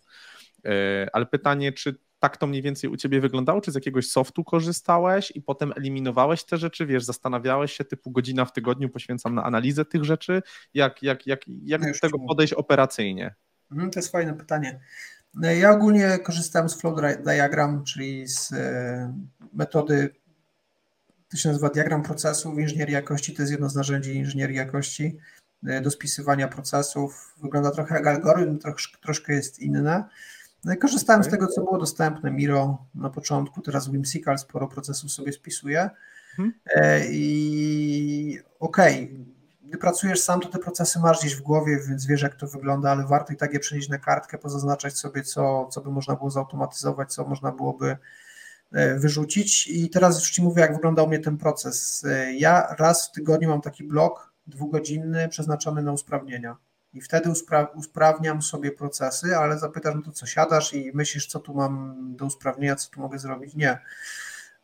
E, 0.65 1.07
ale 1.13 1.25
pytanie, 1.25 1.71
czy 1.71 1.95
tak 2.25 2.37
to 2.37 2.47
mniej 2.47 2.61
więcej 2.61 2.89
u 2.89 2.97
ciebie 2.97 3.21
wyglądało? 3.21 3.61
Czy 3.61 3.71
z 3.71 3.75
jakiegoś 3.75 4.07
softu 4.07 4.43
korzystałeś 4.43 5.31
i 5.35 5.41
potem 5.41 5.73
eliminowałeś 5.77 6.43
te 6.43 6.57
rzeczy? 6.57 6.85
Wiesz, 6.85 7.03
zastanawiałeś 7.03 7.73
się, 7.73 7.85
typu 7.85 8.11
godzina 8.11 8.45
w 8.45 8.53
tygodniu 8.53 8.89
poświęcam 8.89 9.35
na 9.35 9.43
analizę 9.43 9.85
tych 9.85 10.03
rzeczy? 10.03 10.41
Jak, 10.73 11.03
jak, 11.03 11.27
jak, 11.27 11.39
jak 11.47 11.81
no 11.81 11.87
do 11.87 11.99
tego 11.99 12.19
podejść 12.27 12.53
operacyjnie? 12.53 13.35
Mhm, 13.71 13.91
to 13.91 13.99
jest 13.99 14.11
fajne 14.11 14.33
pytanie. 14.33 14.79
No, 15.33 15.51
ja 15.51 15.71
ogólnie 15.71 16.19
korzystałem 16.19 16.69
z 16.69 16.81
Flow 16.81 16.99
Diagram, 17.23 17.83
czyli 17.83 18.27
z 18.27 18.53
e, 18.53 19.13
metody, 19.53 20.15
to 21.29 21.37
się 21.37 21.49
nazywa 21.49 21.69
diagram 21.69 22.03
procesu 22.03 22.55
w 22.55 22.59
inżynierii 22.59 22.93
jakości. 22.93 23.33
To 23.33 23.41
jest 23.41 23.51
jedno 23.51 23.69
z 23.69 23.75
narzędzi 23.75 24.15
inżynierii 24.15 24.57
jakości 24.57 25.17
e, 25.67 25.81
do 25.81 25.91
spisywania 25.91 26.47
procesów. 26.47 27.35
Wygląda 27.43 27.71
trochę 27.71 27.95
jak 27.95 28.07
algorytm, 28.07 28.57
troszkę, 28.57 28.97
troszkę 29.01 29.33
jest 29.33 29.59
inne. 29.59 30.03
No 30.65 30.77
korzystałem 30.77 31.21
okay. 31.21 31.29
z 31.29 31.33
tego, 31.33 31.47
co 31.47 31.61
było 31.61 31.77
dostępne. 31.77 32.31
Miro 32.31 32.85
na 32.95 33.09
początku, 33.09 33.61
teraz 33.61 33.87
Whimsical 33.87 34.37
sporo 34.37 34.67
procesów 34.67 35.11
sobie 35.11 35.31
spisuje. 35.31 35.89
Hmm. 36.35 36.53
I 37.09 38.39
okej, 38.59 39.03
okay, 39.03 39.25
gdy 39.63 39.77
pracujesz 39.77 40.21
sam, 40.21 40.39
to 40.39 40.49
te 40.49 40.59
procesy 40.59 40.99
masz 40.99 41.19
gdzieś 41.19 41.35
w 41.35 41.41
głowie, 41.41 41.79
więc 41.89 42.05
wiesz, 42.05 42.21
jak 42.21 42.35
to 42.35 42.47
wygląda, 42.47 42.91
ale 42.91 43.05
warto 43.07 43.33
i 43.33 43.35
tak 43.35 43.53
je 43.53 43.59
przenieść 43.59 43.89
na 43.89 43.97
kartkę, 43.97 44.37
pozaznaczać 44.37 44.97
sobie, 44.97 45.23
co, 45.23 45.67
co 45.71 45.81
by 45.81 45.91
można 45.91 46.15
było 46.15 46.29
zautomatyzować, 46.29 47.13
co 47.13 47.25
można 47.25 47.51
byłoby 47.51 47.97
e, 48.71 48.99
wyrzucić. 48.99 49.67
I 49.67 49.89
teraz 49.89 50.19
już 50.19 50.31
Ci 50.31 50.43
mówię, 50.43 50.61
jak 50.61 50.73
wyglądał 50.73 51.07
mnie 51.07 51.19
ten 51.19 51.37
proces. 51.37 52.05
E, 52.05 52.33
ja 52.33 52.75
raz 52.79 53.07
w 53.07 53.11
tygodniu 53.11 53.49
mam 53.49 53.61
taki 53.61 53.83
blok 53.83 54.33
dwugodzinny 54.47 55.29
przeznaczony 55.29 55.81
na 55.81 55.91
usprawnienia 55.91 56.57
i 56.95 57.01
wtedy 57.01 57.29
uspra 57.29 57.67
usprawniam 57.75 58.41
sobie 58.41 58.71
procesy, 58.71 59.37
ale 59.37 59.59
zapytasz, 59.59 59.95
no 59.95 60.01
to 60.01 60.11
co, 60.11 60.25
siadasz 60.25 60.73
i 60.73 60.91
myślisz, 60.93 61.27
co 61.27 61.39
tu 61.39 61.53
mam 61.53 61.95
do 62.15 62.25
usprawnienia, 62.25 62.75
co 62.75 62.89
tu 62.89 63.01
mogę 63.01 63.19
zrobić? 63.19 63.55
Nie. 63.55 63.79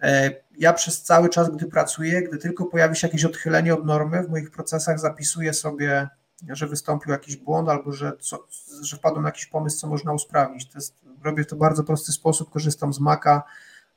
E, 0.01 0.31
ja 0.57 0.73
przez 0.73 1.01
cały 1.03 1.29
czas, 1.29 1.49
gdy 1.49 1.65
pracuję, 1.65 2.21
gdy 2.23 2.37
tylko 2.37 2.65
pojawi 2.65 2.95
się 2.95 3.07
jakieś 3.07 3.25
odchylenie 3.25 3.73
od 3.73 3.85
normy, 3.85 4.23
w 4.23 4.29
moich 4.29 4.51
procesach 4.51 4.99
zapisuję 4.99 5.53
sobie, 5.53 6.09
że 6.49 6.67
wystąpił 6.67 7.11
jakiś 7.11 7.35
błąd 7.35 7.69
albo 7.69 7.91
że, 7.91 8.11
co, 8.19 8.47
że 8.81 8.97
wpadłem 8.97 9.23
na 9.23 9.29
jakiś 9.29 9.45
pomysł, 9.45 9.79
co 9.79 9.87
można 9.87 10.13
usprawnić. 10.13 10.69
To 10.69 10.77
jest, 10.77 10.95
robię 11.23 11.45
to 11.45 11.55
w 11.55 11.59
bardzo 11.59 11.83
prosty 11.83 12.11
sposób, 12.11 12.49
korzystam 12.49 12.93
z 12.93 12.99
Maca, 12.99 13.43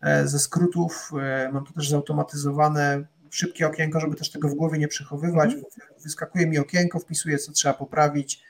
e, 0.01 0.29
ze 0.29 0.39
skrótów, 0.39 1.13
e, 1.21 1.51
mam 1.53 1.65
to 1.65 1.73
też 1.73 1.91
zautomatyzowane, 1.91 3.05
szybkie 3.35 3.67
okienko, 3.67 4.01
żeby 4.01 4.17
też 4.17 4.31
tego 4.31 4.49
w 4.49 4.55
głowie 4.55 4.79
nie 4.79 4.89
przechowywać. 4.89 5.55
Mhm. 5.55 5.65
Wyskakuje 6.03 6.47
mi 6.47 6.59
okienko, 6.59 6.99
wpisuję, 6.99 7.39
co 7.39 7.53
trzeba 7.53 7.75
poprawić, 7.75 8.43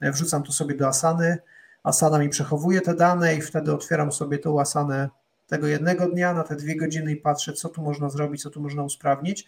e, 0.00 0.12
wrzucam 0.12 0.42
to 0.42 0.52
sobie 0.52 0.74
do 0.74 0.88
Asany. 0.88 1.38
Asana 1.82 2.18
mi 2.18 2.28
przechowuje 2.28 2.80
te 2.80 2.94
dane 2.94 3.34
i 3.34 3.40
wtedy 3.40 3.74
otwieram 3.74 4.12
sobie 4.12 4.38
tą 4.38 4.60
Asanę 4.60 5.08
tego 5.46 5.66
jednego 5.66 6.08
dnia 6.08 6.34
na 6.34 6.44
te 6.44 6.56
dwie 6.56 6.76
godziny 6.76 7.12
i 7.12 7.16
patrzę, 7.16 7.52
co 7.52 7.68
tu 7.68 7.82
można 7.82 8.10
zrobić, 8.10 8.42
co 8.42 8.50
tu 8.50 8.60
można 8.60 8.82
usprawnić. 8.82 9.46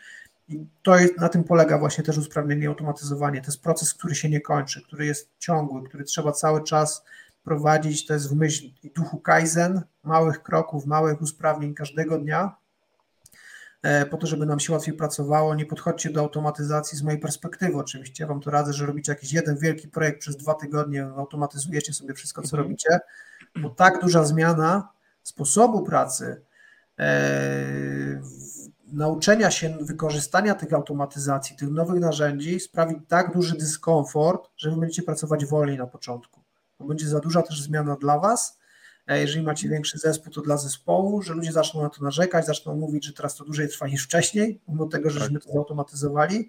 I 0.48 0.66
to 0.82 0.98
jest, 0.98 1.16
na 1.18 1.28
tym 1.28 1.44
polega 1.44 1.78
właśnie 1.78 2.04
też 2.04 2.18
usprawnienie 2.18 2.68
automatyzowanie. 2.68 3.40
To 3.40 3.46
jest 3.46 3.62
proces, 3.62 3.94
który 3.94 4.14
się 4.14 4.28
nie 4.28 4.40
kończy, 4.40 4.82
który 4.82 5.06
jest 5.06 5.30
ciągły, 5.38 5.88
który 5.88 6.04
trzeba 6.04 6.32
cały 6.32 6.64
czas 6.64 7.04
prowadzić. 7.44 8.06
To 8.06 8.14
jest 8.14 8.30
w 8.30 8.36
myśl 8.36 8.66
i 8.82 8.90
duchu 8.90 9.18
Kaizen, 9.18 9.82
małych 10.02 10.42
kroków, 10.42 10.86
małych 10.86 11.22
usprawnień 11.22 11.74
każdego 11.74 12.18
dnia, 12.18 12.56
po 14.10 14.16
to, 14.16 14.26
żeby 14.26 14.46
nam 14.46 14.60
się 14.60 14.72
łatwiej 14.72 14.94
pracowało. 14.94 15.54
Nie 15.54 15.66
podchodźcie 15.66 16.10
do 16.10 16.20
automatyzacji 16.20 16.98
z 16.98 17.02
mojej 17.02 17.20
perspektywy 17.20 17.76
oczywiście. 17.76 18.24
Ja 18.24 18.28
Wam 18.28 18.40
to 18.40 18.50
radzę, 18.50 18.72
że 18.72 18.86
robicie 18.86 19.12
jakiś 19.12 19.32
jeden 19.32 19.56
wielki 19.56 19.88
projekt 19.88 20.20
przez 20.20 20.36
dwa 20.36 20.54
tygodnie, 20.54 21.04
automatyzujecie 21.04 21.92
sobie 21.92 22.14
wszystko, 22.14 22.42
co 22.42 22.56
mhm. 22.56 22.62
robicie, 22.62 23.00
bo 23.56 23.70
tak 23.70 24.00
duża 24.00 24.24
zmiana 24.24 24.88
sposobu 25.22 25.82
pracy, 25.82 26.42
e, 26.98 28.22
nauczenia 28.92 29.50
się 29.50 29.78
wykorzystania 29.80 30.54
tych 30.54 30.72
automatyzacji, 30.72 31.56
tych 31.56 31.70
nowych 31.70 32.00
narzędzi 32.00 32.60
sprawi 32.60 32.96
tak 33.08 33.32
duży 33.32 33.56
dyskomfort, 33.56 34.50
że 34.56 34.70
wy 34.70 34.76
będziecie 34.76 35.02
pracować 35.02 35.46
wolniej 35.46 35.78
na 35.78 35.86
początku. 35.86 36.40
Bo 36.78 36.86
będzie 36.86 37.08
za 37.08 37.20
duża 37.20 37.42
też 37.42 37.62
zmiana 37.62 37.96
dla 37.96 38.18
was. 38.18 38.58
E, 39.06 39.20
jeżeli 39.20 39.42
macie 39.42 39.68
większy 39.68 39.98
zespół, 39.98 40.32
to 40.32 40.40
dla 40.40 40.56
zespołu, 40.56 41.22
że 41.22 41.34
ludzie 41.34 41.52
zaczną 41.52 41.82
na 41.82 41.88
to 41.88 42.04
narzekać, 42.04 42.46
zaczną 42.46 42.76
mówić, 42.76 43.04
że 43.06 43.12
teraz 43.12 43.36
to 43.36 43.44
dłużej 43.44 43.68
trwa 43.68 43.86
niż 43.86 44.04
wcześniej, 44.04 44.60
mimo 44.68 44.86
tego, 44.86 45.10
żeśmy 45.10 45.38
tak. 45.38 45.44
to 45.44 45.52
zautomatyzowali. 45.52 46.48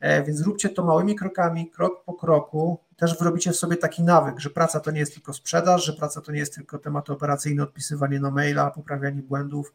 E, 0.00 0.22
więc 0.22 0.42
róbcie 0.42 0.68
to 0.68 0.84
małymi 0.84 1.16
krokami, 1.16 1.70
krok 1.70 2.04
po 2.04 2.14
kroku. 2.14 2.80
Też 2.96 3.18
wyrobicie 3.18 3.52
w 3.52 3.56
sobie 3.56 3.76
taki 3.76 4.02
nawyk, 4.02 4.40
że 4.40 4.50
praca 4.50 4.80
to 4.80 4.90
nie 4.90 5.00
jest 5.00 5.14
tylko 5.14 5.32
sprzedaż, 5.32 5.84
że 5.84 5.92
praca 5.92 6.20
to 6.20 6.32
nie 6.32 6.38
jest 6.38 6.54
tylko 6.54 6.78
temat 6.78 7.10
operacyjny, 7.10 7.62
odpisywanie 7.62 8.20
na 8.20 8.30
maila, 8.30 8.70
poprawianie 8.70 9.22
błędów, 9.22 9.72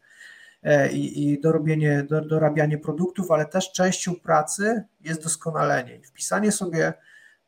E, 0.64 0.92
i, 0.92 1.32
i 1.32 1.42
dorobienie, 1.42 2.04
do, 2.04 2.22
dorabianie 2.22 2.78
produktów, 2.78 3.32
ale 3.32 3.46
też 3.46 3.72
częścią 3.72 4.16
pracy 4.16 4.84
jest 5.02 5.24
doskonalenie. 5.24 6.00
Wpisanie 6.06 6.52
sobie 6.52 6.94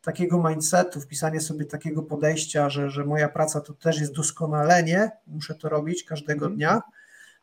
takiego 0.02 0.50
mindsetu, 0.50 1.02
wpisanie 1.02 1.42
sobie 1.42 1.66
takiego 1.66 2.04
podejścia, 2.04 2.70
że, 2.70 2.90
że 2.90 3.06
moja 3.06 3.30
praca 3.30 3.62
to 3.62 3.74
też 3.74 4.00
jest 4.00 4.14
doskonalenie, 4.14 5.12
muszę 5.28 5.56
to 5.56 5.70
robić 5.70 6.04
każdego 6.04 6.46
mhm. 6.46 6.56
dnia, 6.56 6.82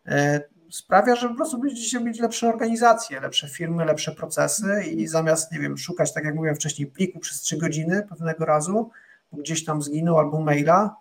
e, 0.07 0.41
sprawia, 0.71 1.17
że 1.17 1.29
po 1.29 1.35
prostu 1.35 1.59
będziecie 1.59 2.01
mieć 2.01 2.21
lepsze 2.21 2.49
organizacje, 2.49 3.21
lepsze 3.21 3.49
firmy, 3.49 3.85
lepsze 3.85 4.13
procesy 4.13 4.83
i 4.85 5.07
zamiast, 5.07 5.53
nie 5.53 5.59
wiem, 5.59 5.79
szukać, 5.79 6.15
tak 6.15 6.25
jak 6.25 6.35
mówiłem 6.35 6.57
wcześniej, 6.57 6.91
pliku 6.91 7.19
przez 7.19 7.41
trzy 7.41 7.57
godziny 7.57 8.07
pewnego 8.09 8.45
razu, 8.45 8.91
bo 9.33 9.39
gdzieś 9.39 9.65
tam 9.65 9.83
zginął 9.83 10.19
albo 10.19 10.41
maila, 10.41 10.97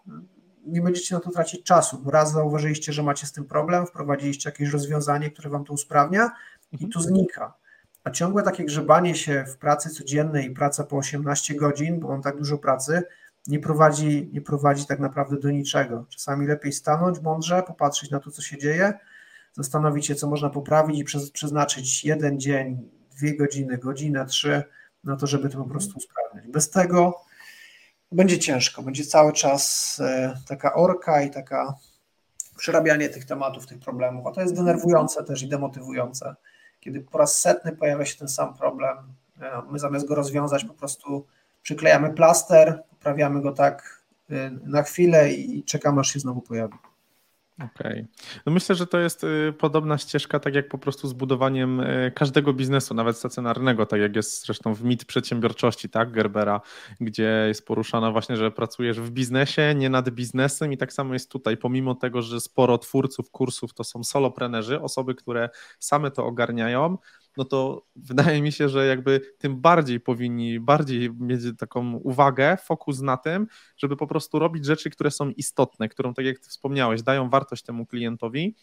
nie 0.66 0.82
będziecie 0.82 1.16
na 1.16 1.22
to 1.22 1.32
tracić 1.32 1.64
czasu, 1.64 2.00
bo 2.00 2.12
raz 2.12 2.32
zauważyliście, 2.32 2.94
że 2.94 3.04
macie 3.04 3.28
z 3.28 3.32
tym 3.32 3.46
problem, 3.46 3.88
wprowadziliście 3.88 4.50
jakieś 4.50 4.70
rozwiązanie, 4.70 5.32
które 5.32 5.50
wam 5.50 5.66
to 5.66 5.74
usprawnia 5.74 6.32
i 6.72 6.76
mhm. 6.76 6.92
to 6.92 7.02
znika. 7.02 7.54
A 8.08 8.12
ciągłe 8.12 8.44
takie 8.44 8.66
grzebanie 8.66 9.16
się 9.16 9.46
w 9.48 9.58
pracy 9.58 9.90
codziennej 9.90 10.46
i 10.46 10.52
praca 10.52 10.84
po 10.84 10.98
18 10.98 11.56
godzin, 11.56 12.00
bo 12.00 12.08
mam 12.08 12.22
tak 12.22 12.38
dużo 12.38 12.58
pracy, 12.58 13.04
nie 13.48 13.60
prowadzi, 13.60 14.30
nie 14.34 14.42
prowadzi 14.42 14.86
tak 14.86 15.00
naprawdę 15.00 15.40
do 15.40 15.52
niczego. 15.52 16.06
Czasami 16.10 16.48
lepiej 16.48 16.74
stanąć 16.74 17.22
mądrze, 17.22 17.64
popatrzeć 17.64 18.12
na 18.12 18.20
to, 18.20 18.32
co 18.32 18.42
się 18.42 18.58
dzieje, 18.58 18.94
zastanowić 19.54 20.06
się, 20.06 20.16
co 20.16 20.28
można 20.28 20.50
poprawić 20.50 21.00
i 21.00 21.32
przeznaczyć 21.34 22.06
jeden 22.06 22.40
dzień, 22.40 22.90
dwie 23.18 23.38
godziny, 23.38 23.78
godzinę, 23.78 24.26
trzy 24.26 24.64
na 25.04 25.16
to, 25.16 25.28
żeby 25.28 25.50
to 25.50 25.58
po 25.58 25.70
prostu 25.70 25.98
usprawniać. 25.98 26.48
Bez 26.48 26.70
tego 26.70 27.22
będzie 28.12 28.40
ciężko, 28.40 28.82
będzie 28.82 29.06
cały 29.06 29.34
czas 29.34 29.98
e, 30.04 30.38
taka 30.48 30.74
orka 30.74 31.22
i 31.22 31.30
taka 31.30 31.76
przerabianie 32.58 33.10
tych 33.10 33.26
tematów, 33.26 33.68
tych 33.68 33.80
problemów, 33.80 34.28
a 34.28 34.32
to 34.32 34.42
jest 34.42 34.56
denerwujące 34.56 35.24
też 35.24 35.44
i 35.44 35.50
demotywujące. 35.50 36.36
Kiedy 36.88 37.02
po 37.02 37.18
raz 37.18 37.40
setny 37.40 37.72
pojawia 37.72 38.06
się 38.06 38.18
ten 38.18 38.28
sam 38.28 38.54
problem, 38.54 38.98
e, 39.42 39.62
my 39.72 39.80
zamiast 39.80 40.08
go 40.08 40.16
rozwiązać 40.16 40.66
po 40.66 40.74
prostu 40.74 41.26
przyklejamy 41.62 42.14
plaster, 42.14 42.84
poprawiamy 42.90 43.42
go 43.42 43.52
tak 43.52 44.04
e, 44.30 44.50
na 44.50 44.84
chwilę 44.84 45.34
i 45.34 45.64
czekamy 45.64 46.00
aż 46.00 46.14
się 46.14 46.20
znowu 46.20 46.42
pojawi. 46.42 46.78
Okej. 47.58 47.92
Okay. 47.92 48.08
No 48.46 48.52
myślę, 48.52 48.76
że 48.76 48.88
to 48.88 49.00
jest 49.00 49.24
y, 49.24 49.54
podobna 49.60 49.98
ścieżka, 49.98 50.40
tak 50.40 50.56
jak 50.56 50.68
po 50.68 50.78
prostu 50.78 51.08
z 51.08 51.14
budowaniem 51.14 51.80
y, 51.80 52.12
każdego 52.16 52.54
biznesu, 52.54 52.94
nawet 52.94 53.18
stacjonarnego, 53.18 53.86
tak 53.86 54.02
jak 54.02 54.16
jest 54.16 54.46
zresztą 54.46 54.74
w 54.74 54.84
mit 54.84 55.06
przedsiębiorczości, 55.06 55.90
tak, 55.90 56.12
Gerbera, 56.12 56.62
gdzie 57.02 57.46
jest 57.48 57.68
poruszana 57.68 58.12
właśnie, 58.12 58.38
że 58.38 58.52
pracujesz 58.52 59.00
w 59.00 59.12
biznesie, 59.12 59.76
nie 59.76 59.90
nad 59.90 60.10
biznesem 60.10 60.74
i 60.74 60.78
tak 60.78 60.94
samo 60.94 61.14
jest 61.14 61.32
tutaj, 61.32 61.58
pomimo 61.58 61.96
tego, 61.96 62.22
że 62.22 62.42
sporo 62.42 62.78
twórców 62.78 63.32
kursów 63.32 63.74
to 63.74 63.84
są 63.84 64.04
soloprenerzy, 64.04 64.82
osoby, 64.82 65.16
które 65.16 65.50
same 65.80 66.12
to 66.12 66.26
ogarniają, 66.26 66.98
no 67.38 67.46
to 67.46 67.86
wydaje 67.96 68.42
mi 68.42 68.52
się, 68.52 68.70
że 68.70 68.88
jakby 68.88 69.22
tym 69.38 69.62
bardziej 69.62 70.00
powinni 70.00 70.60
bardziej 70.60 71.14
mieć 71.14 71.42
taką 71.58 71.94
uwagę, 71.94 72.58
fokus 72.64 73.02
na 73.02 73.18
tym, 73.18 73.48
żeby 73.78 73.98
po 73.98 74.08
prostu 74.08 74.40
robić 74.40 74.66
rzeczy, 74.66 74.90
które 74.90 75.12
są 75.12 75.30
istotne, 75.30 75.90
którą, 75.90 76.14
tak 76.14 76.26
jak 76.26 76.40
wspomniałeś, 76.40 77.02
dają 77.02 77.30
wartość 77.30 77.64
temu 77.64 77.86
klientowi, 77.86 78.56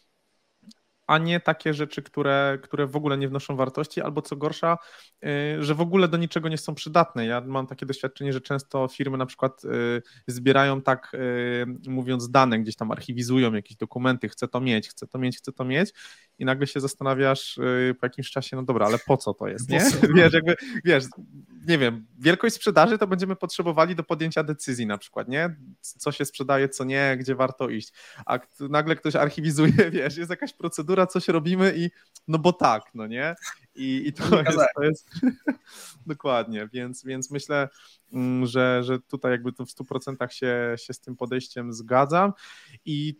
a 1.07 1.19
nie 1.19 1.41
takie 1.41 1.75
rzeczy, 1.75 2.03
które, 2.03 2.59
które 2.63 2.87
w 2.87 2.97
ogóle 2.97 3.19
nie 3.19 3.29
wnoszą 3.29 3.57
wartości, 3.57 4.01
albo 4.01 4.23
co 4.23 4.37
gorsza, 4.37 4.79
y, 5.25 5.63
że 5.65 5.75
w 5.75 5.81
ogóle 5.81 6.09
do 6.09 6.17
niczego 6.17 6.49
nie 6.49 6.59
są 6.59 6.75
przydatne. 6.75 7.27
Ja 7.27 7.41
mam 7.41 7.67
takie 7.67 7.87
doświadczenie, 7.87 8.33
że 8.33 8.41
często 8.41 8.89
firmy 8.89 9.19
na 9.19 9.27
przykład 9.27 9.65
y, 9.65 10.03
zbierają 10.27 10.83
tak, 10.83 11.13
y, 11.15 11.91
mówiąc 11.91 12.31
dane, 12.31 12.59
gdzieś 12.59 12.77
tam 12.77 12.91
archiwizują 12.91 13.53
jakieś 13.53 13.77
dokumenty, 13.77 14.29
chcę 14.29 14.49
to 14.49 14.61
mieć, 14.61 14.89
chcę 14.89 15.07
to 15.07 15.19
mieć, 15.19 15.39
chcę 15.39 15.53
to 15.53 15.65
mieć 15.65 15.93
i 16.39 16.45
nagle 16.45 16.67
się 16.67 16.81
zastanawiasz 16.81 17.59
po 18.01 18.07
jakimś 18.07 18.31
czasie, 18.31 18.57
no 18.57 18.63
dobra, 18.63 18.87
ale 18.87 18.99
po 18.99 19.17
co 19.17 19.35
to 19.35 19.49
jest, 19.49 19.69
nie? 19.69 19.81
Wiesz, 20.17 20.33
jakby, 20.33 20.57
wiesz, 20.85 21.05
nie 21.67 21.79
wiem, 21.79 22.07
wielkość 22.19 22.55
sprzedaży 22.55 22.99
to 22.99 23.07
będziemy 23.07 23.37
potrzebowali 23.37 23.95
do 23.95 24.03
podjęcia 24.03 24.43
decyzji 24.43 24.87
na 24.87 24.99
przykład, 24.99 25.29
nie? 25.29 25.57
Co 25.81 26.13
się 26.13 26.25
sprzedaje, 26.25 26.69
co 26.69 26.85
nie, 26.85 27.17
gdzie 27.21 27.35
warto 27.35 27.69
iść. 27.69 27.93
A 28.27 28.39
nagle 28.61 28.97
ktoś 28.97 29.17
archiwizuje, 29.17 29.73
wiesz, 29.91 30.17
jest 30.17 30.31
jakaś 30.31 30.53
procedura, 30.53 31.07
coś 31.07 31.29
robimy 31.29 31.73
i 31.77 31.91
no 32.29 32.39
bo 32.39 32.53
tak, 32.53 32.83
no 32.95 33.07
nie? 33.07 33.35
I, 33.75 34.03
i 34.07 34.13
to, 34.13 34.43
jest, 34.43 34.59
to 34.77 34.83
jest 34.83 35.11
dokładnie, 36.07 36.69
więc, 36.73 37.05
więc 37.05 37.31
myślę, 37.31 37.69
mm, 38.13 38.47
że, 38.47 38.83
że 38.85 38.99
tutaj 39.01 39.33
jakby 39.33 39.53
to 39.53 39.67
w 39.67 39.69
100% 39.69 40.29
się, 40.31 40.75
się 40.77 40.93
z 40.93 41.01
tym 41.01 41.17
podejściem 41.17 41.73
zgadzam 41.73 42.33
i 42.85 43.15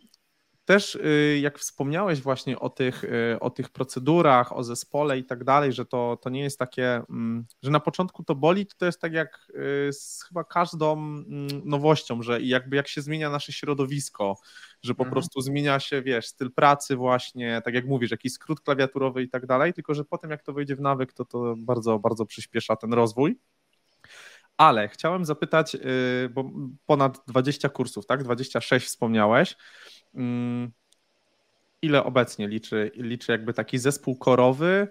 też 0.65 0.95
y, 0.95 1.39
jak 1.41 1.59
wspomniałeś 1.59 2.21
właśnie 2.21 2.59
o 2.59 2.69
tych, 2.69 3.03
y, 3.03 3.37
o 3.39 3.49
tych 3.49 3.69
procedurach, 3.69 4.53
o 4.53 4.63
zespole 4.63 5.17
i 5.17 5.25
tak 5.25 5.43
dalej, 5.43 5.73
że 5.73 5.85
to, 5.85 6.17
to 6.21 6.29
nie 6.29 6.41
jest 6.41 6.59
takie, 6.59 7.01
mm, 7.09 7.45
że 7.63 7.71
na 7.71 7.79
początku 7.79 8.23
to 8.23 8.35
boli, 8.35 8.67
to 8.77 8.85
jest 8.85 9.01
tak 9.01 9.13
jak 9.13 9.47
y, 9.49 9.93
z 9.93 10.23
chyba 10.27 10.43
każdą 10.43 10.93
mm, 10.93 11.47
nowością, 11.65 12.21
że 12.21 12.41
jakby 12.41 12.75
jak 12.75 12.87
się 12.87 13.01
zmienia 13.01 13.29
nasze 13.29 13.51
środowisko, 13.51 14.37
że 14.83 14.95
po 14.95 15.03
mhm. 15.03 15.11
prostu 15.13 15.41
zmienia 15.41 15.79
się, 15.79 16.01
wiesz, 16.01 16.27
styl 16.27 16.51
pracy 16.51 16.95
właśnie, 16.95 17.61
tak 17.65 17.73
jak 17.73 17.85
mówisz, 17.85 18.11
jakiś 18.11 18.33
skrót 18.33 18.61
klawiaturowy 18.61 19.23
i 19.23 19.29
tak 19.29 19.45
dalej, 19.45 19.73
tylko 19.73 19.93
że 19.93 20.05
potem 20.05 20.31
jak 20.31 20.43
to 20.43 20.53
wejdzie 20.53 20.75
w 20.75 20.81
nawyk, 20.81 21.13
to 21.13 21.25
to 21.25 21.55
bardzo, 21.57 21.99
bardzo 21.99 22.25
przyspiesza 22.25 22.75
ten 22.75 22.93
rozwój. 22.93 23.39
Ale 24.57 24.87
chciałem 24.87 25.25
zapytać, 25.25 25.77
bo 26.29 26.49
ponad 26.85 27.21
20 27.27 27.69
kursów, 27.69 28.05
tak? 28.05 28.23
26 28.23 28.87
wspomniałeś. 28.87 29.55
Mm, 30.15 30.71
ile 31.81 32.03
obecnie 32.03 32.47
liczy, 32.47 32.91
liczy 32.95 33.31
jakby 33.31 33.53
taki 33.53 33.77
zespół 33.77 34.15
korowy, 34.15 34.87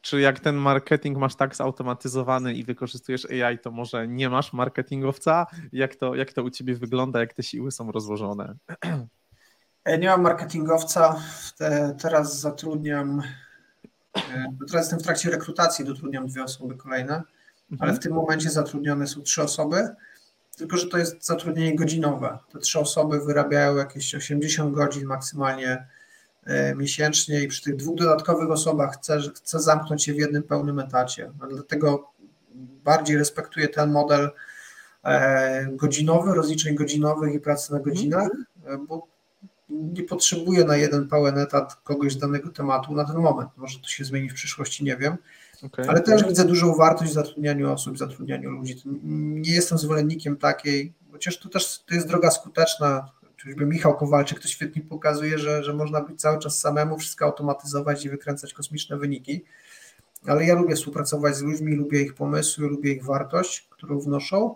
czy 0.00 0.20
jak 0.20 0.40
ten 0.40 0.56
marketing 0.56 1.18
masz 1.18 1.34
tak 1.34 1.56
zautomatyzowany 1.56 2.54
i 2.54 2.64
wykorzystujesz 2.64 3.26
AI, 3.30 3.58
to 3.58 3.70
może 3.70 4.08
nie 4.08 4.30
masz 4.30 4.52
marketingowca? 4.52 5.46
Jak 5.72 5.96
to, 5.96 6.14
jak 6.14 6.32
to 6.32 6.42
u 6.42 6.50
ciebie 6.50 6.74
wygląda, 6.74 7.20
jak 7.20 7.34
te 7.34 7.42
siły 7.42 7.70
są 7.70 7.92
rozłożone? 7.92 8.54
E, 9.84 9.98
nie 9.98 10.08
mam 10.08 10.22
marketingowca. 10.22 11.22
Te, 11.58 11.96
teraz 12.02 12.40
zatrudniam, 12.40 13.22
e, 14.16 14.54
teraz 14.58 14.84
jestem 14.84 14.98
w 14.98 15.02
trakcie 15.02 15.30
rekrutacji, 15.30 15.84
dotrudniam 15.84 16.26
dwie 16.26 16.42
osoby 16.42 16.76
kolejne, 16.76 17.14
mhm. 17.14 17.26
ale 17.80 17.92
w 17.92 17.98
tym 17.98 18.12
momencie 18.12 18.50
zatrudnione 18.50 19.06
są 19.06 19.22
trzy 19.22 19.42
osoby 19.42 19.88
tylko 20.58 20.76
że 20.76 20.86
to 20.86 20.98
jest 20.98 21.26
zatrudnienie 21.26 21.76
godzinowe. 21.76 22.38
Te 22.52 22.58
trzy 22.58 22.78
osoby 22.78 23.20
wyrabiają 23.20 23.76
jakieś 23.76 24.14
80 24.14 24.74
godzin 24.74 25.06
maksymalnie 25.06 25.86
e, 26.44 26.74
miesięcznie 26.74 27.42
i 27.42 27.48
przy 27.48 27.62
tych 27.62 27.76
dwóch 27.76 27.96
dodatkowych 27.96 28.50
osobach 28.50 28.94
chcę, 28.94 29.18
chcę 29.36 29.60
zamknąć 29.60 30.04
się 30.04 30.12
w 30.12 30.18
jednym 30.18 30.42
pełnym 30.42 30.78
etacie. 30.78 31.32
No 31.40 31.46
dlatego 31.46 32.12
bardziej 32.84 33.18
respektuję 33.18 33.68
ten 33.68 33.90
model 33.90 34.30
e, 35.04 35.66
godzinowy, 35.72 36.34
rozliczeń 36.34 36.74
godzinowych 36.74 37.34
i 37.34 37.40
pracy 37.40 37.72
na 37.72 37.80
godzinach, 37.80 38.28
e, 38.66 38.78
bo 38.88 39.06
nie 39.68 40.02
potrzebuję 40.02 40.64
na 40.64 40.76
jeden 40.76 41.08
pełen 41.08 41.38
etat 41.38 41.74
kogoś 41.74 42.12
z 42.12 42.18
danego 42.18 42.50
tematu 42.50 42.94
na 42.94 43.04
ten 43.04 43.16
moment. 43.16 43.50
Może 43.56 43.78
to 43.78 43.88
się 43.88 44.04
zmieni 44.04 44.30
w 44.30 44.34
przyszłości, 44.34 44.84
nie 44.84 44.96
wiem. 44.96 45.16
Okay. 45.62 45.88
Ale 45.88 46.00
też 46.00 46.24
widzę 46.24 46.44
dużą 46.44 46.74
wartość 46.74 47.10
w 47.10 47.14
zatrudnianiu 47.14 47.72
osób, 47.72 47.94
w 47.94 47.98
zatrudnianiu 47.98 48.50
ludzi. 48.50 48.82
Nie 49.14 49.52
jestem 49.52 49.78
zwolennikiem 49.78 50.36
takiej, 50.36 50.94
chociaż 51.12 51.38
to 51.38 51.48
też 51.48 51.84
to 51.84 51.94
jest 51.94 52.08
droga 52.08 52.30
skuteczna. 52.30 53.10
Choćby 53.44 53.66
Michał 53.66 53.96
Kowalczyk 53.96 54.40
to 54.40 54.48
świetnie 54.48 54.82
pokazuje, 54.82 55.38
że, 55.38 55.64
że 55.64 55.74
można 55.74 56.00
być 56.00 56.20
cały 56.20 56.38
czas 56.38 56.58
samemu, 56.58 56.98
wszystko 56.98 57.24
automatyzować 57.24 58.04
i 58.04 58.10
wykręcać 58.10 58.54
kosmiczne 58.54 58.96
wyniki. 58.96 59.44
ale 60.26 60.44
ja 60.44 60.54
lubię 60.54 60.74
współpracować 60.74 61.36
z 61.36 61.42
ludźmi, 61.42 61.74
lubię 61.74 62.02
ich 62.02 62.14
pomysły, 62.14 62.68
lubię 62.68 62.92
ich 62.92 63.04
wartość, 63.04 63.68
którą 63.70 64.00
wnoszą, 64.00 64.54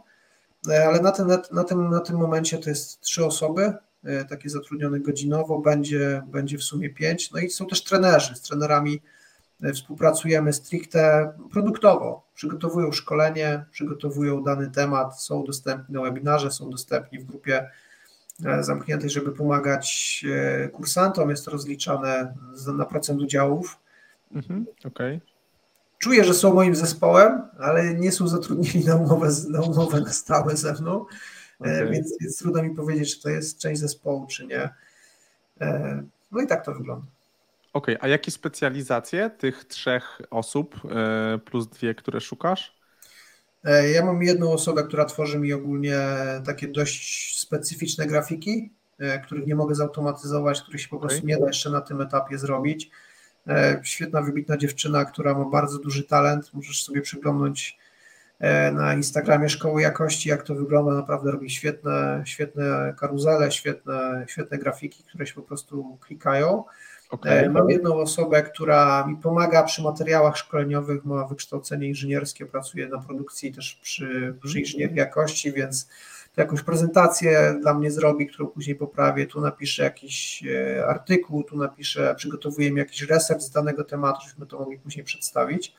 e, 0.68 0.86
ale 0.86 1.00
na 1.00 1.12
tym, 1.12 1.28
na 1.52 1.64
tym, 1.64 1.90
na 1.90 2.00
tym 2.00 2.16
momencie 2.16 2.58
to 2.58 2.70
jest 2.70 3.00
trzy 3.00 3.26
osoby, 3.26 3.72
e, 4.04 4.24
takie 4.24 4.48
zatrudnione 4.48 5.00
godzinowo, 5.00 5.58
będzie, 5.58 6.22
będzie 6.26 6.58
w 6.58 6.62
sumie 6.62 6.90
pięć, 6.90 7.30
no 7.30 7.40
i 7.40 7.50
są 7.50 7.66
też 7.66 7.84
trenerzy, 7.84 8.34
z 8.34 8.42
trenerami 8.42 9.02
współpracujemy 9.74 10.52
stricte 10.52 11.32
produktowo, 11.52 12.26
przygotowują 12.34 12.92
szkolenie, 12.92 13.64
przygotowują 13.70 14.42
dany 14.42 14.70
temat, 14.70 15.20
są 15.20 15.44
dostępni 15.44 15.94
na 15.94 16.02
webinarze, 16.02 16.50
są 16.50 16.70
dostępni 16.70 17.18
w 17.18 17.24
grupie 17.24 17.70
zamkniętej, 18.60 19.10
żeby 19.10 19.32
pomagać 19.32 20.24
kursantom, 20.72 21.30
jest 21.30 21.44
to 21.44 21.50
rozliczane 21.50 22.34
na 22.74 22.84
procent 22.84 23.22
udziałów. 23.22 23.78
Mhm, 24.34 24.66
Okej. 24.84 25.16
Okay 25.16 25.32
czuję, 26.02 26.24
że 26.24 26.34
są 26.34 26.54
moim 26.54 26.74
zespołem, 26.74 27.42
ale 27.58 27.94
nie 27.94 28.12
są 28.12 28.28
zatrudnieni 28.28 28.84
na 28.84 28.96
umowę, 28.96 29.28
na, 29.48 29.60
umowę 29.60 30.00
na 30.00 30.12
stałe 30.12 30.56
ze 30.56 30.72
mną, 30.72 30.92
e, 31.00 31.04
okay. 31.58 31.90
więc, 31.90 32.18
więc 32.20 32.38
trudno 32.38 32.62
mi 32.62 32.74
powiedzieć, 32.74 33.16
czy 33.16 33.22
to 33.22 33.28
jest 33.28 33.58
część 33.58 33.80
zespołu, 33.80 34.26
czy 34.26 34.46
nie. 34.46 34.70
E, 35.60 36.02
no 36.32 36.40
i 36.40 36.46
tak 36.46 36.64
to 36.64 36.74
wygląda. 36.74 37.06
Okej, 37.72 37.96
okay. 37.96 38.08
a 38.08 38.08
jakie 38.08 38.30
specjalizacje 38.30 39.30
tych 39.30 39.64
trzech 39.64 40.20
osób 40.30 40.80
e, 40.90 41.38
plus 41.38 41.68
dwie, 41.68 41.94
które 41.94 42.20
szukasz? 42.20 42.82
Ja 43.94 44.04
mam 44.04 44.22
jedną 44.22 44.52
osobę, 44.52 44.84
która 44.84 45.04
tworzy 45.04 45.38
mi 45.38 45.52
ogólnie 45.52 45.98
takie 46.46 46.68
dość 46.68 47.38
specyficzne 47.40 48.06
grafiki, 48.06 48.72
których 49.24 49.46
nie 49.46 49.54
mogę 49.54 49.74
zautomatyzować, 49.74 50.62
których 50.62 50.80
się 50.80 50.88
po 50.88 50.98
prostu 50.98 51.18
okay. 51.18 51.28
nie 51.28 51.38
da 51.38 51.46
jeszcze 51.46 51.70
na 51.70 51.80
tym 51.80 52.00
etapie 52.00 52.38
zrobić. 52.38 52.90
E, 53.48 53.80
świetna, 53.84 54.22
wybitna 54.22 54.56
dziewczyna, 54.56 55.04
która 55.04 55.34
ma 55.34 55.44
bardzo 55.44 55.78
duży 55.78 56.04
talent. 56.04 56.54
Możesz 56.54 56.84
sobie 56.84 57.00
przyglądnąć 57.00 57.78
e, 58.40 58.72
na 58.72 58.94
Instagramie 58.94 59.48
Szkoły 59.48 59.82
Jakości, 59.82 60.28
jak 60.28 60.42
to 60.42 60.54
wygląda. 60.54 60.92
Naprawdę 60.92 61.30
robi 61.30 61.50
świetne, 61.50 62.22
świetne 62.26 62.94
karuzele, 62.98 63.52
świetne, 63.52 64.24
świetne 64.28 64.58
grafiki, 64.58 65.04
które 65.04 65.26
się 65.26 65.34
po 65.34 65.42
prostu 65.42 65.98
klikają. 66.00 66.64
Okay. 67.12 67.32
E, 67.32 67.48
mam 67.48 67.70
jedną 67.70 67.94
osobę, 67.94 68.42
która 68.42 69.06
mi 69.06 69.16
pomaga 69.16 69.62
przy 69.62 69.82
materiałach 69.82 70.36
szkoleniowych, 70.36 71.04
ma 71.04 71.26
wykształcenie 71.26 71.88
inżynierskie, 71.88 72.46
pracuje 72.46 72.88
na 72.88 72.98
produkcji 72.98 73.52
też 73.52 73.78
przy, 73.82 74.34
przy 74.42 74.60
inżynierii 74.60 74.96
jakości, 74.96 75.52
więc 75.52 75.88
jakąś 76.36 76.62
prezentację 76.62 77.58
dla 77.60 77.74
mnie 77.74 77.90
zrobi, 77.90 78.26
którą 78.26 78.46
później 78.46 78.76
poprawię, 78.76 79.26
tu 79.26 79.40
napiszę 79.40 79.82
jakiś 79.82 80.44
e, 80.46 80.86
artykuł, 80.86 81.44
tu 81.44 81.56
napiszę, 81.56 82.14
przygotowuję 82.16 82.70
mi 82.72 82.78
jakiś 82.78 83.02
research 83.02 83.42
z 83.42 83.50
danego 83.50 83.84
tematu, 83.84 84.20
żebyśmy 84.22 84.46
to 84.46 84.58
mogli 84.58 84.78
później 84.78 85.04
przedstawić. 85.04 85.74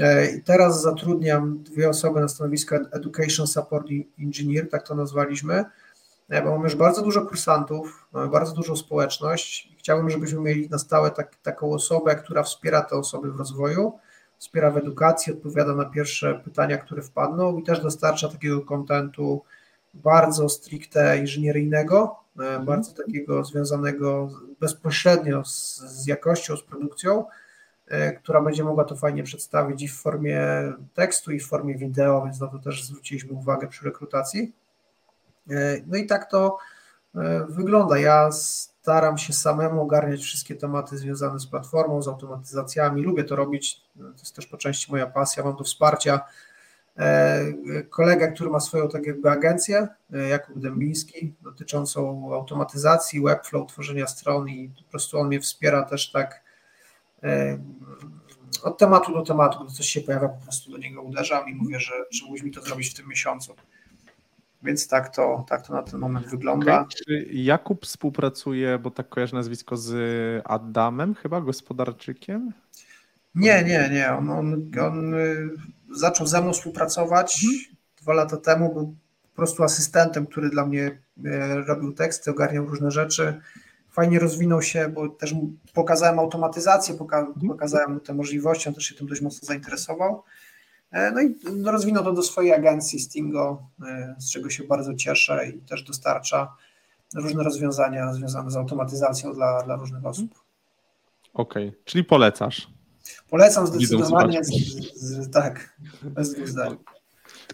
E, 0.00 0.30
I 0.30 0.42
teraz 0.42 0.82
zatrudniam 0.82 1.62
dwie 1.62 1.88
osoby 1.88 2.20
na 2.20 2.28
stanowisko 2.28 2.76
Education 2.76 3.46
Support 3.46 3.86
Engineer, 4.20 4.68
tak 4.68 4.88
to 4.88 4.94
nazwaliśmy, 4.94 5.64
bo 6.28 6.50
mamy 6.50 6.64
już 6.64 6.74
bardzo 6.74 7.02
dużo 7.02 7.26
kursantów, 7.26 8.08
mamy 8.12 8.28
bardzo 8.28 8.52
dużą 8.52 8.76
społeczność. 8.76 9.74
Chciałbym, 9.78 10.10
żebyśmy 10.10 10.40
mieli 10.40 10.68
na 10.70 10.78
stałe 10.78 11.10
tak, 11.10 11.36
taką 11.36 11.72
osobę, 11.72 12.16
która 12.16 12.42
wspiera 12.42 12.82
te 12.82 12.96
osoby 12.96 13.32
w 13.32 13.36
rozwoju, 13.36 13.92
wspiera 14.38 14.70
w 14.70 14.76
edukacji, 14.76 15.32
odpowiada 15.32 15.74
na 15.74 15.84
pierwsze 15.84 16.40
pytania, 16.44 16.78
które 16.78 17.02
wpadną 17.02 17.58
i 17.58 17.62
też 17.62 17.80
dostarcza 17.80 18.28
takiego 18.28 18.60
kontentu, 18.60 19.42
bardzo 19.94 20.48
stricte 20.48 21.18
inżynieryjnego, 21.18 22.16
e, 22.38 22.42
mhm. 22.42 22.64
bardzo 22.64 22.92
takiego 22.92 23.44
związanego 23.44 24.30
bezpośrednio 24.60 25.44
z, 25.44 25.76
z 25.78 26.06
jakością, 26.06 26.56
z 26.56 26.62
produkcją, 26.62 27.24
e, 27.86 28.12
która 28.12 28.40
będzie 28.40 28.64
mogła 28.64 28.84
to 28.84 28.96
fajnie 28.96 29.22
przedstawić 29.22 29.82
i 29.82 29.88
w 29.88 30.00
formie 30.00 30.42
tekstu, 30.94 31.32
i 31.32 31.40
w 31.40 31.46
formie 31.46 31.74
wideo, 31.74 32.24
więc 32.24 32.40
na 32.40 32.46
to 32.46 32.58
też 32.58 32.84
zwróciliśmy 32.84 33.32
uwagę 33.32 33.66
przy 33.66 33.84
rekrutacji. 33.84 34.52
E, 35.50 35.80
no 35.86 35.96
i 35.96 36.06
tak 36.06 36.30
to 36.30 36.58
wygląda. 37.48 37.98
Ja 37.98 38.32
staram 38.32 39.18
się 39.18 39.32
samemu 39.32 39.82
ogarniać 39.82 40.20
wszystkie 40.20 40.54
tematy 40.54 40.98
związane 40.98 41.38
z 41.38 41.46
platformą, 41.46 42.02
z 42.02 42.08
automatyzacjami. 42.08 43.02
Lubię 43.02 43.24
to 43.24 43.36
robić, 43.36 43.80
to 43.96 44.18
jest 44.18 44.36
też 44.36 44.46
po 44.46 44.56
części 44.56 44.92
moja 44.92 45.06
pasja. 45.06 45.44
Mam 45.44 45.56
do 45.56 45.64
wsparcia 45.64 46.20
E, 46.98 47.82
kolega, 47.90 48.28
który 48.28 48.50
ma 48.50 48.60
swoją 48.60 48.88
tak 48.88 49.06
jakby 49.06 49.30
agencję, 49.30 49.88
e, 50.12 50.28
Jakub 50.28 50.58
Dębiński, 50.58 51.34
dotyczącą 51.40 52.28
automatyzacji, 52.34 53.20
webflow, 53.20 53.68
tworzenia 53.68 54.06
stron 54.06 54.48
i 54.48 54.68
po 54.68 54.90
prostu 54.90 55.18
on 55.18 55.26
mnie 55.26 55.40
wspiera 55.40 55.82
też 55.82 56.12
tak 56.12 56.42
e, 57.22 57.58
od 58.62 58.78
tematu 58.78 59.12
do 59.12 59.22
tematu, 59.22 59.64
gdy 59.64 59.74
coś 59.74 59.86
się 59.86 60.00
pojawia, 60.00 60.28
po 60.28 60.42
prostu 60.42 60.70
do 60.70 60.78
niego 60.78 61.02
uderzam 61.02 61.48
i 61.48 61.54
mówię, 61.54 61.80
że, 61.80 61.92
że 62.10 62.44
mi 62.44 62.50
to 62.50 62.62
zrobić 62.62 62.90
w 62.90 62.94
tym 62.94 63.08
miesiącu. 63.08 63.54
Więc 64.62 64.88
tak 64.88 65.16
to, 65.16 65.44
tak 65.48 65.66
to 65.66 65.72
na 65.72 65.82
ten 65.82 66.00
moment 66.00 66.26
wygląda. 66.26 66.80
Okay. 66.80 66.88
Czy 67.06 67.26
Jakub 67.32 67.86
współpracuje, 67.86 68.78
bo 68.78 68.90
tak 68.90 69.08
kojarzę 69.08 69.36
nazwisko 69.36 69.76
z 69.76 69.92
Adamem 70.46 71.14
chyba, 71.14 71.40
gospodarczykiem? 71.40 72.52
Nie, 73.34 73.64
nie, 73.64 73.88
nie. 73.92 74.12
On, 74.12 74.30
on, 74.30 74.70
on 74.80 75.14
y, 75.14 75.48
zaczął 75.94 76.26
ze 76.26 76.42
mną 76.42 76.52
współpracować 76.52 77.44
mhm. 77.44 77.76
dwa 78.02 78.12
lata 78.12 78.36
temu. 78.36 78.74
Był 78.74 78.96
po 79.22 79.36
prostu 79.36 79.64
asystentem, 79.64 80.26
który 80.26 80.50
dla 80.50 80.66
mnie 80.66 80.86
y, 80.86 81.00
robił 81.66 81.92
teksty, 81.92 82.30
ogarniał 82.30 82.66
różne 82.66 82.90
rzeczy. 82.90 83.40
Fajnie 83.90 84.18
rozwinął 84.18 84.62
się, 84.62 84.88
bo 84.88 85.08
też 85.08 85.34
pokazałem 85.74 86.18
automatyzację, 86.18 86.94
poka 86.94 87.18
mhm. 87.18 87.48
pokazałem 87.48 87.92
mu 87.92 88.00
te 88.00 88.14
możliwości, 88.14 88.68
on 88.68 88.74
też 88.74 88.84
się 88.84 88.94
tym 88.94 89.06
dość 89.06 89.20
mocno 89.20 89.46
zainteresował. 89.46 90.22
E, 90.90 91.10
no 91.10 91.20
i 91.20 91.34
rozwinął 91.64 92.04
to 92.04 92.12
do 92.12 92.22
swojej 92.22 92.52
agencji 92.52 93.00
Stingo, 93.00 93.62
e, 93.86 94.16
z 94.18 94.32
czego 94.32 94.50
się 94.50 94.64
bardzo 94.64 94.94
cieszę 94.94 95.48
i 95.48 95.60
też 95.60 95.82
dostarcza 95.82 96.56
różne 97.14 97.42
rozwiązania 97.42 98.12
związane 98.12 98.50
z 98.50 98.56
automatyzacją 98.56 99.34
dla, 99.34 99.62
dla 99.62 99.76
różnych 99.76 100.06
osób. 100.06 100.30
Okej, 101.34 101.68
okay. 101.68 101.80
czyli 101.84 102.04
polecasz. 102.04 102.68
Polecam 103.30 103.66
zdecydowanie. 103.66 104.44
Z, 104.44 104.50
z, 104.94 105.30
tak, 105.30 105.76
bez 106.02 106.34
dwóch 106.34 106.48
zdań. 106.48 106.76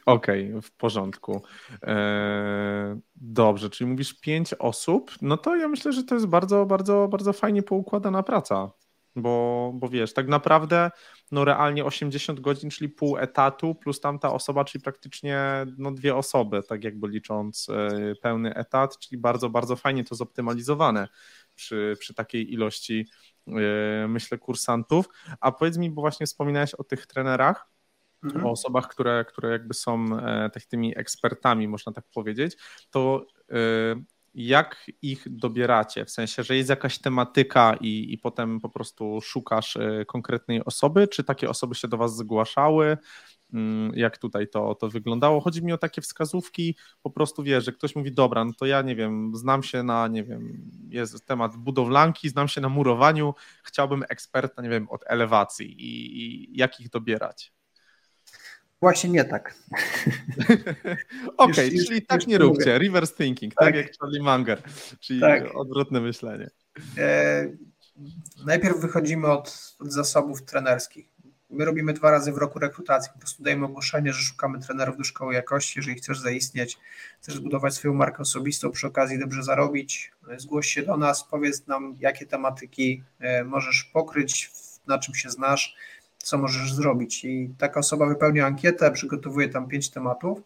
Okej, 0.07 0.49
okay, 0.51 0.63
w 0.63 0.73
porządku. 0.73 1.43
Eee, 1.83 3.01
dobrze, 3.17 3.71
czyli 3.71 3.91
mówisz 3.91 4.21
pięć 4.21 4.55
osób, 4.55 5.11
no 5.23 5.37
to 5.37 5.57
ja 5.57 5.69
myślę, 5.69 5.93
że 5.93 6.05
to 6.05 6.15
jest 6.15 6.27
bardzo, 6.27 6.67
bardzo, 6.67 7.09
bardzo 7.09 7.33
fajnie 7.33 7.63
poukładana 7.63 8.23
praca, 8.23 8.71
bo, 9.17 9.73
bo 9.75 9.89
wiesz, 9.89 10.15
tak 10.15 10.29
naprawdę 10.29 10.91
no 11.33 11.45
realnie 11.45 11.85
80 11.85 12.41
godzin, 12.41 12.71
czyli 12.71 12.89
pół 12.89 13.19
etatu, 13.19 13.75
plus 13.75 14.01
tamta 14.01 14.33
osoba, 14.33 14.65
czyli 14.65 14.83
praktycznie 14.83 15.41
no 15.79 15.93
dwie 15.93 16.17
osoby, 16.17 16.63
tak 16.63 16.85
jakby 16.85 17.09
licząc 17.09 17.69
e, 17.69 18.15
pełny 18.23 18.55
etat, 18.55 18.99
czyli 18.99 19.19
bardzo, 19.21 19.51
bardzo 19.51 19.77
fajnie 19.77 20.05
to 20.05 20.15
zoptymalizowane 20.15 21.09
przy, 21.55 21.97
przy 21.99 22.15
takiej 22.15 22.53
ilości 22.53 23.07
E, 23.49 24.09
myślę, 24.09 24.39
kursantów. 24.39 25.09
A 25.41 25.53
powiedz 25.53 25.77
mi, 25.77 25.91
bo 25.91 26.03
właśnie 26.03 26.27
wspominałeś 26.27 26.75
o 26.75 26.85
tych 26.85 27.07
trenerach, 27.07 27.69
mhm. 28.25 28.47
o 28.47 28.51
osobach, 28.51 28.89
które, 28.89 29.25
które 29.29 29.51
jakby 29.51 29.75
są 29.75 30.19
e, 30.19 30.51
tak, 30.51 30.65
tymi 30.65 30.99
ekspertami, 30.99 31.69
można 31.69 31.93
tak 31.93 32.05
powiedzieć, 32.15 32.57
to 32.91 33.27
jak 34.35 34.91
ich 35.03 35.25
dobieracie? 35.27 36.05
W 36.05 36.11
sensie, 36.11 36.43
że 36.43 36.57
jest 36.57 36.71
jakaś 36.71 36.99
tematyka 36.99 37.77
i, 37.81 38.13
i 38.13 38.19
potem 38.19 38.61
po 38.61 38.69
prostu 38.69 39.21
szukasz 39.23 39.79
konkretnej 40.07 40.65
osoby, 40.65 41.09
czy 41.09 41.25
takie 41.25 41.51
osoby 41.51 41.75
się 41.75 41.89
do 41.89 41.97
Was 41.97 42.17
zgłaszały? 42.17 42.97
Mm, 43.53 43.93
jak 43.95 44.19
tutaj 44.19 44.49
to, 44.49 44.75
to 44.75 44.89
wyglądało. 44.89 45.41
Chodzi 45.41 45.65
mi 45.65 45.73
o 45.73 45.79
takie 45.79 46.03
wskazówki, 46.03 46.77
po 47.03 47.11
prostu 47.11 47.43
wiesz, 47.43 47.65
że 47.65 47.73
ktoś 47.73 47.97
mówi, 47.97 48.13
dobra, 48.13 48.45
no 48.45 48.53
to 48.59 48.67
ja 48.67 48.83
nie 48.83 48.97
wiem, 48.97 49.33
znam 49.35 49.63
się 49.63 49.83
na, 49.83 50.09
nie 50.09 50.25
wiem, 50.25 50.71
jest 50.89 51.27
temat 51.27 51.57
budowlanki, 51.57 52.29
znam 52.29 52.49
się 52.49 52.61
na 52.61 52.69
murowaniu, 52.69 53.35
chciałbym 53.65 54.05
eksperta, 54.09 54.63
nie 54.63 54.69
wiem, 54.69 54.89
od 54.91 55.05
elewacji 55.07 55.73
i, 55.83 56.19
i 56.19 56.57
jak 56.59 56.81
ich 56.81 56.91
dobierać. 56.91 57.53
Właśnie 58.81 59.11
nie 59.11 59.25
tak. 59.25 59.55
Okej, 61.37 61.71
okay, 61.71 61.85
czyli 61.87 62.03
tak 62.03 62.21
już 62.21 62.27
nie 62.27 62.39
róbcie. 62.39 62.73
Mówię. 62.73 62.79
Reverse 62.79 63.15
thinking, 63.15 63.55
tak. 63.55 63.67
tak, 63.67 63.75
jak 63.75 63.99
Charlie 64.01 64.23
Munger, 64.23 64.63
czyli 65.01 65.21
tak. 65.21 65.55
odwrotne 65.55 66.01
myślenie. 66.01 66.51
E, 66.99 67.47
najpierw 68.47 68.81
wychodzimy 68.81 69.27
od, 69.27 69.75
od 69.79 69.93
zasobów 69.93 70.43
trenerskich. 70.43 71.15
My 71.51 71.65
robimy 71.65 71.93
dwa 71.93 72.11
razy 72.11 72.33
w 72.33 72.39
roku 72.39 72.59
rekrutację, 72.59 73.13
po 73.13 73.19
prostu 73.19 73.43
dajemy 73.43 73.67
ogłoszenie, 73.67 74.13
że 74.13 74.21
szukamy 74.21 74.59
trenerów 74.59 74.97
do 74.97 75.05
szkoły 75.05 75.35
jakości, 75.35 75.79
jeżeli 75.79 75.97
chcesz 75.97 76.19
zaistnieć, 76.19 76.79
chcesz 77.21 77.35
zbudować 77.35 77.75
swoją 77.75 77.95
markę 77.95 78.19
osobistą, 78.19 78.71
przy 78.71 78.87
okazji 78.87 79.19
dobrze 79.19 79.43
zarobić, 79.43 80.13
zgłoś 80.37 80.67
się 80.67 80.83
do 80.83 80.97
nas, 80.97 81.25
powiedz 81.25 81.67
nam, 81.67 81.97
jakie 82.01 82.27
tematyki 82.27 83.03
e, 83.21 83.45
możesz 83.45 83.85
pokryć, 83.85 84.51
na 84.87 84.99
czym 84.99 85.15
się 85.15 85.31
znasz, 85.31 85.77
co 86.25 86.39
możesz 86.39 86.75
zrobić. 86.75 87.25
I 87.25 87.51
taka 87.59 87.81
osoba 87.81 88.07
wypełnia 88.07 88.47
ankietę, 88.47 88.91
przygotowuje 88.91 89.49
tam 89.49 89.69
pięć 89.69 89.91
tematów 89.91 90.39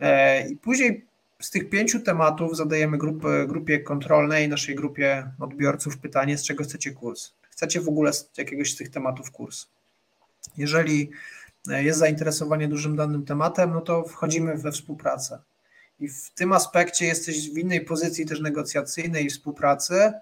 e, 0.00 0.48
i 0.48 0.56
później 0.56 1.04
z 1.40 1.50
tych 1.50 1.70
pięciu 1.70 2.00
tematów 2.00 2.56
zadajemy 2.56 2.98
grupy, 2.98 3.46
grupie 3.48 3.80
kontrolnej, 3.80 4.48
naszej 4.48 4.74
grupie 4.74 5.30
odbiorców 5.40 5.98
pytanie, 5.98 6.38
z 6.38 6.42
czego 6.42 6.64
chcecie 6.64 6.90
kurs. 6.90 7.32
Chcecie 7.50 7.80
w 7.80 7.88
ogóle 7.88 8.12
z 8.12 8.30
jakiegoś 8.38 8.72
z 8.72 8.76
tych 8.76 8.88
tematów 8.88 9.30
kurs? 9.30 9.66
Jeżeli 10.56 11.10
jest 11.66 11.98
zainteresowanie 11.98 12.68
dużym 12.68 12.96
danym 12.96 13.24
tematem, 13.24 13.72
no 13.72 13.80
to 13.80 14.02
wchodzimy 14.02 14.56
we 14.56 14.72
współpracę. 14.72 15.38
I 16.00 16.08
w 16.08 16.30
tym 16.34 16.52
aspekcie 16.52 17.06
jesteś 17.06 17.50
w 17.50 17.58
innej 17.58 17.80
pozycji 17.84 18.26
też 18.26 18.40
negocjacyjnej 18.40 19.24
i 19.24 19.30
współpracy, 19.30 19.94
e, 19.94 20.20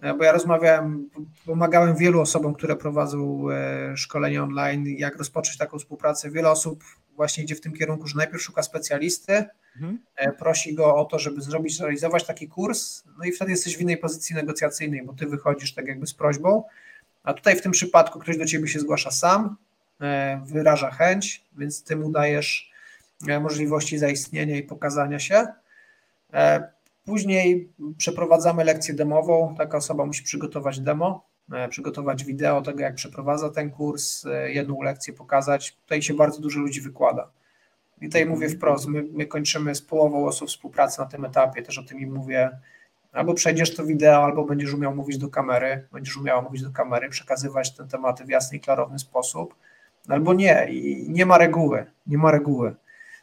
bo 0.00 0.24
ja 0.24 0.32
rozmawiałem, 0.32 1.10
pomagałem 1.46 1.96
wielu 1.96 2.20
osobom, 2.20 2.54
które 2.54 2.76
prowadzą 2.76 3.50
e, 3.50 3.96
szkolenia 3.96 4.42
online, 4.42 4.86
jak 4.86 5.16
rozpocząć 5.16 5.58
taką 5.58 5.78
współpracę. 5.78 6.30
Wiele 6.30 6.50
osób 6.50 6.84
właśnie 7.16 7.44
idzie 7.44 7.54
w 7.54 7.60
tym 7.60 7.72
kierunku, 7.72 8.06
że 8.06 8.16
najpierw 8.16 8.42
szuka 8.42 8.62
specjalisty, 8.62 9.44
mhm. 9.76 9.98
E, 10.16 10.32
prosi 10.32 10.74
go 10.74 10.96
o 10.96 11.04
to, 11.04 11.18
żeby 11.18 11.40
zrobić, 11.40 11.80
realizować 11.80 12.26
taki 12.26 12.48
kurs, 12.48 13.04
no 13.18 13.24
i 13.24 13.32
wtedy 13.32 13.50
jesteś 13.50 13.76
w 13.76 13.80
innej 13.80 13.96
pozycji 13.96 14.36
negocjacyjnej, 14.36 15.02
bo 15.04 15.12
ty 15.12 15.26
wychodzisz 15.26 15.74
tak 15.74 15.86
jakby 15.86 16.06
z 16.06 16.14
prośbą, 16.14 16.64
a 17.22 17.34
tutaj 17.34 17.56
w 17.56 17.62
tym 17.62 17.72
przypadku 17.72 18.18
ktoś 18.18 18.38
do 18.38 18.46
ciebie 18.46 18.68
się 18.68 18.80
zgłasza 18.80 19.10
sam, 19.10 19.56
wyraża 20.44 20.90
chęć, 20.90 21.44
więc 21.58 21.82
ty 21.82 21.96
mu 21.96 22.10
dajesz 22.10 22.70
możliwości 23.40 23.98
zaistnienia 23.98 24.56
i 24.56 24.62
pokazania 24.62 25.18
się. 25.18 25.46
Później 27.06 27.72
przeprowadzamy 27.96 28.64
lekcję 28.64 28.94
demową. 28.94 29.54
Taka 29.58 29.78
osoba 29.78 30.06
musi 30.06 30.22
przygotować 30.22 30.80
demo, 30.80 31.26
e, 31.52 31.68
przygotować 31.68 32.24
wideo 32.24 32.62
tego, 32.62 32.80
jak 32.80 32.94
przeprowadza 32.94 33.50
ten 33.50 33.70
kurs, 33.70 34.26
e, 34.26 34.52
jedną 34.52 34.82
lekcję 34.82 35.12
pokazać. 35.12 35.76
Tutaj 35.76 36.02
się 36.02 36.14
bardzo 36.14 36.40
dużo 36.40 36.60
ludzi 36.60 36.80
wykłada. 36.80 37.30
I 38.00 38.06
tutaj 38.06 38.26
mówię 38.26 38.48
wprost, 38.48 38.86
my, 38.86 39.04
my 39.12 39.26
kończymy 39.26 39.74
z 39.74 39.82
połową 39.82 40.26
osób 40.26 40.48
współpracę 40.48 41.02
na 41.02 41.08
tym 41.08 41.24
etapie, 41.24 41.62
też 41.62 41.78
o 41.78 41.82
tym 41.82 42.00
im 42.00 42.14
mówię. 42.14 42.50
Albo 43.12 43.34
przejdziesz 43.34 43.74
to 43.74 43.84
wideo, 43.84 44.24
albo 44.24 44.44
będziesz 44.44 44.74
umiał 44.74 44.94
mówić 44.94 45.18
do 45.18 45.28
kamery, 45.28 45.86
będziesz 45.92 46.16
umiał 46.16 46.42
mówić 46.42 46.62
do 46.62 46.70
kamery, 46.70 47.08
przekazywać 47.08 47.74
ten 47.74 47.88
tematy 47.88 48.24
w 48.24 48.28
jasny 48.28 48.58
i 48.58 48.60
klarowny 48.60 48.98
sposób, 48.98 49.54
albo 50.08 50.34
nie. 50.34 50.66
I 50.70 51.10
nie 51.10 51.26
ma 51.26 51.38
reguły, 51.38 51.86
nie 52.06 52.18
ma 52.18 52.30
reguły. 52.30 52.74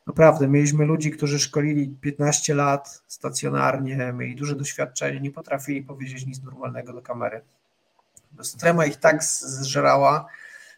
Naprawdę, 0.07 0.47
mieliśmy 0.47 0.85
ludzi, 0.85 1.11
którzy 1.11 1.39
szkolili 1.39 1.89
15 2.01 2.55
lat 2.55 3.03
stacjonarnie, 3.07 4.13
mieli 4.13 4.35
duże 4.35 4.55
doświadczenie, 4.55 5.19
nie 5.19 5.31
potrafili 5.31 5.81
powiedzieć 5.81 6.25
nic 6.25 6.43
normalnego 6.43 6.93
do 6.93 7.01
kamery. 7.01 7.41
Strema 8.41 8.85
ich 8.85 8.97
tak 8.97 9.23
zżerała, 9.23 10.25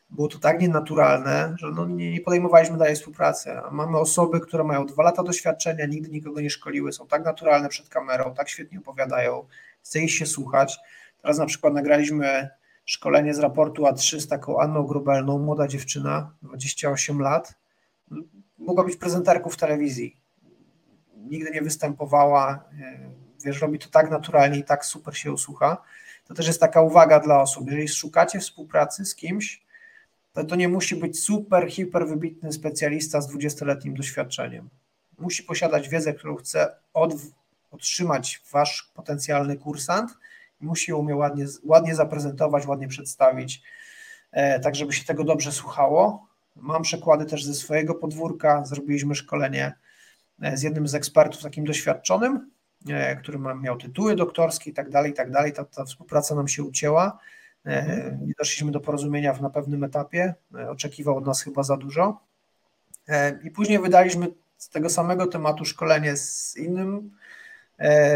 było 0.10 0.28
to 0.28 0.40
tak 0.40 0.62
nienaturalne, 0.62 1.56
że 1.60 1.72
no 1.72 1.86
nie, 1.86 2.12
nie 2.12 2.22
podejmowaliśmy 2.22 2.78
dalej 2.78 2.96
współpracy. 2.96 3.50
Mamy 3.72 3.98
osoby, 3.98 4.40
które 4.40 4.64
mają 4.64 4.86
dwa 4.86 5.04
lata 5.04 5.24
doświadczenia, 5.24 5.86
nigdy 5.86 6.10
nikogo 6.10 6.42
nie 6.42 6.50
szkoliły, 6.50 6.94
są 6.94 7.08
tak 7.08 7.26
naturalne 7.26 7.70
przed 7.70 7.90
kamerą, 7.90 8.34
tak 8.34 8.50
świetnie 8.50 8.80
opowiadają, 8.80 9.48
chce 9.82 10.00
ich 10.00 10.12
się 10.12 10.26
słuchać. 10.26 10.78
Teraz 11.22 11.38
na 11.38 11.46
przykład 11.46 11.74
nagraliśmy 11.74 12.50
szkolenie 12.86 13.34
z 13.34 13.40
raportu 13.40 13.84
A3 13.84 14.20
z 14.20 14.28
taką 14.28 14.60
Anną 14.60 14.84
Grubelną, 14.84 15.40
młoda 15.40 15.68
dziewczyna, 15.68 16.32
28 16.42 17.20
lat 17.20 17.65
mogła 18.66 18.84
być 18.84 18.96
prezenterką 18.96 19.50
w 19.50 19.58
telewizji. 19.58 20.18
Nigdy 21.18 21.52
nie 21.52 21.62
występowała, 21.62 22.64
e, 22.82 23.10
wiesz, 23.46 23.62
robi 23.62 23.80
to 23.80 23.90
tak 23.90 24.12
naturalnie 24.12 24.60
i 24.60 24.64
tak 24.64 24.86
super 24.86 25.18
się 25.18 25.32
usłucha. 25.32 25.78
To 26.26 26.34
też 26.34 26.48
jest 26.48 26.60
taka 26.60 26.82
uwaga 26.82 27.20
dla 27.20 27.42
osób. 27.42 27.66
Jeżeli 27.66 27.88
szukacie 27.88 28.40
współpracy 28.40 29.06
z 29.06 29.16
kimś, 29.16 29.66
to 30.34 30.44
to 30.44 30.56
nie 30.56 30.68
musi 30.68 30.96
być 30.96 31.20
super, 31.20 31.72
hiper 31.72 32.08
wybitny 32.08 32.52
specjalista 32.52 33.22
z 33.22 33.34
20-letnim 33.34 33.94
doświadczeniem. 33.94 34.70
Musi 35.18 35.44
posiadać 35.44 35.90
wiedzę, 35.90 36.14
którą 36.14 36.36
chce 36.36 36.76
od, 36.94 37.14
otrzymać 37.72 38.42
wasz 38.52 38.92
potencjalny 38.94 39.58
kursant 39.58 40.12
i 40.62 40.66
musi 40.66 40.92
ją 40.92 40.98
umie 40.98 41.16
ładnie, 41.16 41.46
ładnie 41.64 41.96
zaprezentować, 41.96 42.68
ładnie 42.68 42.88
przedstawić, 42.88 43.62
e, 44.32 44.60
tak 44.60 44.76
żeby 44.76 44.94
się 44.94 45.06
tego 45.06 45.24
dobrze 45.24 45.52
słuchało. 45.52 46.28
Mam 46.56 46.82
przykłady 46.82 47.26
też 47.26 47.44
ze 47.44 47.54
swojego 47.54 47.96
podwórka. 47.96 48.66
Zrobiliśmy 48.66 49.16
szkolenie 49.16 49.74
e, 50.42 50.58
z 50.58 50.64
jednym 50.64 50.88
z 50.88 50.96
ekspertów 50.96 51.42
takim 51.42 51.66
doświadczonym, 51.66 52.52
e, 52.90 53.16
który 53.16 53.40
miał 53.40 53.78
tytuły 53.78 54.16
doktorskie 54.16 54.70
i 54.70 54.74
tak 54.74 54.90
dalej, 54.90 55.12
i 55.12 55.14
tak 55.14 55.32
dalej. 55.32 55.54
Ta, 55.54 55.66
ta 55.66 55.86
współpraca 55.86 56.36
nam 56.36 56.48
się 56.48 56.64
ucięła. 56.64 57.20
E, 57.66 58.18
nie 58.22 58.34
doszliśmy 58.40 58.72
do 58.72 58.80
porozumienia 58.80 59.34
na 59.42 59.50
pewnym 59.50 59.84
etapie. 59.84 60.34
Oczekiwał 60.70 61.18
od 61.18 61.26
nas 61.26 61.42
chyba 61.42 61.64
za 61.64 61.78
dużo. 61.78 62.20
I 63.44 63.52
później 63.52 63.80
wydaliśmy 63.80 64.28
z 64.58 64.70
tego 64.70 64.90
samego 64.90 65.28
tematu 65.28 65.66
szkolenie 65.66 66.18
z 66.18 66.58
innym 66.58 67.12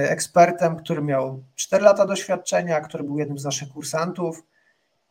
ekspertem, 0.09 0.75
który 0.75 1.01
miał 1.01 1.43
4 1.55 1.83
lata 1.83 2.05
doświadczenia, 2.05 2.81
który 2.81 3.03
był 3.03 3.19
jednym 3.19 3.39
z 3.39 3.43
naszych 3.43 3.69
kursantów. 3.69 4.43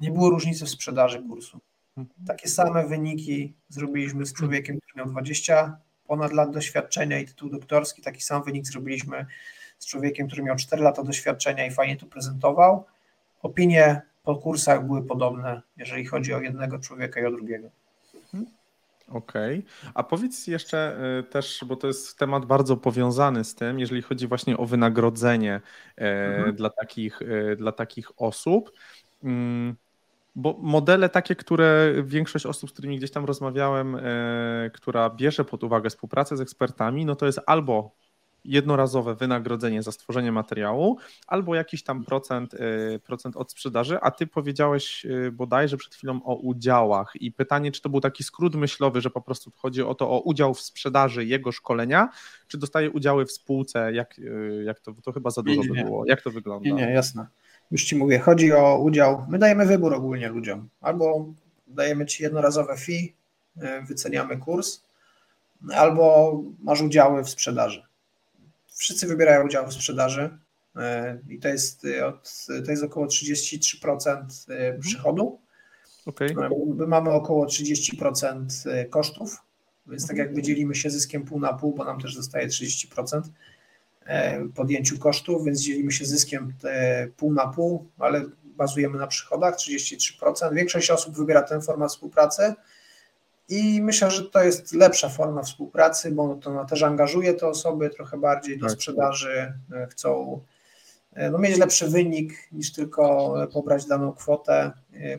Nie 0.01 0.11
było 0.11 0.31
różnicy 0.31 0.65
w 0.65 0.69
sprzedaży 0.69 1.23
kursu. 1.23 1.61
Takie 2.27 2.49
same 2.49 2.87
wyniki 2.87 3.55
zrobiliśmy 3.69 4.27
z 4.27 4.33
człowiekiem, 4.33 4.79
który 4.81 4.93
miał 4.97 5.13
20 5.13 5.79
ponad 6.07 6.33
lat 6.33 6.51
doświadczenia 6.51 7.19
i 7.19 7.27
tytuł 7.27 7.51
doktorski. 7.51 8.03
Taki 8.03 8.21
sam 8.21 8.43
wynik 8.43 8.67
zrobiliśmy 8.67 9.27
z 9.79 9.87
człowiekiem, 9.87 10.27
który 10.27 10.43
miał 10.43 10.57
4 10.57 10.83
lata 10.83 11.03
doświadczenia 11.03 11.67
i 11.67 11.71
fajnie 11.71 11.97
to 11.97 12.07
prezentował. 12.07 12.85
Opinie 13.43 14.03
po 14.23 14.37
kursach 14.37 14.87
były 14.87 15.03
podobne, 15.03 15.63
jeżeli 15.77 16.07
chodzi 16.07 16.35
o 16.35 16.41
jednego 16.41 16.79
człowieka 16.79 17.21
i 17.21 17.25
o 17.25 17.31
drugiego. 17.31 17.71
Okej, 19.09 19.59
okay. 19.59 19.93
a 19.95 20.03
powiedz 20.03 20.47
jeszcze 20.47 20.99
y, 21.21 21.23
też, 21.23 21.65
bo 21.67 21.77
to 21.77 21.87
jest 21.87 22.19
temat 22.19 22.47
bardzo 22.47 22.77
powiązany 22.77 23.45
z 23.45 23.55
tym, 23.55 23.79
jeżeli 23.81 24.03
chodzi 24.03 24.27
właśnie 24.27 24.57
o 24.57 24.67
wynagrodzenie 24.67 25.61
y, 25.99 26.05
mhm. 26.05 26.57
dla, 26.57 26.71
takich, 26.71 27.23
y, 27.23 27.57
dla 27.59 27.73
takich 27.73 28.21
osób. 28.21 28.73
Bo 30.39 30.57
modele 30.61 31.09
takie, 31.09 31.37
które 31.37 31.95
większość 32.05 32.47
osób, 32.47 32.71
z 32.71 32.73
którymi 32.73 32.97
gdzieś 32.97 33.11
tam 33.11 33.25
rozmawiałem, 33.25 33.97
e, 33.97 34.71
która 34.75 35.11
bierze 35.11 35.45
pod 35.45 35.65
uwagę 35.65 35.91
współpracę 35.91 36.37
z 36.37 36.41
ekspertami, 36.41 37.05
no 37.05 37.17
to 37.17 37.27
jest 37.27 37.41
albo 37.47 37.97
jednorazowe 38.45 39.15
wynagrodzenie 39.15 39.83
za 39.83 39.93
stworzenie 39.93 40.33
materiału, 40.33 40.99
albo 41.27 41.55
jakiś 41.55 41.83
tam 41.83 42.05
procent, 42.05 42.55
e, 42.55 42.99
procent 42.99 43.37
od 43.37 43.53
sprzedaży, 43.53 43.99
a 44.01 44.11
ty 44.11 44.27
powiedziałeś 44.27 45.07
e, 45.07 45.31
bodajże 45.31 45.77
przed 45.77 45.95
chwilą 45.95 46.21
o 46.25 46.35
udziałach. 46.35 47.13
I 47.21 47.33
pytanie, 47.33 47.73
czy 47.73 47.81
to 47.83 47.89
był 47.89 48.01
taki 48.01 48.25
skrót 48.25 48.55
myślowy, 48.55 49.01
że 49.01 49.11
po 49.11 49.21
prostu 49.21 49.53
chodzi 49.57 49.83
o 49.83 49.95
to, 49.95 50.11
o 50.11 50.21
udział 50.21 50.55
w 50.55 50.61
sprzedaży 50.61 51.25
jego 51.25 51.53
szkolenia, 51.53 52.09
czy 52.49 52.59
dostaje 52.59 52.91
udziały 52.91 53.27
w 53.27 53.33
spółce, 53.33 53.93
jak, 53.93 54.21
jak 54.65 54.81
to, 54.81 54.93
to 55.05 55.13
chyba 55.13 55.31
za 55.31 55.43
dużo 55.43 55.63
nie, 55.63 55.69
nie, 55.69 55.75
by 55.75 55.85
było, 55.85 56.05
jak 56.07 56.23
to 56.23 56.31
wygląda? 56.31 56.71
Nie, 56.71 56.75
nie, 56.75 56.93
jasne 56.93 57.27
już 57.71 57.85
Ci 57.85 57.97
mówię, 57.97 58.19
chodzi 58.19 58.53
o 58.53 58.79
udział, 58.79 59.27
my 59.29 59.39
dajemy 59.39 59.67
wybór 59.67 59.95
ogólnie 59.95 60.29
ludziom, 60.29 60.69
albo 60.81 61.33
dajemy 61.67 62.07
Ci 62.07 62.23
jednorazowe 62.23 62.77
fee, 62.77 63.15
e, 63.61 63.83
wyceniamy 63.83 64.37
kurs, 64.37 64.83
albo 65.75 66.35
masz 66.63 66.81
udziały 66.81 67.25
w 67.25 67.31
sprzedaży. 67.31 67.83
Wszyscy 68.67 69.07
wybierają 69.07 69.47
udział 69.47 69.69
w 69.69 69.75
sprzedaży 69.75 70.39
e, 70.77 71.19
i 71.29 71.39
to 71.39 71.49
jest, 71.49 71.85
e, 71.85 72.07
od, 72.07 72.47
to 72.65 72.71
jest 72.71 72.83
około 72.83 73.07
33% 73.07 74.17
mhm. 74.49 74.81
przychodu. 74.81 75.39
Okay. 76.07 76.35
My 76.77 76.87
mamy 76.87 77.11
około 77.11 77.47
30% 77.47 78.89
kosztów, 78.91 79.37
więc 79.87 80.03
tak 80.03 80.11
mhm. 80.11 80.27
jakby 80.27 80.43
dzielimy 80.43 80.75
się 80.75 80.91
zyskiem 80.91 81.25
pół 81.25 81.41
na 81.41 81.53
pół, 81.53 81.75
bo 81.75 81.85
nam 81.85 82.01
też 82.01 82.15
zostaje 82.15 82.49
30%. 82.49 83.23
E, 84.09 84.49
podjęciu 84.55 84.99
kosztów, 84.99 85.45
więc 85.45 85.61
dzielimy 85.61 85.93
się 85.93 86.05
zyskiem 86.05 86.53
pół 87.17 87.33
na 87.33 87.47
pół, 87.47 87.87
ale 87.99 88.25
bazujemy 88.45 88.99
na 88.99 89.07
przychodach 89.07 89.57
33%. 89.57 90.55
Większość 90.55 90.91
osób 90.91 91.17
wybiera 91.17 91.43
tę 91.43 91.61
formę 91.61 91.89
współpracy 91.89 92.55
i 93.49 93.83
myślę, 93.83 94.11
że 94.11 94.25
to 94.25 94.43
jest 94.43 94.75
lepsza 94.75 95.09
forma 95.09 95.43
współpracy, 95.43 96.11
bo 96.11 96.35
to 96.35 96.65
też 96.65 96.83
angażuje 96.83 97.35
te 97.35 97.47
osoby 97.47 97.91
trochę 97.91 98.19
bardziej 98.19 98.59
do 98.59 98.67
tak. 98.67 98.75
sprzedaży, 98.75 99.53
e, 99.73 99.87
chcą 99.87 100.41
e, 101.13 101.31
no, 101.31 101.39
mieć 101.39 101.59
lepszy 101.59 101.89
wynik 101.89 102.33
niż 102.53 102.73
tylko 102.73 103.35
pobrać 103.53 103.87
daną 103.87 104.13
kwotę. 104.13 104.73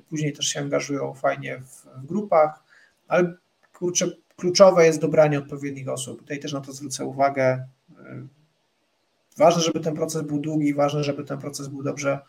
Później 0.10 0.34
też 0.34 0.46
się 0.46 0.60
angażują 0.60 1.14
fajnie 1.14 1.60
w, 1.60 1.86
w 2.04 2.06
grupach, 2.06 2.64
ale 3.08 3.34
kurczę, 3.74 4.12
kluczowe 4.36 4.86
jest 4.86 5.00
dobranie 5.00 5.40
odpowiednich 5.40 5.90
osób. 5.90 6.20
Tutaj 6.20 6.40
też 6.40 6.54
na 6.54 6.62
to 6.62 6.74
zwrócę 6.74 7.06
uwagę. 7.06 7.68
Ważne, 9.40 9.62
żeby 9.62 9.80
ten 9.80 9.96
proces 9.96 10.22
był 10.22 10.40
długi, 10.40 10.74
ważne, 10.74 11.04
żeby 11.04 11.24
ten 11.24 11.38
proces 11.38 11.68
był 11.68 11.84
dobrze 11.84 12.20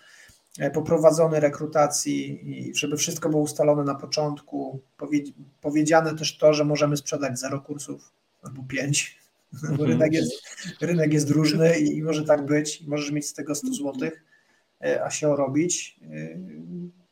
e, 0.58 0.70
poprowadzony 0.70 1.40
rekrutacji 1.40 2.50
i 2.50 2.74
żeby 2.74 2.96
wszystko 2.96 3.28
było 3.28 3.42
ustalone 3.42 3.84
na 3.84 3.94
początku. 3.94 4.80
Powiedziane 5.60 6.16
też 6.16 6.38
to, 6.38 6.54
że 6.54 6.64
możemy 6.64 6.96
sprzedać 6.96 7.38
zero 7.38 7.60
kursów 7.60 8.12
albo 8.42 8.62
pięć, 8.62 9.18
bo 9.62 9.68
mhm. 9.68 9.90
rynek 9.90 10.12
jest, 10.12 10.32
rynek 10.80 11.12
jest 11.12 11.30
różny 11.30 11.78
i 11.78 12.02
może 12.02 12.24
tak 12.24 12.46
być, 12.46 12.82
możesz 12.86 13.10
mieć 13.10 13.26
z 13.26 13.34
tego 13.34 13.54
100 13.54 13.68
zł, 13.74 14.10
e, 14.84 15.04
a 15.04 15.10
się 15.10 15.36
robić. 15.36 16.00
E, 16.02 16.38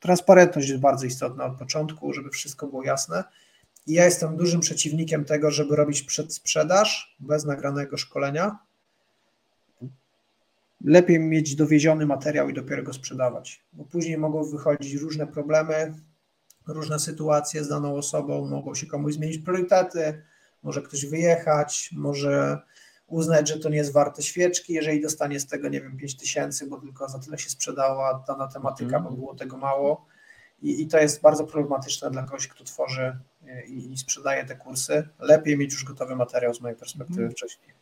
transparentność 0.01 0.69
jest 0.69 0.81
bardzo 0.81 1.07
istotna 1.07 1.45
od 1.45 1.59
początku, 1.59 2.13
żeby 2.13 2.31
wszystko 2.31 2.67
było 2.67 2.85
jasne. 2.85 3.25
I 3.87 3.93
ja 3.93 4.05
jestem 4.05 4.37
dużym 4.37 4.61
przeciwnikiem 4.61 5.25
tego, 5.25 5.51
żeby 5.51 5.77
robić 5.77 6.03
przedsprzedaż 6.03 7.17
bez 7.21 7.45
nagranego 7.45 7.97
szkolenia, 7.97 8.59
lepiej 10.85 11.21
mieć 11.21 11.57
dowieziony 11.57 12.07
materiał 12.07 12.49
i 12.49 12.55
dopiero 12.55 12.83
go 12.83 12.93
sprzedawać, 12.93 13.65
bo 13.73 13.85
później 13.85 14.19
mogą 14.19 14.45
wychodzić 14.45 14.95
różne 14.95 15.27
problemy, 15.27 15.95
różne 16.67 16.99
sytuacje 16.99 17.65
z 17.65 17.69
daną 17.69 17.95
osobą, 17.95 18.49
mogą 18.49 18.75
się 18.75 18.87
komuś 18.87 19.15
zmienić 19.15 19.39
priorytety, 19.39 20.23
może 20.63 20.83
ktoś 20.83 21.07
wyjechać, 21.07 21.91
może 21.93 22.59
uznać, 23.07 23.49
że 23.49 23.59
to 23.59 23.69
nie 23.69 23.77
jest 23.77 23.93
warte 23.93 24.23
świeczki, 24.23 24.73
jeżeli 24.73 25.01
dostanie 25.01 25.41
z 25.41 25.47
tego, 25.47 25.69
nie 25.69 25.81
wiem, 25.81 25.97
5 25.97 26.17
tysięcy, 26.17 26.67
bo 26.67 26.81
tylko 26.81 27.09
za 27.09 27.19
tyle 27.19 27.39
się 27.39 27.51
sprzedała 27.51 28.25
dana 28.29 28.49
tematyka, 28.49 28.97
mm. 28.97 29.03
bo 29.03 29.17
było 29.17 29.35
tego 29.35 29.57
mało. 29.57 30.07
I, 30.63 30.83
I, 30.83 30.87
to 30.87 30.99
jest 30.99 31.21
bardzo 31.21 31.45
problematyczne 31.45 32.11
dla 32.11 32.23
kogoś, 32.23 32.49
kto 32.49 32.65
tworzy 32.65 33.19
e, 33.47 33.67
i, 33.67 33.93
i, 33.93 33.99
sprzedaje 33.99 34.45
te 34.45 34.57
kursy. 34.57 35.09
Lepiej 35.19 35.59
mieć 35.59 35.73
już 35.73 35.85
gotowy 35.85 36.17
materiał 36.17 36.55
z 36.55 36.61
mojej 36.61 36.77
perspektywy 36.77 37.21
mm. 37.21 37.33
wcześniej. 37.33 37.75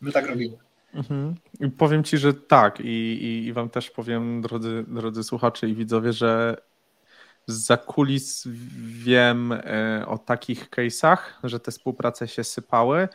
My 0.00 0.12
tak 0.12 0.26
robimy. 0.26 0.56
Mhm. 0.94 1.34
I 1.60 1.68
powiem 1.70 2.04
Ci, 2.04 2.18
że 2.18 2.34
tak 2.34 2.80
i, 2.80 2.84
i, 2.84 3.46
i 3.46 3.52
Wam 3.52 3.70
też 3.70 3.90
powiem, 3.90 4.42
drodzy, 4.42 4.84
drodzy 4.88 5.24
słuchacze 5.24 5.68
i 5.68 5.74
widzowie, 5.74 6.12
że 6.12 6.56
za 7.46 7.76
kulis 7.76 8.48
wiem 8.82 9.52
e, 9.52 10.04
o 10.06 10.18
takich 10.18 10.70
case'ach, 10.70 11.18
że 11.44 11.60
te 11.60 11.70
współprace 11.70 12.28
się 12.28 12.44
sypały 12.44 13.08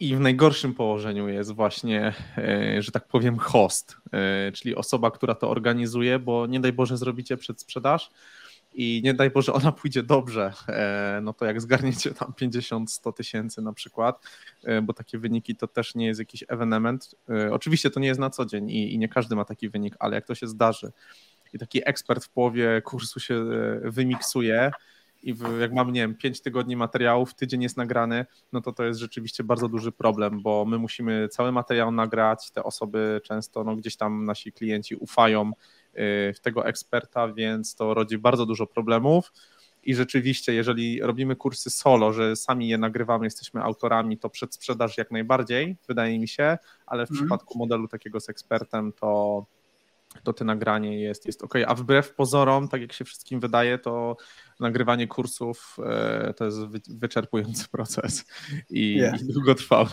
i 0.00 0.16
w 0.16 0.20
najgorszym 0.20 0.74
położeniu 0.74 1.28
jest 1.28 1.52
właśnie, 1.52 2.14
e, 2.38 2.82
że 2.82 2.92
tak 2.92 3.08
powiem, 3.08 3.38
host, 3.38 3.96
e, 4.12 4.52
czyli 4.52 4.74
osoba, 4.74 5.10
która 5.10 5.34
to 5.34 5.50
organizuje, 5.50 6.18
bo 6.18 6.46
nie 6.46 6.60
daj 6.60 6.72
Boże 6.72 6.96
zrobicie 6.96 7.36
przedsprzedaż 7.36 8.10
i 8.74 9.00
nie 9.04 9.14
daj 9.14 9.30
Boże 9.30 9.52
ona 9.52 9.72
pójdzie 9.72 10.02
dobrze, 10.02 10.52
no 11.22 11.32
to 11.32 11.44
jak 11.44 11.60
zgarniecie 11.60 12.14
tam 12.14 12.32
50-100 12.40 13.12
tysięcy 13.12 13.62
na 13.62 13.72
przykład, 13.72 14.24
bo 14.82 14.92
takie 14.92 15.18
wyniki 15.18 15.56
to 15.56 15.68
też 15.68 15.94
nie 15.94 16.06
jest 16.06 16.20
jakiś 16.20 16.44
ewenement. 16.48 17.14
Oczywiście 17.50 17.90
to 17.90 18.00
nie 18.00 18.08
jest 18.08 18.20
na 18.20 18.30
co 18.30 18.46
dzień 18.46 18.70
i, 18.70 18.98
nie 18.98 19.08
każdy 19.08 19.36
ma 19.36 19.44
taki 19.44 19.68
wynik, 19.68 19.94
ale 19.98 20.14
jak 20.14 20.26
to 20.26 20.34
się 20.34 20.46
zdarzy, 20.46 20.92
i 21.52 21.58
taki 21.58 21.88
ekspert 21.88 22.24
w 22.24 22.28
połowie 22.28 22.82
kursu 22.82 23.20
się 23.20 23.34
e, 23.34 23.90
wymiksuje 23.90 24.70
i 25.22 25.34
jak 25.60 25.72
mam, 25.72 25.92
nie 25.92 26.00
wiem, 26.00 26.14
5 26.14 26.40
tygodni 26.40 26.76
materiałów, 26.76 27.34
tydzień 27.34 27.62
jest 27.62 27.76
nagrany, 27.76 28.26
no 28.52 28.60
to 28.60 28.72
to 28.72 28.84
jest 28.84 29.00
rzeczywiście 29.00 29.44
bardzo 29.44 29.68
duży 29.68 29.92
problem, 29.92 30.42
bo 30.42 30.64
my 30.64 30.78
musimy 30.78 31.28
cały 31.28 31.52
materiał 31.52 31.92
nagrać, 31.92 32.50
te 32.50 32.62
osoby 32.62 33.20
często, 33.24 33.64
no 33.64 33.76
gdzieś 33.76 33.96
tam 33.96 34.24
nasi 34.24 34.52
klienci 34.52 34.96
ufają 34.96 35.50
e, 35.50 35.52
w 35.94 36.40
tego 36.42 36.66
eksperta, 36.66 37.28
więc 37.28 37.74
to 37.74 37.94
rodzi 37.94 38.18
bardzo 38.18 38.46
dużo 38.46 38.66
problemów. 38.66 39.32
I 39.84 39.94
rzeczywiście, 39.94 40.54
jeżeli 40.54 41.00
robimy 41.00 41.36
kursy 41.36 41.70
solo, 41.70 42.12
że 42.12 42.36
sami 42.36 42.68
je 42.68 42.78
nagrywamy, 42.78 43.26
jesteśmy 43.26 43.62
autorami, 43.62 44.18
to 44.18 44.30
przedsprzedaż 44.30 44.98
jak 44.98 45.10
najbardziej, 45.10 45.76
wydaje 45.88 46.18
mi 46.18 46.28
się, 46.28 46.58
ale 46.86 47.06
w 47.06 47.10
mm. 47.10 47.22
przypadku 47.22 47.58
modelu 47.58 47.88
takiego 47.88 48.20
z 48.20 48.28
ekspertem, 48.28 48.92
to 48.92 49.46
to 50.24 50.32
te 50.32 50.44
nagranie 50.44 51.00
jest, 51.00 51.26
jest 51.26 51.42
ok. 51.42 51.54
A 51.66 51.74
wbrew 51.74 52.14
pozorom, 52.14 52.68
tak 52.68 52.80
jak 52.80 52.92
się 52.92 53.04
wszystkim 53.04 53.40
wydaje, 53.40 53.78
to 53.78 54.16
nagrywanie 54.60 55.06
kursów 55.06 55.76
e, 55.86 56.34
to 56.34 56.44
jest 56.44 56.58
wyczerpujący 56.88 57.68
proces 57.68 58.24
i, 58.70 58.94
yeah. 58.94 59.22
i 59.22 59.32
długotrwały. 59.32 59.88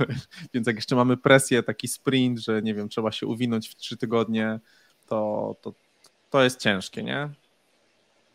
Więc 0.53 0.67
jak 0.67 0.75
jeszcze 0.75 0.95
mamy 0.95 1.17
presję, 1.17 1.63
taki 1.63 1.87
sprint, 1.87 2.39
że 2.39 2.61
nie 2.61 2.73
wiem, 2.73 2.89
trzeba 2.89 3.11
się 3.11 3.27
uwinąć 3.27 3.69
w 3.69 3.75
trzy 3.75 3.97
tygodnie, 3.97 4.59
to, 5.07 5.55
to, 5.61 5.73
to 6.29 6.43
jest 6.43 6.59
ciężkie, 6.59 7.03
nie? 7.03 7.29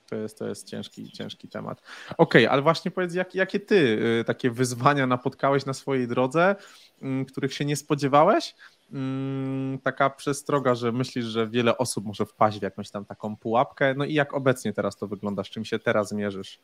To 0.08 0.16
jest, 0.16 0.38
to 0.38 0.48
jest 0.48 0.68
ciężki, 0.68 1.12
ciężki 1.12 1.48
temat. 1.48 1.82
Okej, 2.18 2.18
okay, 2.18 2.50
ale 2.50 2.62
właśnie 2.62 2.90
powiedz, 2.90 3.14
jak, 3.14 3.34
jakie 3.34 3.60
ty 3.60 3.76
y, 4.20 4.24
takie 4.24 4.50
wyzwania 4.50 5.06
napotkałeś 5.06 5.66
na 5.66 5.74
swojej 5.74 6.08
drodze, 6.08 6.56
mm, 7.02 7.24
których 7.24 7.54
się 7.54 7.64
nie 7.64 7.76
spodziewałeś, 7.76 8.54
Mm, 8.92 9.78
taka 9.78 10.10
przestroga, 10.10 10.74
że 10.74 10.92
myślisz, 10.92 11.24
że 11.24 11.48
wiele 11.48 11.78
osób 11.78 12.04
może 12.04 12.26
wpaść 12.26 12.58
w 12.58 12.62
jakąś 12.62 12.90
tam 12.90 13.04
taką 13.04 13.36
pułapkę. 13.36 13.94
No 13.94 14.04
i 14.04 14.14
jak 14.14 14.34
obecnie 14.34 14.72
teraz 14.72 14.96
to 14.96 15.06
wygląda, 15.06 15.44
z 15.44 15.46
czym 15.46 15.64
się 15.64 15.78
teraz 15.78 16.12
mierzysz, 16.12 16.60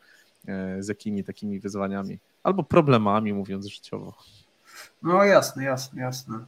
e, 0.48 0.82
z 0.82 0.88
jakimi 0.88 1.24
takimi 1.24 1.60
wyzwaniami 1.60 2.18
albo 2.42 2.62
problemami, 2.62 3.32
mówiąc 3.32 3.66
życiowo? 3.66 4.14
No 5.02 5.24
jasne, 5.24 5.64
jasne, 5.64 6.02
jasne. 6.02 6.44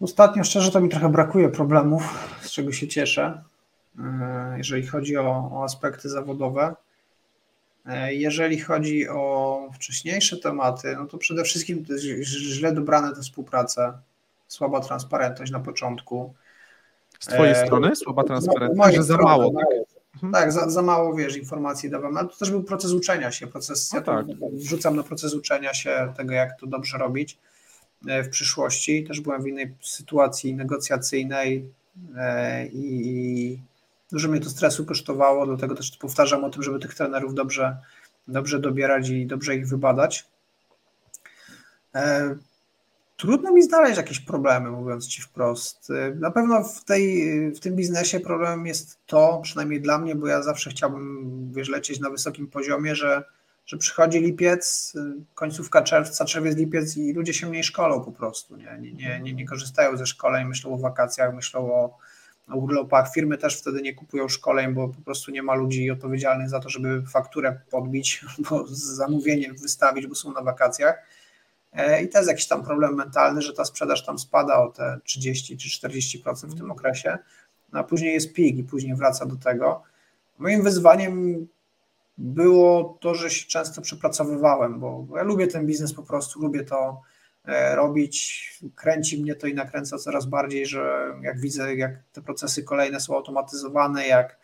Ostatnio 0.00 0.44
szczerze 0.44 0.70
to 0.70 0.80
mi 0.80 0.88
trochę 0.88 1.08
brakuje 1.08 1.48
problemów, 1.48 2.02
z 2.42 2.50
czego 2.50 2.72
się 2.72 2.88
cieszę, 2.88 3.42
e, 3.98 4.54
jeżeli 4.58 4.86
chodzi 4.86 5.16
o, 5.16 5.50
o 5.52 5.64
aspekty 5.64 6.08
zawodowe. 6.08 6.74
E, 7.86 8.14
jeżeli 8.14 8.60
chodzi 8.60 9.08
o 9.08 9.68
wcześniejsze 9.74 10.36
tematy, 10.36 10.96
no 10.96 11.06
to 11.06 11.18
przede 11.18 11.44
wszystkim 11.44 11.84
to 11.84 11.98
źle 12.24 12.72
dobrane 12.72 13.14
te 13.14 13.20
współprace, 13.20 13.92
słaba 14.48 14.80
transparentność 14.80 15.52
na 15.52 15.60
początku. 15.60 16.34
Z 17.20 17.26
twojej 17.26 17.52
e, 17.52 17.66
strony 17.66 17.96
słaba 17.96 18.24
transparentność, 18.24 18.96
że 18.96 19.02
za 19.02 19.16
mało, 19.16 19.52
tak? 19.54 19.66
Mhm. 20.14 20.32
Tak, 20.32 20.52
za, 20.52 20.70
za, 20.70 20.82
mało, 20.82 21.14
wiesz, 21.14 21.36
informacji 21.36 21.90
dawałem, 21.90 22.16
ale 22.16 22.28
to 22.28 22.36
też 22.36 22.50
był 22.50 22.62
proces 22.62 22.92
uczenia 22.92 23.32
się, 23.32 23.46
proces, 23.46 23.92
no 23.92 23.98
ja 23.98 24.04
tak. 24.04 24.26
wrzucam 24.52 24.96
na 24.96 25.02
proces 25.02 25.34
uczenia 25.34 25.74
się 25.74 26.12
tego, 26.16 26.32
jak 26.32 26.60
to 26.60 26.66
dobrze 26.66 26.98
robić 26.98 27.38
w 28.02 28.28
przyszłości. 28.28 29.04
Też 29.04 29.20
byłem 29.20 29.42
w 29.42 29.46
innej 29.46 29.74
sytuacji 29.80 30.54
negocjacyjnej 30.54 31.72
i 32.72 33.58
Dużo 34.12 34.28
mnie 34.28 34.40
to 34.40 34.50
stresu 34.50 34.86
kosztowało, 34.86 35.46
dlatego 35.46 35.74
też 35.74 35.96
powtarzam 35.96 36.44
o 36.44 36.50
tym, 36.50 36.62
żeby 36.62 36.78
tych 36.78 36.94
trenerów 36.94 37.34
dobrze, 37.34 37.76
dobrze 38.28 38.58
dobierać 38.58 39.08
i 39.08 39.26
dobrze 39.26 39.56
ich 39.56 39.68
wybadać. 39.68 40.26
E, 41.94 42.34
trudno 43.16 43.52
mi 43.52 43.62
znaleźć 43.62 43.96
jakieś 43.96 44.20
problemy, 44.20 44.70
mówiąc 44.70 45.06
Ci 45.06 45.22
wprost. 45.22 45.90
E, 45.90 46.14
na 46.14 46.30
pewno 46.30 46.64
w, 46.64 46.84
tej, 46.84 47.30
w 47.52 47.60
tym 47.60 47.76
biznesie 47.76 48.20
problemem 48.20 48.66
jest 48.66 48.98
to, 49.06 49.40
przynajmniej 49.42 49.80
dla 49.80 49.98
mnie, 49.98 50.14
bo 50.14 50.26
ja 50.26 50.42
zawsze 50.42 50.70
chciałbym 50.70 51.52
wiesz, 51.52 51.68
lecieć 51.68 52.00
na 52.00 52.10
wysokim 52.10 52.46
poziomie, 52.46 52.94
że, 52.94 53.24
że 53.66 53.78
przychodzi 53.78 54.20
lipiec, 54.20 54.92
e, 54.96 55.22
końcówka 55.34 55.82
czerwca, 55.82 56.24
czerwiec, 56.24 56.56
lipiec 56.56 56.96
i 56.96 57.12
ludzie 57.12 57.34
się 57.34 57.46
mniej 57.46 57.64
szkolą 57.64 58.04
po 58.04 58.12
prostu. 58.12 58.56
Nie, 58.56 58.78
nie, 58.80 58.92
nie, 58.92 59.20
nie, 59.20 59.32
nie 59.32 59.46
korzystają 59.46 59.96
ze 59.96 60.06
szkoleń, 60.06 60.48
myślą 60.48 60.74
o 60.74 60.78
wakacjach, 60.78 61.34
myślą 61.34 61.74
o, 61.74 61.98
urlopach. 62.54 63.12
Firmy 63.14 63.38
też 63.38 63.58
wtedy 63.58 63.82
nie 63.82 63.94
kupują 63.94 64.28
szkoleń, 64.28 64.74
bo 64.74 64.88
po 64.88 65.00
prostu 65.00 65.30
nie 65.30 65.42
ma 65.42 65.54
ludzi 65.54 65.90
odpowiedzialnych 65.90 66.48
za 66.48 66.60
to, 66.60 66.68
żeby 66.68 67.02
fakturę 67.02 67.60
podbić 67.70 68.20
albo 68.38 68.66
zamówienie 68.66 69.52
wystawić, 69.52 70.06
bo 70.06 70.14
są 70.14 70.32
na 70.32 70.42
wakacjach. 70.42 71.02
E, 71.72 72.02
I 72.02 72.08
to 72.08 72.18
jest 72.18 72.30
jakiś 72.30 72.46
tam 72.46 72.64
problem 72.64 72.94
mentalny, 72.94 73.42
że 73.42 73.52
ta 73.52 73.64
sprzedaż 73.64 74.06
tam 74.06 74.18
spada 74.18 74.58
o 74.62 74.68
te 74.68 75.00
30 75.04 75.56
czy 75.56 75.68
40% 75.68 76.46
w 76.46 76.58
tym 76.58 76.70
okresie, 76.70 77.18
no 77.72 77.80
a 77.80 77.84
później 77.84 78.14
jest 78.14 78.32
pik 78.32 78.56
i 78.56 78.64
później 78.64 78.94
wraca 78.94 79.26
do 79.26 79.36
tego. 79.36 79.82
Moim 80.38 80.62
wyzwaniem 80.62 81.46
było 82.20 82.98
to, 83.00 83.14
że 83.14 83.30
się 83.30 83.46
często 83.46 83.82
przepracowywałem, 83.82 84.80
bo 84.80 85.06
ja 85.16 85.22
lubię 85.22 85.46
ten 85.46 85.66
biznes 85.66 85.92
po 85.92 86.02
prostu, 86.02 86.40
lubię 86.40 86.64
to 86.64 87.00
E, 87.44 87.76
robić. 87.76 88.50
Kręci 88.74 89.22
mnie 89.22 89.34
to 89.34 89.46
i 89.46 89.54
nakręca 89.54 89.98
coraz 89.98 90.26
bardziej, 90.26 90.66
że 90.66 91.14
jak 91.22 91.40
widzę, 91.40 91.74
jak 91.74 91.92
te 92.12 92.22
procesy 92.22 92.62
kolejne 92.62 93.00
są 93.00 93.16
automatyzowane, 93.16 94.06
jak, 94.06 94.38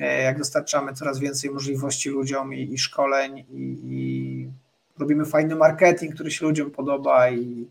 e, 0.00 0.22
jak 0.22 0.38
dostarczamy 0.38 0.92
coraz 0.92 1.18
więcej 1.18 1.50
możliwości 1.50 2.10
ludziom 2.10 2.54
i, 2.54 2.74
i 2.74 2.78
szkoleń, 2.78 3.38
i, 3.38 3.78
i, 3.84 4.50
robimy 4.98 5.24
fajny 5.24 5.56
marketing, 5.56 6.14
który 6.14 6.30
się 6.30 6.46
ludziom 6.46 6.70
podoba, 6.70 7.30
i, 7.30 7.68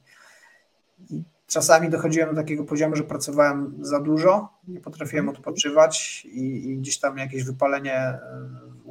i 1.10 1.24
czasami 1.48 1.90
dochodziłem 1.90 2.30
do 2.30 2.36
takiego 2.36 2.64
poziomu, 2.64 2.96
że 2.96 3.04
pracowałem 3.04 3.78
za 3.82 4.00
dużo, 4.00 4.50
nie 4.68 4.80
potrafiłem 4.80 5.26
mhm. 5.26 5.38
odpoczywać 5.38 6.26
i, 6.26 6.70
i 6.70 6.78
gdzieś 6.78 7.00
tam 7.00 7.18
jakieś 7.18 7.44
wypalenie 7.44 7.96
e, 7.96 8.20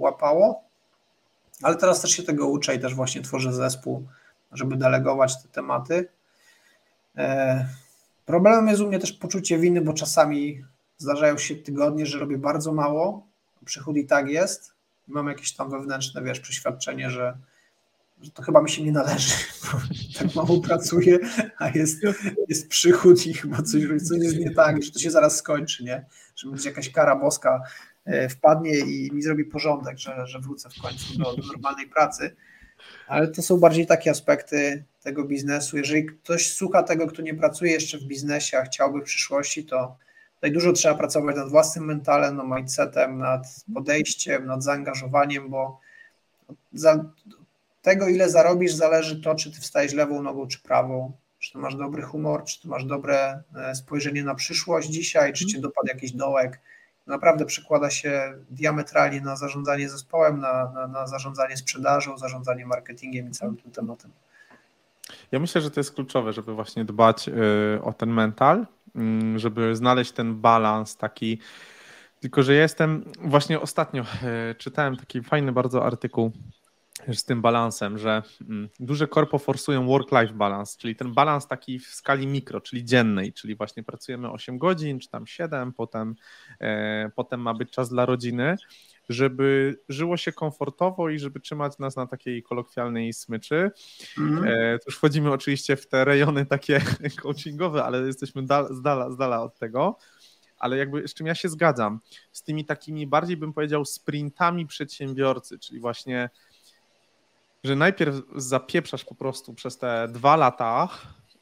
łapało. 0.00 0.64
Ale 1.62 1.76
teraz 1.76 2.00
też 2.00 2.10
się 2.10 2.22
tego 2.22 2.48
uczę 2.48 2.74
i 2.74 2.80
też 2.80 2.94
właśnie 2.94 3.22
tworzę 3.22 3.52
zespół 3.52 4.06
żeby 4.52 4.76
delegować 4.76 5.42
te 5.42 5.48
tematy. 5.48 6.08
E, 7.16 7.68
problemem 8.26 8.68
jest 8.68 8.80
u 8.80 8.88
mnie 8.88 8.98
też 8.98 9.12
poczucie 9.12 9.58
winy, 9.58 9.80
bo 9.80 9.92
czasami 9.92 10.64
zdarzają 10.98 11.38
się 11.38 11.56
tygodnie, 11.56 12.06
że 12.06 12.18
robię 12.18 12.38
bardzo 12.38 12.72
mało, 12.72 13.26
przychód 13.64 13.96
i 13.96 14.06
tak 14.06 14.28
jest. 14.28 14.72
Mam 15.08 15.28
jakieś 15.28 15.52
tam 15.52 15.70
wewnętrzne, 15.70 16.22
wiesz, 16.22 16.40
przeświadczenie, 16.40 17.10
że, 17.10 17.38
że 18.22 18.30
to 18.30 18.42
chyba 18.42 18.62
mi 18.62 18.70
się 18.70 18.82
nie 18.82 18.92
należy, 18.92 19.34
tak 20.18 20.34
mało 20.34 20.60
pracuję, 20.60 21.18
a 21.58 21.68
jest, 21.68 21.98
jest 22.48 22.68
przychód 22.68 23.26
i 23.26 23.34
chyba 23.34 23.56
coś, 23.56 23.82
coś 24.08 24.18
jest 24.18 24.36
nie 24.36 24.54
tak, 24.54 24.82
że 24.82 24.90
to 24.90 24.98
się 24.98 25.10
zaraz 25.10 25.36
skończy, 25.36 25.84
nie? 25.84 26.06
Że 26.36 26.50
będzie 26.50 26.68
jakaś 26.68 26.90
kara 26.90 27.16
boska 27.16 27.60
wpadnie 28.30 28.78
i 28.78 29.10
mi 29.12 29.22
zrobi 29.22 29.44
porządek, 29.44 29.98
że, 29.98 30.26
że 30.26 30.38
wrócę 30.38 30.68
w 30.70 30.82
końcu 30.82 31.18
do, 31.18 31.36
do 31.36 31.42
normalnej 31.46 31.86
pracy. 31.86 32.36
Ale 33.06 33.28
to 33.28 33.42
są 33.42 33.56
bardziej 33.56 33.86
takie 33.86 34.10
aspekty 34.10 34.84
tego 35.02 35.24
biznesu. 35.24 35.76
Jeżeli 35.76 36.06
ktoś 36.06 36.52
słucha 36.52 36.82
tego, 36.82 37.06
kto 37.06 37.22
nie 37.22 37.34
pracuje 37.34 37.72
jeszcze 37.72 37.98
w 37.98 38.04
biznesie, 38.04 38.58
a 38.58 38.62
chciałby 38.62 39.00
w 39.00 39.04
przyszłości, 39.04 39.64
to 39.64 39.96
tutaj 40.34 40.52
dużo 40.52 40.72
trzeba 40.72 40.94
pracować 40.94 41.36
nad 41.36 41.48
własnym 41.48 41.84
mentalem, 41.84 42.36
no 42.36 42.56
mindsetem, 42.56 43.18
nad 43.18 43.46
podejściem, 43.74 44.46
nad 44.46 44.62
zaangażowaniem, 44.62 45.50
bo 45.50 45.80
za 46.72 47.04
tego, 47.82 48.08
ile 48.08 48.30
zarobisz, 48.30 48.72
zależy 48.72 49.20
to, 49.20 49.34
czy 49.34 49.52
ty 49.52 49.60
wstajesz 49.60 49.92
lewą 49.92 50.22
nogą, 50.22 50.46
czy 50.46 50.62
prawą, 50.62 51.12
czy 51.38 51.58
masz 51.58 51.76
dobry 51.76 52.02
humor, 52.02 52.44
czy 52.44 52.68
masz 52.68 52.84
dobre 52.84 53.42
e, 53.56 53.74
spojrzenie 53.74 54.24
na 54.24 54.34
przyszłość 54.34 54.88
dzisiaj, 54.88 55.32
czy 55.32 55.46
cię 55.46 55.60
dopadł 55.60 55.88
jakiś 55.88 56.12
dołek 56.12 56.60
naprawdę 57.06 57.44
przekłada 57.44 57.90
się 57.90 58.34
diametralnie 58.50 59.20
na 59.20 59.36
zarządzanie 59.36 59.88
zespołem, 59.88 60.38
na, 60.38 60.72
na, 60.72 60.86
na 60.86 61.06
zarządzanie 61.06 61.56
sprzedażą, 61.56 62.18
zarządzanie 62.18 62.66
marketingiem 62.66 63.28
i 63.28 63.30
całym 63.30 63.56
tym 63.56 63.70
tematem. 63.70 64.10
Ja 65.32 65.38
myślę, 65.38 65.60
że 65.60 65.70
to 65.70 65.80
jest 65.80 65.94
kluczowe, 65.94 66.32
żeby 66.32 66.54
właśnie 66.54 66.84
dbać 66.84 67.28
y, 67.28 67.32
o 67.82 67.92
ten 67.92 68.10
mental, 68.10 68.66
mm, 68.94 69.38
żeby 69.38 69.76
znaleźć 69.76 70.12
ten 70.12 70.40
balans 70.40 70.96
taki. 70.96 71.38
Tylko, 72.20 72.42
że 72.42 72.54
ja 72.54 72.62
jestem 72.62 73.04
właśnie 73.20 73.60
ostatnio 73.60 74.02
y, 74.02 74.54
czytałem 74.54 74.96
taki 74.96 75.22
fajny 75.22 75.52
bardzo 75.52 75.84
artykuł 75.86 76.32
z 77.08 77.24
tym 77.24 77.42
balansem, 77.42 77.98
że 77.98 78.22
mm, 78.40 78.68
duże 78.80 79.08
korpo 79.08 79.38
forsują 79.38 79.86
work-life 79.86 80.34
balance, 80.34 80.78
czyli 80.78 80.96
ten 80.96 81.14
balans 81.14 81.46
taki 81.46 81.78
w 81.78 81.86
skali 81.86 82.26
mikro, 82.26 82.60
czyli 82.60 82.84
dziennej, 82.84 83.32
czyli 83.32 83.56
właśnie 83.56 83.82
pracujemy 83.82 84.30
8 84.30 84.58
godzin, 84.58 85.00
czy 85.00 85.08
tam 85.08 85.26
7, 85.26 85.72
potem, 85.72 86.14
e, 86.60 87.10
potem 87.14 87.40
ma 87.40 87.54
być 87.54 87.70
czas 87.70 87.88
dla 87.88 88.06
rodziny, 88.06 88.56
żeby 89.08 89.78
żyło 89.88 90.16
się 90.16 90.32
komfortowo 90.32 91.10
i 91.10 91.18
żeby 91.18 91.40
trzymać 91.40 91.78
nas 91.78 91.96
na 91.96 92.06
takiej 92.06 92.42
kolokwialnej 92.42 93.12
smyczy. 93.12 93.70
Mm. 94.18 94.44
E, 94.44 94.78
już 94.86 94.96
wchodzimy 94.96 95.32
oczywiście 95.32 95.76
w 95.76 95.88
te 95.88 96.04
rejony 96.04 96.46
takie 96.46 96.80
coachingowe, 97.22 97.84
ale 97.84 98.06
jesteśmy 98.06 98.42
dal, 98.42 98.74
z, 98.74 98.82
dala, 98.82 99.10
z 99.10 99.16
dala 99.16 99.42
od 99.42 99.58
tego. 99.58 99.98
Ale 100.58 100.76
jakby 100.76 101.08
z 101.08 101.14
czym 101.14 101.26
ja 101.26 101.34
się 101.34 101.48
zgadzam, 101.48 102.00
z 102.32 102.42
tymi 102.42 102.64
takimi 102.64 103.06
bardziej 103.06 103.36
bym 103.36 103.52
powiedział 103.52 103.84
sprintami 103.84 104.66
przedsiębiorcy, 104.66 105.58
czyli 105.58 105.80
właśnie 105.80 106.30
że 107.64 107.76
najpierw 107.76 108.14
zapieprzasz 108.36 109.04
po 109.04 109.14
prostu 109.14 109.54
przez 109.54 109.78
te 109.78 110.08
dwa 110.08 110.36
lata, 110.36 110.88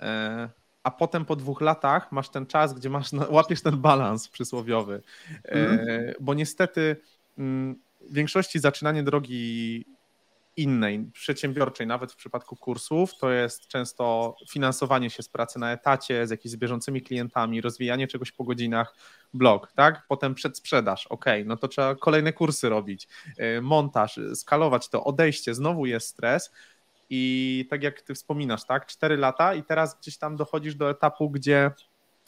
e, 0.01 0.49
a 0.83 0.91
potem 0.91 1.25
po 1.25 1.37
dwóch 1.37 1.61
latach 1.61 2.13
masz 2.13 2.29
ten 2.29 2.47
czas, 2.47 2.75
gdzie 2.75 2.91
masz, 2.91 3.11
łapiesz 3.31 3.63
ten 3.63 3.77
balans 3.77 4.29
przysłowiowy. 4.29 5.03
Mm. 5.45 5.79
Bo 6.21 6.35
niestety 6.35 6.97
mm, 7.39 7.83
w 8.01 8.15
większości 8.15 8.59
zaczynanie 8.59 9.03
drogi 9.03 9.85
innej, 10.59 11.11
przedsiębiorczej, 11.13 11.87
nawet 11.87 12.13
w 12.13 12.17
przypadku 12.17 12.57
kursów, 12.57 13.19
to 13.21 13.31
jest 13.31 13.67
często 13.67 14.37
finansowanie 14.51 15.11
się 15.11 15.23
z 15.23 15.29
pracy 15.29 15.59
na 15.59 15.73
etacie, 15.73 16.27
z 16.27 16.31
jakimiś 16.31 16.57
bieżącymi 16.57 17.03
klientami, 17.03 17.61
rozwijanie 17.61 18.07
czegoś 18.07 18.33
po 18.33 18.45
godzinach, 18.45 18.95
blog, 19.35 19.73
tak? 19.73 20.03
Potem 20.09 20.35
przedsprzedaż, 20.35 21.07
ok, 21.07 21.25
no 21.45 21.57
to 21.57 21.69
trzeba 21.69 21.95
kolejne 21.95 22.33
kursy 22.33 22.69
robić, 22.69 23.09
y, 23.57 23.63
montaż, 23.63 24.21
skalować 24.35 24.89
to, 24.89 25.05
odejście, 25.05 25.55
znowu 25.55 25.87
jest 25.87 26.09
stres. 26.09 26.53
I 27.11 27.67
tak 27.71 27.83
jak 27.83 28.03
ty 28.03 28.15
wspominasz, 28.15 28.65
tak, 28.65 28.87
cztery 28.87 29.17
lata 29.17 29.55
i 29.55 29.63
teraz 29.65 29.99
gdzieś 30.01 30.19
tam 30.19 30.37
dochodzisz 30.37 30.75
do 30.75 30.91
etapu, 30.91 31.31
gdzie 31.31 31.71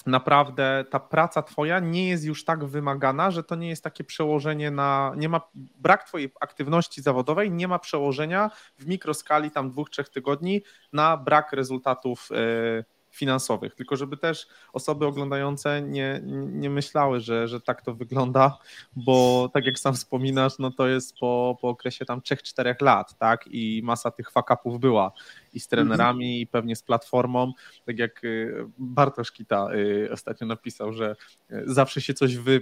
naprawdę 0.06 0.84
ta 0.90 1.00
praca 1.00 1.42
twoja 1.42 1.80
nie 1.80 2.08
jest 2.08 2.24
już 2.24 2.44
tak 2.44 2.64
wymagana, 2.64 3.30
że 3.30 3.44
to 3.44 3.54
nie 3.54 3.68
jest 3.68 3.84
takie 3.84 4.04
przełożenie 4.04 4.70
na, 4.70 5.12
nie 5.16 5.28
ma, 5.28 5.40
brak 5.54 6.04
twojej 6.04 6.32
aktywności 6.40 7.02
zawodowej 7.02 7.50
nie 7.50 7.68
ma 7.68 7.78
przełożenia 7.78 8.50
w 8.78 8.86
mikroskali 8.86 9.50
tam 9.50 9.70
dwóch, 9.70 9.90
trzech 9.90 10.08
tygodni 10.08 10.62
na 10.92 11.16
brak 11.16 11.52
rezultatów 11.52 12.28
yy, 12.30 12.84
finansowych, 13.10 13.74
tylko 13.74 13.96
żeby 13.96 14.16
też 14.16 14.46
osoby 14.72 15.06
oglądające 15.06 15.82
nie, 15.82 16.20
nie 16.52 16.70
myślały, 16.70 17.20
że, 17.20 17.48
że 17.48 17.60
tak 17.60 17.82
to 17.82 17.94
wygląda, 17.94 18.58
bo 18.96 19.50
tak 19.54 19.66
jak 19.66 19.78
sam 19.78 19.94
wspominasz, 19.94 20.58
no 20.58 20.70
to 20.70 20.88
jest 20.88 21.18
po, 21.18 21.58
po 21.60 21.68
okresie 21.68 22.04
tam 22.04 22.20
3-4 22.20 22.82
lat, 22.82 23.18
tak, 23.18 23.44
i 23.46 23.80
masa 23.84 24.10
tych 24.10 24.30
fakapów 24.30 24.80
była 24.80 25.12
i 25.54 25.60
z 25.60 25.68
trenerami 25.68 26.24
mhm. 26.24 26.40
i 26.40 26.46
pewnie 26.46 26.76
z 26.76 26.82
platformą, 26.82 27.52
tak 27.86 27.98
jak 27.98 28.24
y, 28.24 28.64
Bartosz 28.78 29.32
Kita 29.32 29.68
y, 29.74 30.08
ostatnio 30.12 30.46
napisał, 30.46 30.92
że 30.92 31.16
y, 31.50 31.62
zawsze 31.66 32.00
się 32.00 32.14
coś 32.14 32.36
wy... 32.36 32.60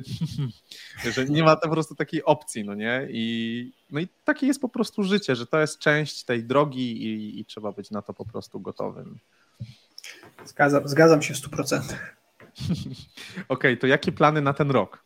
że 1.14 1.24
nie 1.24 1.42
ma 1.42 1.56
po 1.56 1.68
prostu 1.68 1.94
takiej 1.94 2.24
opcji, 2.24 2.64
no 2.64 2.74
nie, 2.74 3.08
i 3.10 3.72
no 3.90 4.00
i 4.00 4.08
takie 4.24 4.46
jest 4.46 4.60
po 4.60 4.68
prostu 4.68 5.02
życie, 5.02 5.36
że 5.36 5.46
to 5.46 5.60
jest 5.60 5.78
część 5.78 6.24
tej 6.24 6.44
drogi 6.44 7.02
i, 7.02 7.40
i 7.40 7.44
trzeba 7.44 7.72
być 7.72 7.90
na 7.90 8.02
to 8.02 8.14
po 8.14 8.24
prostu 8.24 8.60
gotowym. 8.60 9.18
Zgadzam, 10.44 10.88
zgadzam 10.88 11.22
się 11.22 11.34
w 11.34 11.36
100%. 11.36 11.80
Okej, 11.80 11.94
okay, 13.48 13.76
to 13.76 13.86
jakie 13.86 14.12
plany 14.12 14.40
na 14.40 14.54
ten 14.54 14.70
rok? 14.70 15.04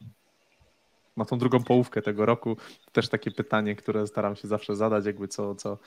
Na 1.17 1.25
tą 1.25 1.39
drugą 1.39 1.65
połówkę 1.65 2.03
tego 2.03 2.27
roku? 2.27 2.57
Też 2.93 3.09
takie 3.09 3.31
pytanie, 3.31 3.77
które 3.77 4.07
staram 4.07 4.37
się 4.37 4.49
zawsze 4.49 4.77
zadać, 4.77 5.07
jakby 5.07 5.29
co. 5.29 5.55
co... 5.55 5.79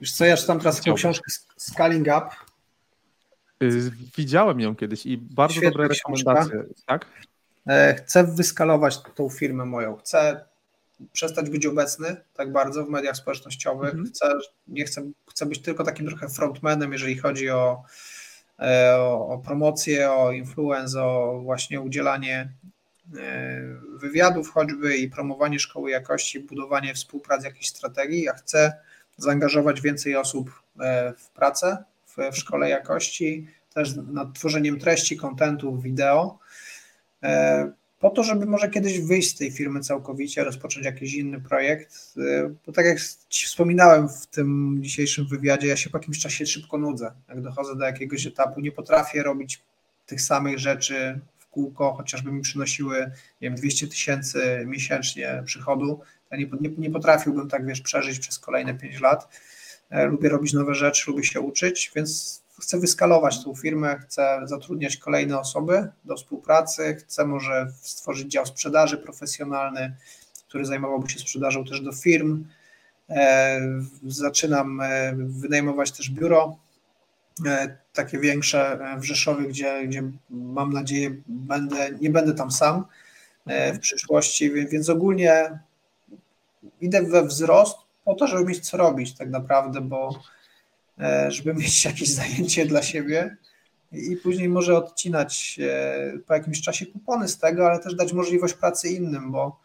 Wiesz 0.00 0.12
co, 0.12 0.24
ja 0.24 0.36
czytam 0.36 0.58
teraz 0.58 0.76
taką 0.80 0.94
książkę 0.94 1.32
Scaling 1.56 2.06
Up. 2.06 2.26
Y, 3.62 3.90
widziałem 4.16 4.60
ją 4.60 4.76
kiedyś 4.76 5.06
i 5.06 5.18
bardzo 5.18 5.54
Świetna 5.54 5.70
dobre 5.70 5.88
rekomendacje, 5.88 6.64
tak? 6.86 7.06
E, 7.68 7.94
chcę 7.94 8.24
wyskalować 8.24 8.98
tą 9.14 9.28
firmę 9.28 9.64
moją. 9.64 9.96
Chcę 9.96 10.44
przestać 11.12 11.50
być 11.50 11.66
obecny 11.66 12.16
tak 12.34 12.52
bardzo 12.52 12.84
w 12.84 12.88
mediach 12.88 13.16
społecznościowych. 13.16 13.90
Mhm. 13.90 14.06
Chcę, 14.06 14.32
nie 14.68 14.84
chcę, 14.84 15.10
chcę 15.30 15.46
być 15.46 15.62
tylko 15.62 15.84
takim 15.84 16.06
trochę 16.06 16.28
frontmanem, 16.28 16.92
jeżeli 16.92 17.18
chodzi 17.18 17.50
o, 17.50 17.82
o, 18.98 19.28
o 19.28 19.38
promocję, 19.38 20.10
o 20.10 20.32
influence, 20.32 21.02
o 21.02 21.40
właśnie 21.42 21.80
udzielanie 21.80 22.52
e, 23.18 23.60
wywiadów 23.94 24.50
choćby 24.50 24.96
i 24.96 25.10
promowanie 25.10 25.58
szkoły 25.58 25.90
jakości, 25.90 26.40
budowanie 26.40 26.94
współpracy, 26.94 27.46
jakiejś 27.46 27.68
strategii. 27.68 28.22
Ja 28.22 28.32
chcę 28.32 28.72
zaangażować 29.16 29.80
więcej 29.80 30.16
osób 30.16 30.62
e, 30.80 31.12
w 31.18 31.30
pracę 31.30 31.84
w, 32.06 32.16
w 32.32 32.36
szkole 32.36 32.68
jakości, 32.68 33.46
też 33.74 33.96
nad 33.96 34.32
tworzeniem 34.34 34.78
treści, 34.78 35.16
kontentu, 35.16 35.78
wideo 35.78 36.38
po 37.98 38.10
to, 38.10 38.22
żeby 38.22 38.46
może 38.46 38.68
kiedyś 38.68 39.00
wyjść 39.00 39.30
z 39.30 39.38
tej 39.38 39.50
firmy 39.50 39.80
całkowicie, 39.80 40.44
rozpocząć 40.44 40.86
jakiś 40.86 41.14
inny 41.14 41.40
projekt. 41.40 42.14
Y, 42.16 42.54
bo 42.66 42.72
tak 42.72 42.86
jak 42.86 42.98
Ci 43.28 43.46
wspominałem 43.46 44.08
w 44.08 44.26
tym 44.26 44.78
dzisiejszym 44.80 45.26
wywiadzie, 45.26 45.68
ja 45.68 45.76
się 45.76 45.90
po 45.90 45.98
jakimś 45.98 46.18
czasie 46.18 46.46
szybko 46.46 46.78
nudzę. 46.78 47.12
Jak 47.28 47.40
dochodzę 47.40 47.76
do 47.76 47.84
jakiegoś 47.84 48.26
etapu, 48.26 48.60
nie 48.60 48.72
potrafię 48.72 49.22
robić 49.22 49.62
tych 50.06 50.20
samych 50.20 50.58
rzeczy 50.58 51.20
w 51.38 51.46
kółko, 51.46 51.92
chociażby 51.92 52.32
mi 52.32 52.40
przynosiły 52.40 52.98
nie 53.40 53.48
wiem, 53.48 53.54
200 53.54 53.88
tysięcy 53.88 54.64
miesięcznie 54.66 55.42
przychodu. 55.44 56.00
Ja 56.30 56.38
nie, 56.38 56.46
nie, 56.60 56.70
nie 56.78 56.90
potrafiłbym 56.90 57.48
tak, 57.48 57.66
wiesz, 57.66 57.80
przeżyć 57.80 58.18
przez 58.18 58.38
kolejne 58.38 58.74
5 58.74 59.00
lat. 59.00 59.28
E, 59.90 60.06
lubię 60.06 60.28
robić 60.28 60.52
nowe 60.52 60.74
rzeczy, 60.74 61.10
lubię 61.10 61.24
się 61.24 61.40
uczyć, 61.40 61.92
więc 61.96 62.42
chcę 62.60 62.78
wyskalować 62.78 63.44
tą 63.44 63.54
firmę, 63.54 63.98
chcę 63.98 64.40
zatrudniać 64.44 64.96
kolejne 64.96 65.38
osoby 65.38 65.88
do 66.04 66.16
współpracy, 66.16 66.94
chcę 66.94 67.26
może 67.26 67.66
stworzyć 67.82 68.32
dział 68.32 68.46
sprzedaży 68.46 68.98
profesjonalny, 68.98 69.96
który 70.48 70.64
zajmowałby 70.64 71.10
się 71.10 71.18
sprzedażą 71.18 71.64
też 71.64 71.80
do 71.80 71.92
firm. 71.92 72.44
E, 73.10 73.60
zaczynam 74.06 74.80
e, 74.80 75.12
wynajmować 75.16 75.92
też 75.92 76.10
biuro, 76.10 76.56
e, 77.46 77.78
takie 77.92 78.18
większe 78.18 78.78
w 78.98 79.04
Rzeszowie, 79.04 79.48
gdzie, 79.48 79.86
gdzie 79.86 80.02
mam 80.30 80.72
nadzieję 80.72 81.16
będę, 81.26 81.90
nie 82.00 82.10
będę 82.10 82.34
tam 82.34 82.50
sam 82.50 82.84
w 83.74 83.78
przyszłości, 83.78 84.52
więc 84.52 84.90
ogólnie 84.90 85.58
idę 86.80 87.02
we 87.02 87.24
wzrost 87.26 87.76
po 88.04 88.14
to, 88.14 88.26
żeby 88.26 88.44
mieć 88.44 88.70
co 88.70 88.76
robić 88.76 89.16
tak 89.16 89.30
naprawdę, 89.30 89.80
bo 89.80 90.22
żeby 91.28 91.54
mieć 91.54 91.84
jakieś 91.90 92.14
zajęcie 92.14 92.66
dla 92.66 92.82
siebie 92.82 93.36
i 93.92 94.16
później 94.16 94.48
może 94.48 94.76
odcinać 94.76 95.58
e, 95.62 96.18
po 96.26 96.34
jakimś 96.34 96.60
czasie 96.60 96.86
kupony 96.86 97.28
z 97.28 97.38
tego, 97.38 97.66
ale 97.66 97.78
też 97.78 97.94
dać 97.94 98.12
możliwość 98.12 98.54
pracy 98.54 98.88
innym, 98.88 99.32
bo, 99.32 99.60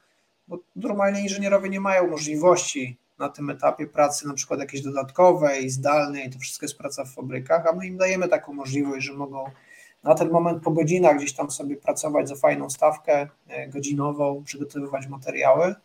bo 0.47 0.59
normalnie 0.75 1.21
inżynierowie 1.21 1.69
nie 1.69 1.79
mają 1.79 2.07
możliwości 2.07 2.97
na 3.19 3.29
tym 3.29 3.49
etapie 3.49 3.87
pracy, 3.87 4.27
na 4.27 4.33
przykład 4.33 4.59
jakiejś 4.59 4.83
dodatkowej, 4.83 5.69
zdalnej, 5.69 6.29
to 6.29 6.39
wszystko 6.39 6.65
jest 6.65 6.77
praca 6.77 7.05
w 7.05 7.13
fabrykach, 7.13 7.67
a 7.67 7.75
my 7.75 7.87
im 7.87 7.97
dajemy 7.97 8.27
taką 8.27 8.53
możliwość, 8.53 9.05
że 9.05 9.13
mogą 9.13 9.45
na 10.03 10.15
ten 10.15 10.29
moment 10.29 10.63
po 10.63 10.71
godzinach 10.71 11.17
gdzieś 11.17 11.33
tam 11.33 11.51
sobie 11.51 11.77
pracować 11.77 12.29
za 12.29 12.35
fajną 12.35 12.69
stawkę 12.69 13.27
e, 13.47 13.67
godzinową, 13.67 14.43
przygotowywać 14.43 15.07
materiały 15.07 15.75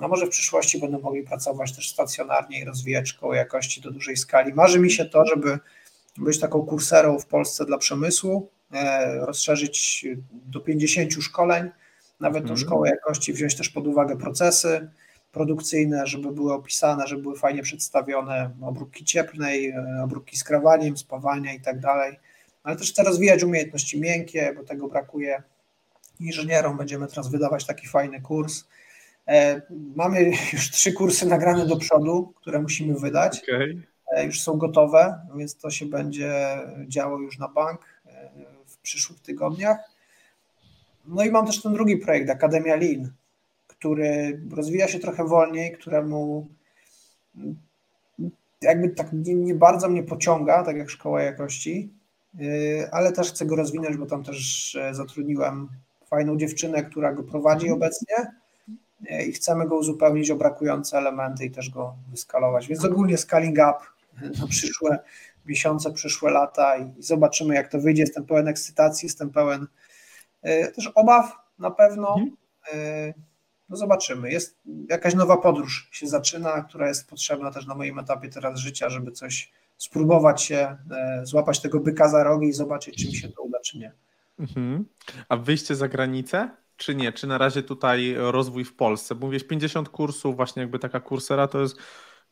a 0.00 0.08
może 0.08 0.26
w 0.26 0.30
przyszłości 0.30 0.80
będą 0.80 1.00
mogli 1.00 1.22
pracować 1.22 1.76
też 1.76 1.90
stacjonarnie 1.90 2.60
i 2.60 2.64
rozwijać 2.64 3.08
szkołę 3.08 3.36
jakości 3.36 3.80
do 3.80 3.90
dużej 3.90 4.16
skali. 4.16 4.54
Marzy 4.54 4.78
mi 4.80 4.90
się 4.90 5.04
to, 5.04 5.26
żeby 5.26 5.58
być 6.16 6.40
taką 6.40 6.62
kurserą 6.62 7.18
w 7.18 7.26
Polsce 7.26 7.64
dla 7.64 7.78
przemysłu, 7.78 8.48
e, 8.72 9.26
rozszerzyć 9.26 10.06
do 10.32 10.60
50 10.60 11.22
szkoleń, 11.22 11.70
nawet 12.20 12.42
tą 12.42 12.50
mhm. 12.50 12.66
szkołę 12.66 12.88
jakości, 12.88 13.32
wziąć 13.32 13.56
też 13.56 13.68
pod 13.68 13.86
uwagę 13.86 14.16
procesy 14.16 14.90
produkcyjne, 15.32 16.06
żeby 16.06 16.32
były 16.32 16.52
opisane, 16.52 17.06
żeby 17.06 17.22
były 17.22 17.38
fajnie 17.38 17.62
przedstawione 17.62 18.50
obróbki 18.62 19.04
cieplnej, 19.04 19.68
e, 19.68 20.00
obróbki 20.04 20.36
skrawaniem, 20.36 20.96
spawania 20.96 21.54
i 21.54 21.60
tak 21.60 21.80
dalej. 21.80 22.18
Ale 22.62 22.76
też 22.76 22.92
chcę 22.92 23.02
rozwijać 23.02 23.42
umiejętności 23.42 24.00
miękkie, 24.00 24.52
bo 24.56 24.64
tego 24.64 24.88
brakuje 24.88 25.42
inżynierom. 26.20 26.76
Będziemy 26.76 27.06
teraz 27.06 27.30
wydawać 27.30 27.66
taki 27.66 27.88
fajny 27.88 28.20
kurs 28.20 28.64
mamy 29.96 30.32
już 30.52 30.70
trzy 30.70 30.92
kursy 30.92 31.26
nagrane 31.26 31.66
do 31.66 31.76
przodu, 31.76 32.32
które 32.36 32.62
musimy 32.62 32.98
wydać. 32.98 33.42
Okay. 33.42 33.82
E, 34.10 34.26
już 34.26 34.40
są 34.40 34.58
gotowe, 34.58 35.20
więc 35.36 35.56
to 35.56 35.70
się 35.70 35.86
będzie 35.86 36.58
działo 36.86 37.18
już 37.18 37.38
na 37.38 37.48
bank 37.48 37.80
e, 38.06 38.30
w 38.66 38.78
przyszłych 38.78 39.20
tygodniach. 39.20 39.78
no 41.06 41.24
i 41.24 41.30
mam 41.30 41.46
też 41.46 41.62
ten 41.62 41.72
drugi 41.72 41.96
projekt, 41.96 42.30
Akademia 42.30 42.76
Lean, 42.76 43.12
który 43.66 44.40
rozwija 44.50 44.88
się 44.88 44.98
trochę 44.98 45.24
wolniej, 45.24 45.72
któremu 45.72 46.46
jakby 48.62 48.88
tak 48.88 49.12
nie, 49.12 49.34
nie 49.34 49.54
bardzo 49.54 49.88
mnie 49.88 50.02
pociąga, 50.02 50.62
tak 50.62 50.76
jak 50.76 50.90
szkoła 50.90 51.22
jakości, 51.22 51.90
ale 52.92 53.12
też 53.12 53.32
chcę 53.32 53.46
go 53.46 53.56
rozwinąć, 53.56 53.96
bo 53.96 54.06
tam 54.06 54.24
też 54.24 54.74
e, 54.74 54.94
zatrudniłem 54.94 55.68
fajną 56.06 56.36
dziewczynę, 56.36 56.82
która 56.82 57.12
go 57.12 57.22
prowadzi 57.22 57.70
obecnie 57.70 58.39
i 59.28 59.32
chcemy 59.32 59.68
go 59.68 59.76
uzupełnić 59.76 60.30
o 60.30 60.36
brakujące 60.36 60.98
elementy 60.98 61.44
i 61.44 61.50
też 61.50 61.70
go 61.70 61.94
wyskalować. 62.10 62.66
Więc 62.66 62.84
ogólnie 62.84 63.18
scaling 63.18 63.56
up 63.56 63.78
na 64.40 64.46
przyszłe 64.46 64.98
miesiące, 65.46 65.92
przyszłe 65.92 66.30
lata 66.30 66.78
i 66.78 66.92
zobaczymy, 66.98 67.54
jak 67.54 67.68
to 67.68 67.80
wyjdzie. 67.80 68.02
Jestem 68.02 68.24
pełen 68.24 68.48
ekscytacji, 68.48 69.06
jestem 69.06 69.30
pełen 69.30 69.66
yy, 70.42 70.72
też 70.72 70.90
obaw 70.94 71.32
na 71.58 71.70
pewno. 71.70 72.16
Mhm. 72.18 73.12
No 73.70 73.76
zobaczymy. 73.76 74.30
Jest 74.30 74.58
jakaś 74.88 75.14
nowa 75.14 75.36
podróż 75.36 75.88
się 75.92 76.06
zaczyna, 76.06 76.62
która 76.62 76.88
jest 76.88 77.08
potrzebna 77.08 77.50
też 77.50 77.66
na 77.66 77.74
moim 77.74 77.98
etapie 77.98 78.28
teraz 78.28 78.58
życia, 78.58 78.90
żeby 78.90 79.12
coś 79.12 79.52
spróbować 79.76 80.42
się, 80.42 80.76
e, 80.90 81.20
złapać 81.24 81.60
tego 81.60 81.80
byka 81.80 82.08
za 82.08 82.24
rogi 82.24 82.48
i 82.48 82.52
zobaczyć, 82.52 82.96
czy 82.96 83.06
mi 83.06 83.14
się 83.14 83.28
to 83.28 83.42
uda, 83.42 83.58
czy 83.60 83.78
nie. 83.78 83.92
Mhm. 84.38 84.84
A 85.28 85.36
wyjście 85.36 85.76
za 85.76 85.88
granicę? 85.88 86.50
Czy 86.80 86.94
nie? 86.94 87.12
Czy 87.12 87.26
na 87.26 87.38
razie 87.38 87.62
tutaj 87.62 88.14
rozwój 88.16 88.64
w 88.64 88.76
Polsce? 88.76 89.14
Bo 89.14 89.26
mówisz 89.26 89.44
50 89.44 89.88
kursów, 89.88 90.36
właśnie 90.36 90.62
jakby 90.62 90.78
taka 90.78 91.00
kursera 91.00 91.48
to 91.48 91.60
jest 91.60 91.76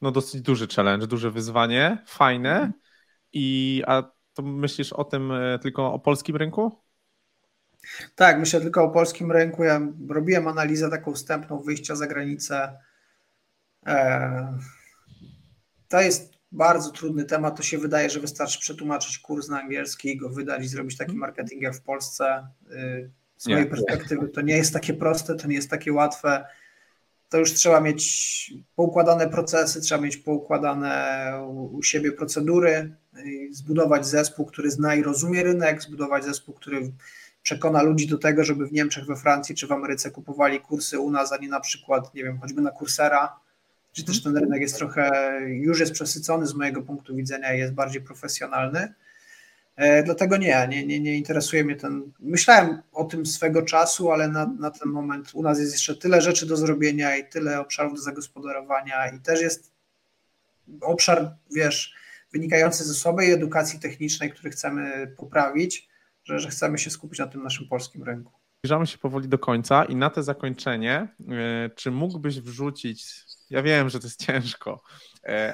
no 0.00 0.10
dosyć 0.10 0.42
duży 0.42 0.66
challenge, 0.66 1.06
duże 1.06 1.30
wyzwanie, 1.30 2.04
fajne. 2.06 2.52
Mhm. 2.52 2.72
I 3.32 3.82
a 3.86 4.02
to 4.34 4.42
myślisz 4.42 4.92
o 4.92 5.04
tym 5.04 5.32
e, 5.32 5.58
tylko 5.58 5.92
o 5.92 5.98
polskim 5.98 6.36
rynku? 6.36 6.82
Tak, 8.14 8.38
myślę 8.38 8.60
tylko 8.60 8.84
o 8.84 8.90
polskim 8.90 9.32
rynku. 9.32 9.64
Ja 9.64 9.80
robiłem 10.08 10.48
analizę 10.48 10.90
taką 10.90 11.14
wstępną 11.14 11.62
wyjścia 11.62 11.96
za 11.96 12.06
granicę. 12.06 12.78
E, 13.86 14.58
to 15.88 16.00
jest 16.00 16.34
bardzo 16.52 16.90
trudny 16.90 17.24
temat. 17.24 17.56
To 17.56 17.62
się 17.62 17.78
wydaje, 17.78 18.10
że 18.10 18.20
wystarczy 18.20 18.60
przetłumaczyć 18.60 19.18
kurs 19.18 19.48
na 19.48 19.60
angielski, 19.60 20.16
go 20.16 20.28
wydać 20.28 20.64
i 20.64 20.68
zrobić 20.68 20.96
taki 20.96 21.16
marketing 21.16 21.62
jak 21.62 21.74
w 21.74 21.82
Polsce. 21.82 22.48
Z 23.38 23.46
mojej 23.46 23.64
nie. 23.64 23.70
perspektywy 23.70 24.28
to 24.28 24.40
nie 24.40 24.56
jest 24.56 24.72
takie 24.72 24.94
proste, 24.94 25.34
to 25.34 25.48
nie 25.48 25.54
jest 25.54 25.70
takie 25.70 25.92
łatwe. 25.92 26.44
To 27.28 27.38
już 27.38 27.54
trzeba 27.54 27.80
mieć 27.80 28.52
poukładane 28.76 29.28
procesy, 29.28 29.80
trzeba 29.80 30.00
mieć 30.00 30.16
poukładane 30.16 31.32
u 31.72 31.82
siebie 31.82 32.12
procedury, 32.12 32.94
zbudować 33.50 34.06
zespół, 34.06 34.46
który 34.46 34.70
zna 34.70 34.94
i 34.94 35.02
rozumie 35.02 35.42
rynek, 35.42 35.82
zbudować 35.82 36.24
zespół, 36.24 36.54
który 36.54 36.92
przekona 37.42 37.82
ludzi 37.82 38.06
do 38.06 38.18
tego, 38.18 38.44
żeby 38.44 38.66
w 38.66 38.72
Niemczech, 38.72 39.06
we 39.06 39.16
Francji 39.16 39.54
czy 39.54 39.66
w 39.66 39.72
Ameryce 39.72 40.10
kupowali 40.10 40.60
kursy 40.60 40.98
u 40.98 41.10
nas, 41.10 41.32
a 41.32 41.36
nie 41.36 41.48
na 41.48 41.60
przykład, 41.60 42.14
nie 42.14 42.24
wiem, 42.24 42.38
choćby 42.38 42.62
na 42.62 42.70
Coursera, 42.70 43.36
czy 43.92 44.04
też 44.04 44.22
ten 44.22 44.36
rynek 44.36 44.60
jest 44.60 44.76
trochę, 44.76 45.10
już 45.48 45.80
jest 45.80 45.92
przesycony 45.92 46.46
z 46.46 46.54
mojego 46.54 46.82
punktu 46.82 47.16
widzenia 47.16 47.54
i 47.54 47.58
jest 47.58 47.72
bardziej 47.72 48.02
profesjonalny. 48.02 48.94
E, 49.78 50.02
dlatego 50.02 50.36
nie, 50.36 50.68
nie, 50.70 50.86
nie, 50.86 51.00
nie 51.00 51.16
interesuje 51.16 51.64
mnie 51.64 51.76
ten. 51.76 52.12
Myślałem 52.20 52.82
o 52.92 53.04
tym 53.04 53.26
swego 53.26 53.62
czasu, 53.62 54.10
ale 54.10 54.28
na, 54.28 54.46
na 54.46 54.70
ten 54.70 54.88
moment 54.88 55.30
u 55.34 55.42
nas 55.42 55.60
jest 55.60 55.72
jeszcze 55.72 55.96
tyle 55.96 56.22
rzeczy 56.22 56.46
do 56.46 56.56
zrobienia 56.56 57.16
i 57.16 57.28
tyle 57.28 57.60
obszarów 57.60 57.94
do 57.94 58.00
zagospodarowania, 58.00 59.08
i 59.08 59.20
też 59.20 59.40
jest 59.40 59.72
obszar, 60.80 61.30
wiesz, 61.54 61.94
wynikający 62.32 62.84
ze 62.84 62.94
słabej 62.94 63.32
edukacji 63.32 63.80
technicznej, 63.80 64.30
który 64.30 64.50
chcemy 64.50 65.14
poprawić 65.16 65.88
że, 66.28 66.38
że 66.38 66.48
chcemy 66.48 66.78
się 66.78 66.90
skupić 66.90 67.18
na 67.18 67.26
tym 67.26 67.42
naszym 67.42 67.68
polskim 67.68 68.02
rynku. 68.02 68.32
Zbliżamy 68.58 68.86
się 68.86 68.98
powoli 68.98 69.28
do 69.28 69.38
końca 69.38 69.84
i 69.84 69.96
na 69.96 70.10
te 70.10 70.22
zakończenie, 70.22 71.08
e, 71.28 71.70
czy 71.74 71.90
mógłbyś 71.90 72.40
wrzucić, 72.40 73.04
ja 73.50 73.62
wiem, 73.62 73.88
że 73.88 74.00
to 74.00 74.06
jest 74.06 74.26
ciężko, 74.26 74.82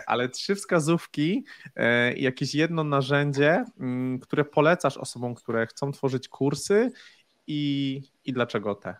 ale 0.07 0.29
trzy 0.29 0.55
wskazówki, 0.55 1.45
e, 1.77 2.15
jakieś 2.15 2.55
jedno 2.55 2.85
narzędzie, 2.85 3.65
mm, 3.81 4.19
które 4.19 4.45
polecasz 4.45 4.97
osobom, 4.97 5.35
które 5.35 5.67
chcą 5.67 5.93
tworzyć 5.93 6.29
kursy 6.29 6.91
i, 7.47 8.01
i 8.25 8.33
dlaczego 8.33 8.75
te? 8.75 8.95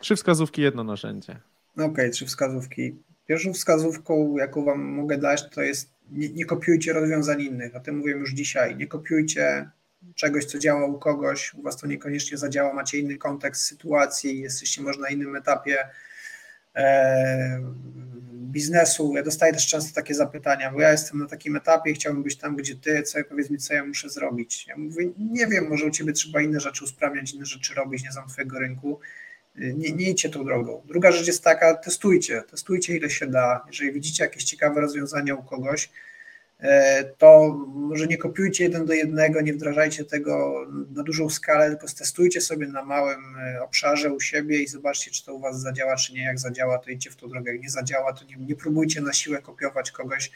Trzy 0.00 0.16
wskazówki, 0.16 0.62
jedno 0.62 0.84
narzędzie. 0.84 1.40
Okej, 1.74 1.86
okay, 1.86 2.10
trzy 2.10 2.26
wskazówki. 2.26 2.96
Pierwszą 3.26 3.52
wskazówką, 3.52 4.36
jaką 4.36 4.64
Wam 4.64 4.80
mogę 4.80 5.18
dać, 5.18 5.50
to 5.50 5.62
jest 5.62 5.90
nie, 6.10 6.28
nie 6.28 6.44
kopiujcie 6.44 6.92
rozwiązań 6.92 7.42
innych. 7.42 7.76
O 7.76 7.80
tym 7.80 7.96
mówię 7.96 8.12
już 8.12 8.32
dzisiaj. 8.32 8.76
Nie 8.76 8.86
kopiujcie 8.86 9.70
czegoś, 10.14 10.44
co 10.44 10.58
działa 10.58 10.86
u 10.86 10.98
kogoś, 10.98 11.54
u 11.54 11.62
Was 11.62 11.76
to 11.76 11.86
niekoniecznie 11.86 12.38
zadziała, 12.38 12.74
macie 12.74 12.98
inny 12.98 13.18
kontekst 13.18 13.64
sytuacji, 13.64 14.40
jesteście 14.40 14.82
może 14.82 15.00
na 15.00 15.08
innym 15.08 15.36
etapie 15.36 15.78
e, 15.80 15.90
biznesu. 18.32 19.12
Ja 19.16 19.22
dostaję 19.22 19.52
też 19.52 19.66
często 19.66 19.94
takie 19.94 20.14
zapytania, 20.14 20.72
bo 20.72 20.80
ja 20.80 20.92
jestem 20.92 21.18
na 21.18 21.26
takim 21.26 21.56
etapie 21.56 21.94
chciałbym 21.94 22.22
być 22.22 22.36
tam, 22.36 22.56
gdzie 22.56 22.74
Ty, 22.76 23.02
co, 23.02 23.18
powiedz 23.28 23.50
mi, 23.50 23.58
co 23.58 23.74
ja 23.74 23.84
muszę 23.84 24.10
zrobić. 24.10 24.66
Ja 24.66 24.76
mówię, 24.76 25.10
nie 25.18 25.46
wiem, 25.46 25.68
może 25.68 25.86
u 25.86 25.90
Ciebie 25.90 26.12
trzeba 26.12 26.42
inne 26.42 26.60
rzeczy 26.60 26.84
usprawniać, 26.84 27.32
inne 27.32 27.46
rzeczy 27.46 27.74
robić, 27.74 28.04
nie 28.04 28.12
znam 28.12 28.28
Twojego 28.28 28.58
rynku 28.58 29.00
nie, 29.56 29.92
nie 29.92 30.10
idźcie 30.10 30.28
tą 30.28 30.44
drogą. 30.44 30.82
Druga 30.84 31.12
rzecz 31.12 31.26
jest 31.26 31.44
taka, 31.44 31.74
testujcie, 31.74 32.42
testujcie 32.50 32.96
ile 32.96 33.10
się 33.10 33.26
da. 33.26 33.64
Jeżeli 33.66 33.92
widzicie 33.92 34.24
jakieś 34.24 34.44
ciekawe 34.44 34.80
rozwiązania 34.80 35.34
u 35.34 35.42
kogoś, 35.42 35.84
e, 35.86 35.88
to 37.18 37.48
może 37.74 38.06
nie 38.06 38.18
kopiujcie 38.18 38.64
jeden 38.64 38.86
do 38.86 38.92
jednego, 38.92 39.40
nie 39.40 39.52
wdrażajcie 39.52 40.04
tego 40.04 40.66
na 40.94 41.02
dużą 41.02 41.30
skalę, 41.30 41.68
tylko 41.70 41.88
stestujcie 41.88 42.40
sobie 42.40 42.66
na 42.66 42.84
małym 42.84 43.36
e, 43.36 43.62
obszarze 43.62 44.12
u 44.12 44.20
siebie 44.20 44.62
i 44.62 44.68
zobaczcie, 44.68 45.10
czy 45.10 45.24
to 45.24 45.34
u 45.34 45.38
Was 45.38 45.60
zadziała, 45.60 45.96
czy 45.96 46.12
nie. 46.12 46.22
Jak 46.22 46.38
zadziała, 46.38 46.78
to 46.78 46.90
idźcie 46.90 47.10
w 47.10 47.16
tą 47.16 47.28
drogę. 47.28 47.52
Jak 47.52 47.62
nie 47.62 47.70
zadziała, 47.70 48.12
to 48.12 48.24
nie, 48.24 48.36
nie 48.36 48.56
próbujcie 48.56 49.00
na 49.00 49.12
siłę 49.12 49.42
kopiować 49.42 49.90
kogoś. 49.90 50.30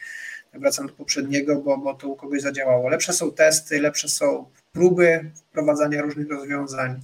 Wracam 0.55 0.87
do 0.87 0.93
poprzedniego, 0.93 1.57
bo, 1.57 1.79
bo 1.79 1.95
to 1.95 2.09
u 2.09 2.17
kogoś 2.17 2.43
zadziałało. 2.43 2.89
Lepsze 2.89 3.13
są 3.13 3.33
testy, 3.33 3.81
lepsze 3.81 4.09
są 4.09 4.47
próby 4.73 5.31
wprowadzania 5.51 6.03
różnych 6.03 6.31
rozwiązań 6.31 7.01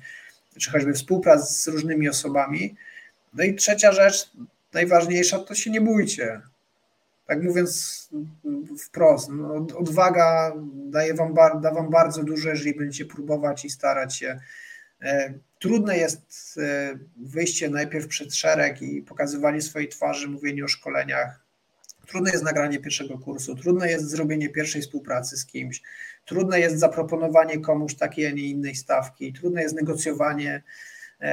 czy 0.59 0.71
choćby 0.71 0.93
współprac 0.93 1.61
z 1.61 1.69
różnymi 1.69 2.09
osobami. 2.09 2.75
No 3.35 3.45
i 3.45 3.55
trzecia 3.55 3.93
rzecz, 3.93 4.31
najważniejsza, 4.73 5.39
to 5.39 5.55
się 5.55 5.71
nie 5.71 5.81
bójcie. 5.81 6.41
Tak 7.27 7.43
mówiąc 7.43 8.09
wprost, 8.79 9.29
no, 9.29 9.55
odwaga 9.55 10.53
daje 10.75 11.15
wam, 11.15 11.35
da 11.35 11.75
wam 11.75 11.91
bardzo 11.91 12.23
dużo, 12.23 12.49
jeżeli 12.49 12.75
będziecie 12.75 13.05
próbować 13.05 13.65
i 13.65 13.71
starać 13.71 14.17
się. 14.17 14.41
E, 15.03 15.35
trudne 15.59 15.99
jest 15.99 16.59
e, 16.59 16.99
wyjście 17.17 17.71
najpierw 17.71 18.07
przed 18.07 18.35
szereg 18.35 18.83
i 18.83 19.03
pokazywanie 19.03 19.63
swojej 19.63 19.89
twarzy, 19.89 20.29
mówienie 20.29 20.65
o 20.65 20.69
szkoleniach. 20.69 21.43
Trudne 22.07 22.31
jest 22.31 22.45
nagranie 22.45 22.79
pierwszego 22.79 23.19
kursu, 23.19 23.57
trudne 23.57 23.91
jest 23.91 24.11
zrobienie 24.11 24.49
pierwszej 24.49 24.83
współpracy 24.83 25.37
z 25.37 25.47
kimś. 25.47 25.83
Trudne 26.25 26.61
jest 26.61 26.79
zaproponowanie 26.79 27.61
komuś 27.61 27.95
takiej, 27.95 28.27
a 28.27 28.31
nie 28.31 28.43
innej 28.43 28.75
stawki, 28.75 29.33
trudne 29.33 29.63
jest 29.63 29.75
negocjowanie 29.75 30.63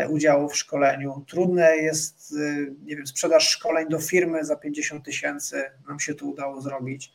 udziału 0.10 0.50
w 0.50 0.58
szkoleniu, 0.58 1.26
trudne 1.28 1.78
jest, 1.78 2.34
e, 2.40 2.66
nie 2.86 2.96
wiem, 2.96 3.08
sprzedaż 3.08 3.50
szkoleń 3.50 3.90
do 3.90 4.00
firmy 4.00 4.46
za 4.46 4.56
50 4.56 5.06
tysięcy, 5.06 5.64
nam 5.88 6.00
się 6.00 6.16
to 6.16 6.26
udało 6.26 6.62
zrobić. 6.62 7.14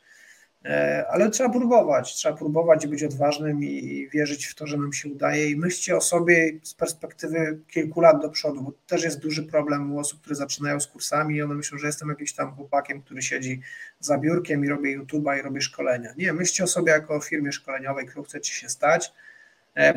E, 0.64 1.04
ale 1.10 1.30
trzeba 1.30 1.50
próbować, 1.50 2.14
trzeba 2.14 2.36
próbować 2.36 2.86
być 2.86 3.02
odważnym 3.02 3.64
i 3.64 4.08
wierzyć 4.12 4.46
w 4.46 4.54
to, 4.54 4.66
że 4.66 4.76
nam 4.76 4.92
się 4.92 5.08
udaje 5.08 5.50
i 5.50 5.56
myślcie 5.56 5.96
o 5.96 6.00
sobie 6.00 6.52
z 6.62 6.74
perspektywy 6.74 7.60
kilku 7.68 8.00
lat 8.00 8.22
do 8.22 8.28
przodu, 8.28 8.62
bo 8.62 8.72
też 8.86 9.04
jest 9.04 9.20
duży 9.20 9.42
problem 9.42 9.92
u 9.92 9.98
osób, 9.98 10.20
które 10.20 10.34
zaczynają 10.34 10.80
z 10.80 10.86
kursami 10.86 11.36
i 11.36 11.42
one 11.42 11.54
myślą, 11.54 11.78
że 11.78 11.86
jestem 11.86 12.08
jakimś 12.08 12.32
tam 12.32 12.54
chłopakiem, 12.54 13.02
który 13.02 13.22
siedzi 13.22 13.60
za 14.00 14.18
biurkiem 14.18 14.64
i 14.64 14.68
robię 14.68 14.98
YouTube'a 14.98 15.38
i 15.38 15.42
robię 15.42 15.60
szkolenia. 15.60 16.14
Nie, 16.16 16.32
myślcie 16.32 16.64
o 16.64 16.66
sobie 16.66 16.92
jako 16.92 17.14
o 17.14 17.20
firmie 17.20 17.52
szkoleniowej, 17.52 18.06
którą 18.06 18.22
chcecie 18.22 18.52
się 18.52 18.68
stać, 18.68 19.12
E, 19.12 19.33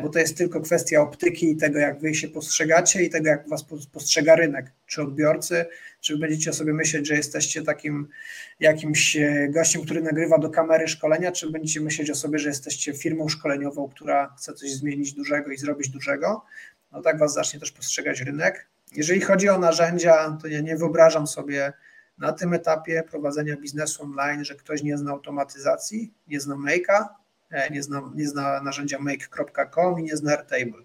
bo 0.02 0.08
to 0.08 0.18
jest 0.18 0.36
tylko 0.36 0.60
kwestia 0.60 1.00
optyki 1.00 1.50
i 1.50 1.56
tego, 1.56 1.78
jak 1.78 2.00
wy 2.00 2.14
się 2.14 2.28
postrzegacie 2.28 3.02
i 3.02 3.10
tego, 3.10 3.28
jak 3.28 3.48
was 3.48 3.64
postrzega 3.92 4.36
rynek, 4.36 4.72
czy 4.86 5.02
odbiorcy, 5.02 5.66
czy 6.00 6.18
będziecie 6.18 6.52
sobie 6.52 6.74
myśleć, 6.74 7.06
że 7.06 7.14
jesteście 7.14 7.62
takim 7.62 8.08
jakimś 8.60 9.16
e, 9.16 9.48
gościem, 9.50 9.82
który 9.82 10.02
nagrywa 10.02 10.38
do 10.38 10.50
kamery 10.50 10.88
szkolenia, 10.88 11.32
czy 11.32 11.50
będziecie 11.50 11.80
myśleć 11.80 12.10
o 12.10 12.14
sobie, 12.14 12.38
że 12.38 12.48
jesteście 12.48 12.94
firmą 12.94 13.28
szkoleniową, 13.28 13.88
która 13.88 14.34
chce 14.38 14.54
coś 14.54 14.70
zmienić 14.70 15.12
dużego 15.12 15.50
i 15.50 15.58
zrobić 15.58 15.88
dużego, 15.88 16.44
no 16.92 17.02
tak 17.02 17.18
was 17.18 17.34
zacznie 17.34 17.60
też 17.60 17.72
postrzegać 17.72 18.20
rynek. 18.20 18.68
Jeżeli 18.96 19.20
chodzi 19.20 19.48
o 19.48 19.58
narzędzia, 19.58 20.38
to 20.42 20.48
ja 20.48 20.60
nie 20.60 20.76
wyobrażam 20.76 21.26
sobie 21.26 21.72
na 22.18 22.32
tym 22.32 22.54
etapie 22.54 23.02
prowadzenia 23.10 23.56
biznesu 23.56 24.02
online, 24.02 24.44
że 24.44 24.54
ktoś 24.54 24.82
nie 24.82 24.98
zna 24.98 25.10
automatyzacji, 25.10 26.12
nie 26.28 26.40
zna 26.40 26.54
Make'a, 26.54 27.04
E, 27.04 27.27
nie 27.70 27.82
zna, 27.82 28.02
nie 28.14 28.28
zna 28.28 28.62
narzędzia 28.62 28.98
make.com 28.98 30.00
i 30.00 30.02
nie 30.02 30.16
zna 30.16 30.30
Airtable. 30.30 30.82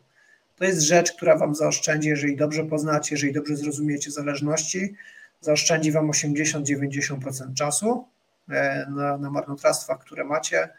To 0.55 0.66
jest 0.66 0.82
rzecz, 0.82 1.11
która 1.11 1.38
Wam 1.38 1.55
zaoszczędzi, 1.55 2.09
jeżeli 2.09 2.36
dobrze 2.36 2.64
poznacie, 2.64 3.16
jeżeli 3.16 3.34
dobrze 3.34 3.55
zrozumiecie 3.55 4.11
zależności, 4.11 4.95
zaoszczędzi 5.41 5.91
Wam 5.91 6.07
80-90% 6.11 7.53
czasu 7.53 8.07
e, 8.49 8.86
na, 8.89 9.18
na 9.18 9.32
marnotrawstwach, 9.32 9.99
które 9.99 10.24
macie. 10.24 10.70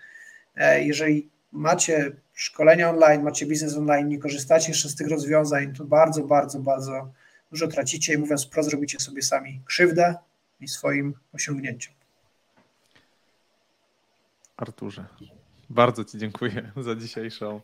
E, 0.56 0.84
jeżeli 0.84 1.30
macie 1.52 2.12
szkolenia 2.32 2.90
online, 2.90 3.22
macie 3.22 3.46
biznes 3.46 3.76
online, 3.76 4.08
nie 4.08 4.18
korzystacie 4.18 4.68
jeszcze 4.68 4.88
z 4.88 4.96
tych 4.96 5.08
rozwiązań, 5.08 5.74
to 5.74 5.84
bardzo, 5.84 6.22
bardzo, 6.22 6.58
bardzo 6.58 7.12
dużo 7.50 7.68
tracicie 7.68 8.14
i 8.14 8.18
mówiąc 8.18 8.46
pro, 8.46 8.62
zrobicie 8.62 9.00
sobie 9.00 9.22
sami 9.22 9.62
krzywdę 9.64 10.14
i 10.60 10.68
swoim 10.68 11.14
osiągnięciom. 11.32 11.94
Arturze, 14.56 15.06
bardzo 15.70 16.04
Ci 16.04 16.18
dziękuję 16.18 16.72
za 16.76 16.94
dzisiejszą 16.94 17.60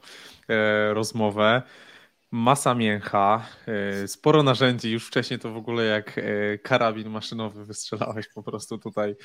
e, 0.49 0.95
rozmowę 0.95 1.63
masa 2.31 2.75
mięcha, 2.75 3.47
e, 3.67 4.09
sporo 4.09 4.43
narzędzi, 4.43 4.93
już 4.93 5.07
wcześniej 5.07 5.41
to 5.41 5.53
w 5.53 5.57
ogóle 5.57 5.85
jak 5.85 6.19
e, 6.19 6.59
karabin 6.59 7.09
maszynowy 7.09 7.65
wystrzelałeś 7.65 8.29
po 8.29 8.43
prostu 8.43 8.79
tutaj 8.79 9.17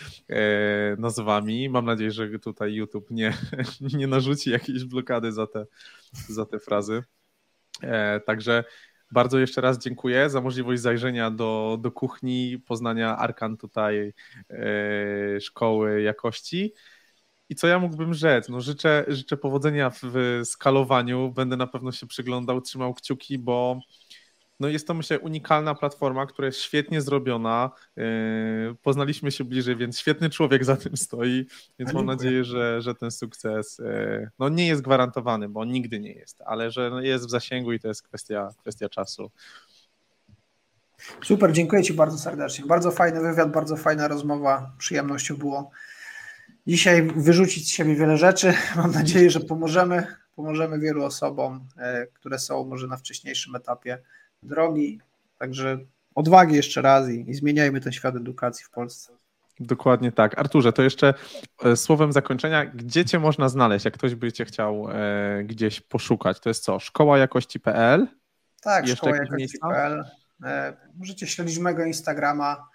nazwami. 0.98 1.70
Mam 1.70 1.86
nadzieję, 1.86 2.12
że 2.12 2.40
tutaj 2.40 2.74
YouTube 2.74 3.12
nie, 3.12 3.34
nie 3.98 4.08
narzuci 4.08 4.50
jakiejś 4.50 4.84
blokady 4.84 5.32
za 5.32 5.48
te, 5.48 5.66
za 6.30 6.46
te 6.46 6.60
frazy. 6.60 7.04
Także 8.26 8.64
bardzo 9.12 9.40
jeszcze 9.40 9.62
raz 9.62 9.78
dziękuję 9.78 10.30
za 10.30 10.42
możliwość 10.42 10.82
zajrzenia 10.82 11.32
do, 11.32 11.78
do 11.82 11.92
kuchni, 11.92 12.60
poznania 12.68 13.18
arkan 13.18 13.58
tutaj 13.58 14.14
szkoły 15.40 16.02
jakości. 16.02 16.74
I 17.50 17.56
co 17.56 17.68
ja 17.68 17.80
mógłbym 17.80 18.14
rzec? 18.14 18.50
No 18.50 18.62
życzę, 18.62 19.06
życzę 19.08 19.38
powodzenia 19.38 19.90
w 19.90 20.02
skalowaniu. 20.44 21.32
Będę 21.32 21.58
na 21.58 21.68
pewno 21.68 21.92
się 21.92 22.08
przyglądał, 22.08 22.62
trzymał 22.62 22.94
kciuki, 22.94 23.40
bo 23.40 23.80
no 24.60 24.68
jest 24.68 24.88
to 24.88 24.94
myślę 24.94 25.20
unikalna 25.20 25.76
platforma, 25.76 26.26
która 26.26 26.46
jest 26.46 26.60
świetnie 26.60 27.02
zrobiona. 27.02 27.72
Yy, 27.96 28.76
poznaliśmy 28.82 29.32
się 29.32 29.44
bliżej, 29.44 29.76
więc 29.76 30.00
świetny 30.00 30.30
człowiek 30.30 30.66
za 30.66 30.78
tym 30.78 30.98
stoi, 30.98 31.46
więc 31.80 31.94
mam 31.94 32.06
nadzieję, 32.06 32.44
że, 32.44 32.82
że 32.82 32.96
ten 32.96 33.12
sukces 33.12 33.78
yy, 33.80 34.30
no 34.40 34.50
nie 34.50 34.68
jest 34.68 34.82
gwarantowany, 34.82 35.50
bo 35.50 35.66
nigdy 35.66 36.00
nie 36.00 36.14
jest, 36.14 36.42
ale 36.46 36.72
że 36.72 36.92
jest 37.02 37.26
w 37.26 37.30
zasięgu 37.30 37.74
i 37.74 37.80
to 37.80 37.88
jest 37.88 38.04
kwestia, 38.04 38.50
kwestia 38.58 38.90
czasu. 38.90 39.32
Super, 41.24 41.52
dziękuję 41.52 41.84
Ci 41.84 41.94
bardzo 41.94 42.18
serdecznie. 42.18 42.66
Bardzo 42.66 42.92
fajny 42.92 43.22
wywiad, 43.22 43.52
bardzo 43.52 43.78
fajna 43.78 44.08
rozmowa. 44.08 44.72
Przyjemnością 44.78 45.38
było 45.38 45.72
dzisiaj 46.68 47.08
wyrzucić 47.16 47.68
z 47.68 47.72
siebie 47.72 47.96
wiele 47.96 48.18
rzeczy. 48.18 48.54
Mam 48.76 48.92
nadzieję, 48.92 49.30
że 49.30 49.40
pomożemy, 49.40 50.08
pomożemy 50.36 50.80
wielu 50.80 51.04
osobom, 51.04 51.68
e, 51.78 52.08
które 52.08 52.40
są 52.40 52.66
może 52.66 52.88
na 52.88 52.98
wcześniejszym 52.98 53.56
etapie 53.56 53.98
drogi. 54.44 55.00
Także 55.40 55.80
odwagi 56.16 56.56
jeszcze 56.56 56.82
raz 56.82 57.10
i, 57.10 57.30
i 57.30 57.34
zmieniajmy 57.34 57.82
ten 57.82 57.92
świat 57.92 58.16
edukacji 58.16 58.66
w 58.66 58.70
Polsce. 58.70 59.14
Dokładnie 59.60 60.12
tak. 60.12 60.40
Arturze, 60.40 60.74
to 60.74 60.82
jeszcze 60.82 61.14
e, 61.64 61.76
słowem 61.76 62.12
zakończenia, 62.12 62.66
gdzie 62.66 63.06
Cię 63.06 63.20
można 63.20 63.50
znaleźć, 63.50 63.86
jak 63.86 63.94
ktoś 63.94 64.16
by 64.16 64.32
Cię 64.32 64.46
chciał 64.46 64.88
e, 64.92 65.44
gdzieś 65.44 65.82
poszukać? 65.82 66.40
To 66.40 66.50
jest 66.50 66.64
co? 66.64 66.80
Szkoła 66.80 67.18
jakości.pl? 67.18 68.08
Tak, 68.62 68.88
szkoła 68.88 69.16
jakości.pl. 69.16 70.04
E, 70.44 70.74
możecie 70.98 71.28
śledzić 71.28 71.60
mojego 71.60 71.86
Instagrama 71.86 72.68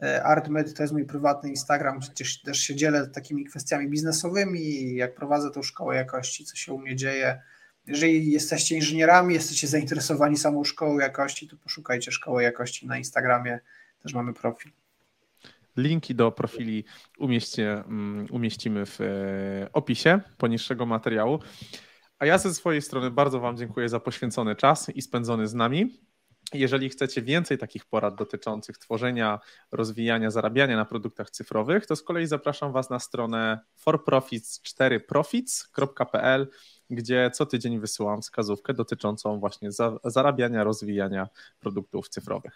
ArtMed 0.00 0.74
to 0.74 0.82
jest 0.82 0.92
mój 0.92 1.04
prywatny 1.04 1.50
Instagram, 1.50 2.00
przecież 2.00 2.42
też 2.42 2.58
się 2.58 2.74
dzielę 2.74 3.06
takimi 3.06 3.44
kwestiami 3.44 3.88
biznesowymi, 3.88 4.94
jak 4.96 5.14
prowadzę 5.14 5.50
tą 5.50 5.62
szkołę 5.62 5.96
jakości, 5.96 6.44
co 6.44 6.56
się 6.56 6.72
u 6.72 6.78
mnie 6.78 6.96
dzieje. 6.96 7.40
Jeżeli 7.86 8.32
jesteście 8.32 8.74
inżynierami, 8.74 9.34
jesteście 9.34 9.66
zainteresowani 9.66 10.36
samą 10.36 10.64
szkołą 10.64 10.98
jakości, 10.98 11.48
to 11.48 11.56
poszukajcie 11.56 12.12
szkoły 12.12 12.42
jakości 12.42 12.86
na 12.86 12.98
Instagramie, 12.98 13.60
też 14.02 14.14
mamy 14.14 14.34
profil. 14.34 14.72
Linki 15.76 16.14
do 16.14 16.32
profili 16.32 16.84
umieście, 17.18 17.72
mm, 17.72 18.26
umieścimy 18.30 18.86
w 18.86 19.00
e, 19.00 19.72
opisie 19.72 20.20
poniższego 20.38 20.86
materiału. 20.86 21.38
A 22.18 22.26
ja 22.26 22.38
ze 22.38 22.54
swojej 22.54 22.82
strony 22.82 23.10
bardzo 23.10 23.40
Wam 23.40 23.56
dziękuję 23.56 23.88
za 23.88 24.00
poświęcony 24.00 24.56
czas 24.56 24.88
i 24.88 25.02
spędzony 25.02 25.48
z 25.48 25.54
nami. 25.54 26.05
Jeżeli 26.54 26.88
chcecie 26.88 27.22
więcej 27.22 27.58
takich 27.58 27.84
porad 27.84 28.14
dotyczących 28.14 28.78
tworzenia, 28.78 29.40
rozwijania, 29.72 30.30
zarabiania 30.30 30.76
na 30.76 30.84
produktach 30.84 31.30
cyfrowych, 31.30 31.86
to 31.86 31.96
z 31.96 32.02
kolei 32.02 32.26
zapraszam 32.26 32.72
Was 32.72 32.90
na 32.90 32.98
stronę 32.98 33.60
forprofits4profits.pl, 33.86 36.48
gdzie 36.90 37.30
co 37.34 37.46
tydzień 37.46 37.80
wysyłam 37.80 38.22
wskazówkę 38.22 38.74
dotyczącą 38.74 39.40
właśnie 39.40 39.70
zarabiania, 40.04 40.64
rozwijania 40.64 41.28
produktów 41.60 42.08
cyfrowych. 42.08 42.52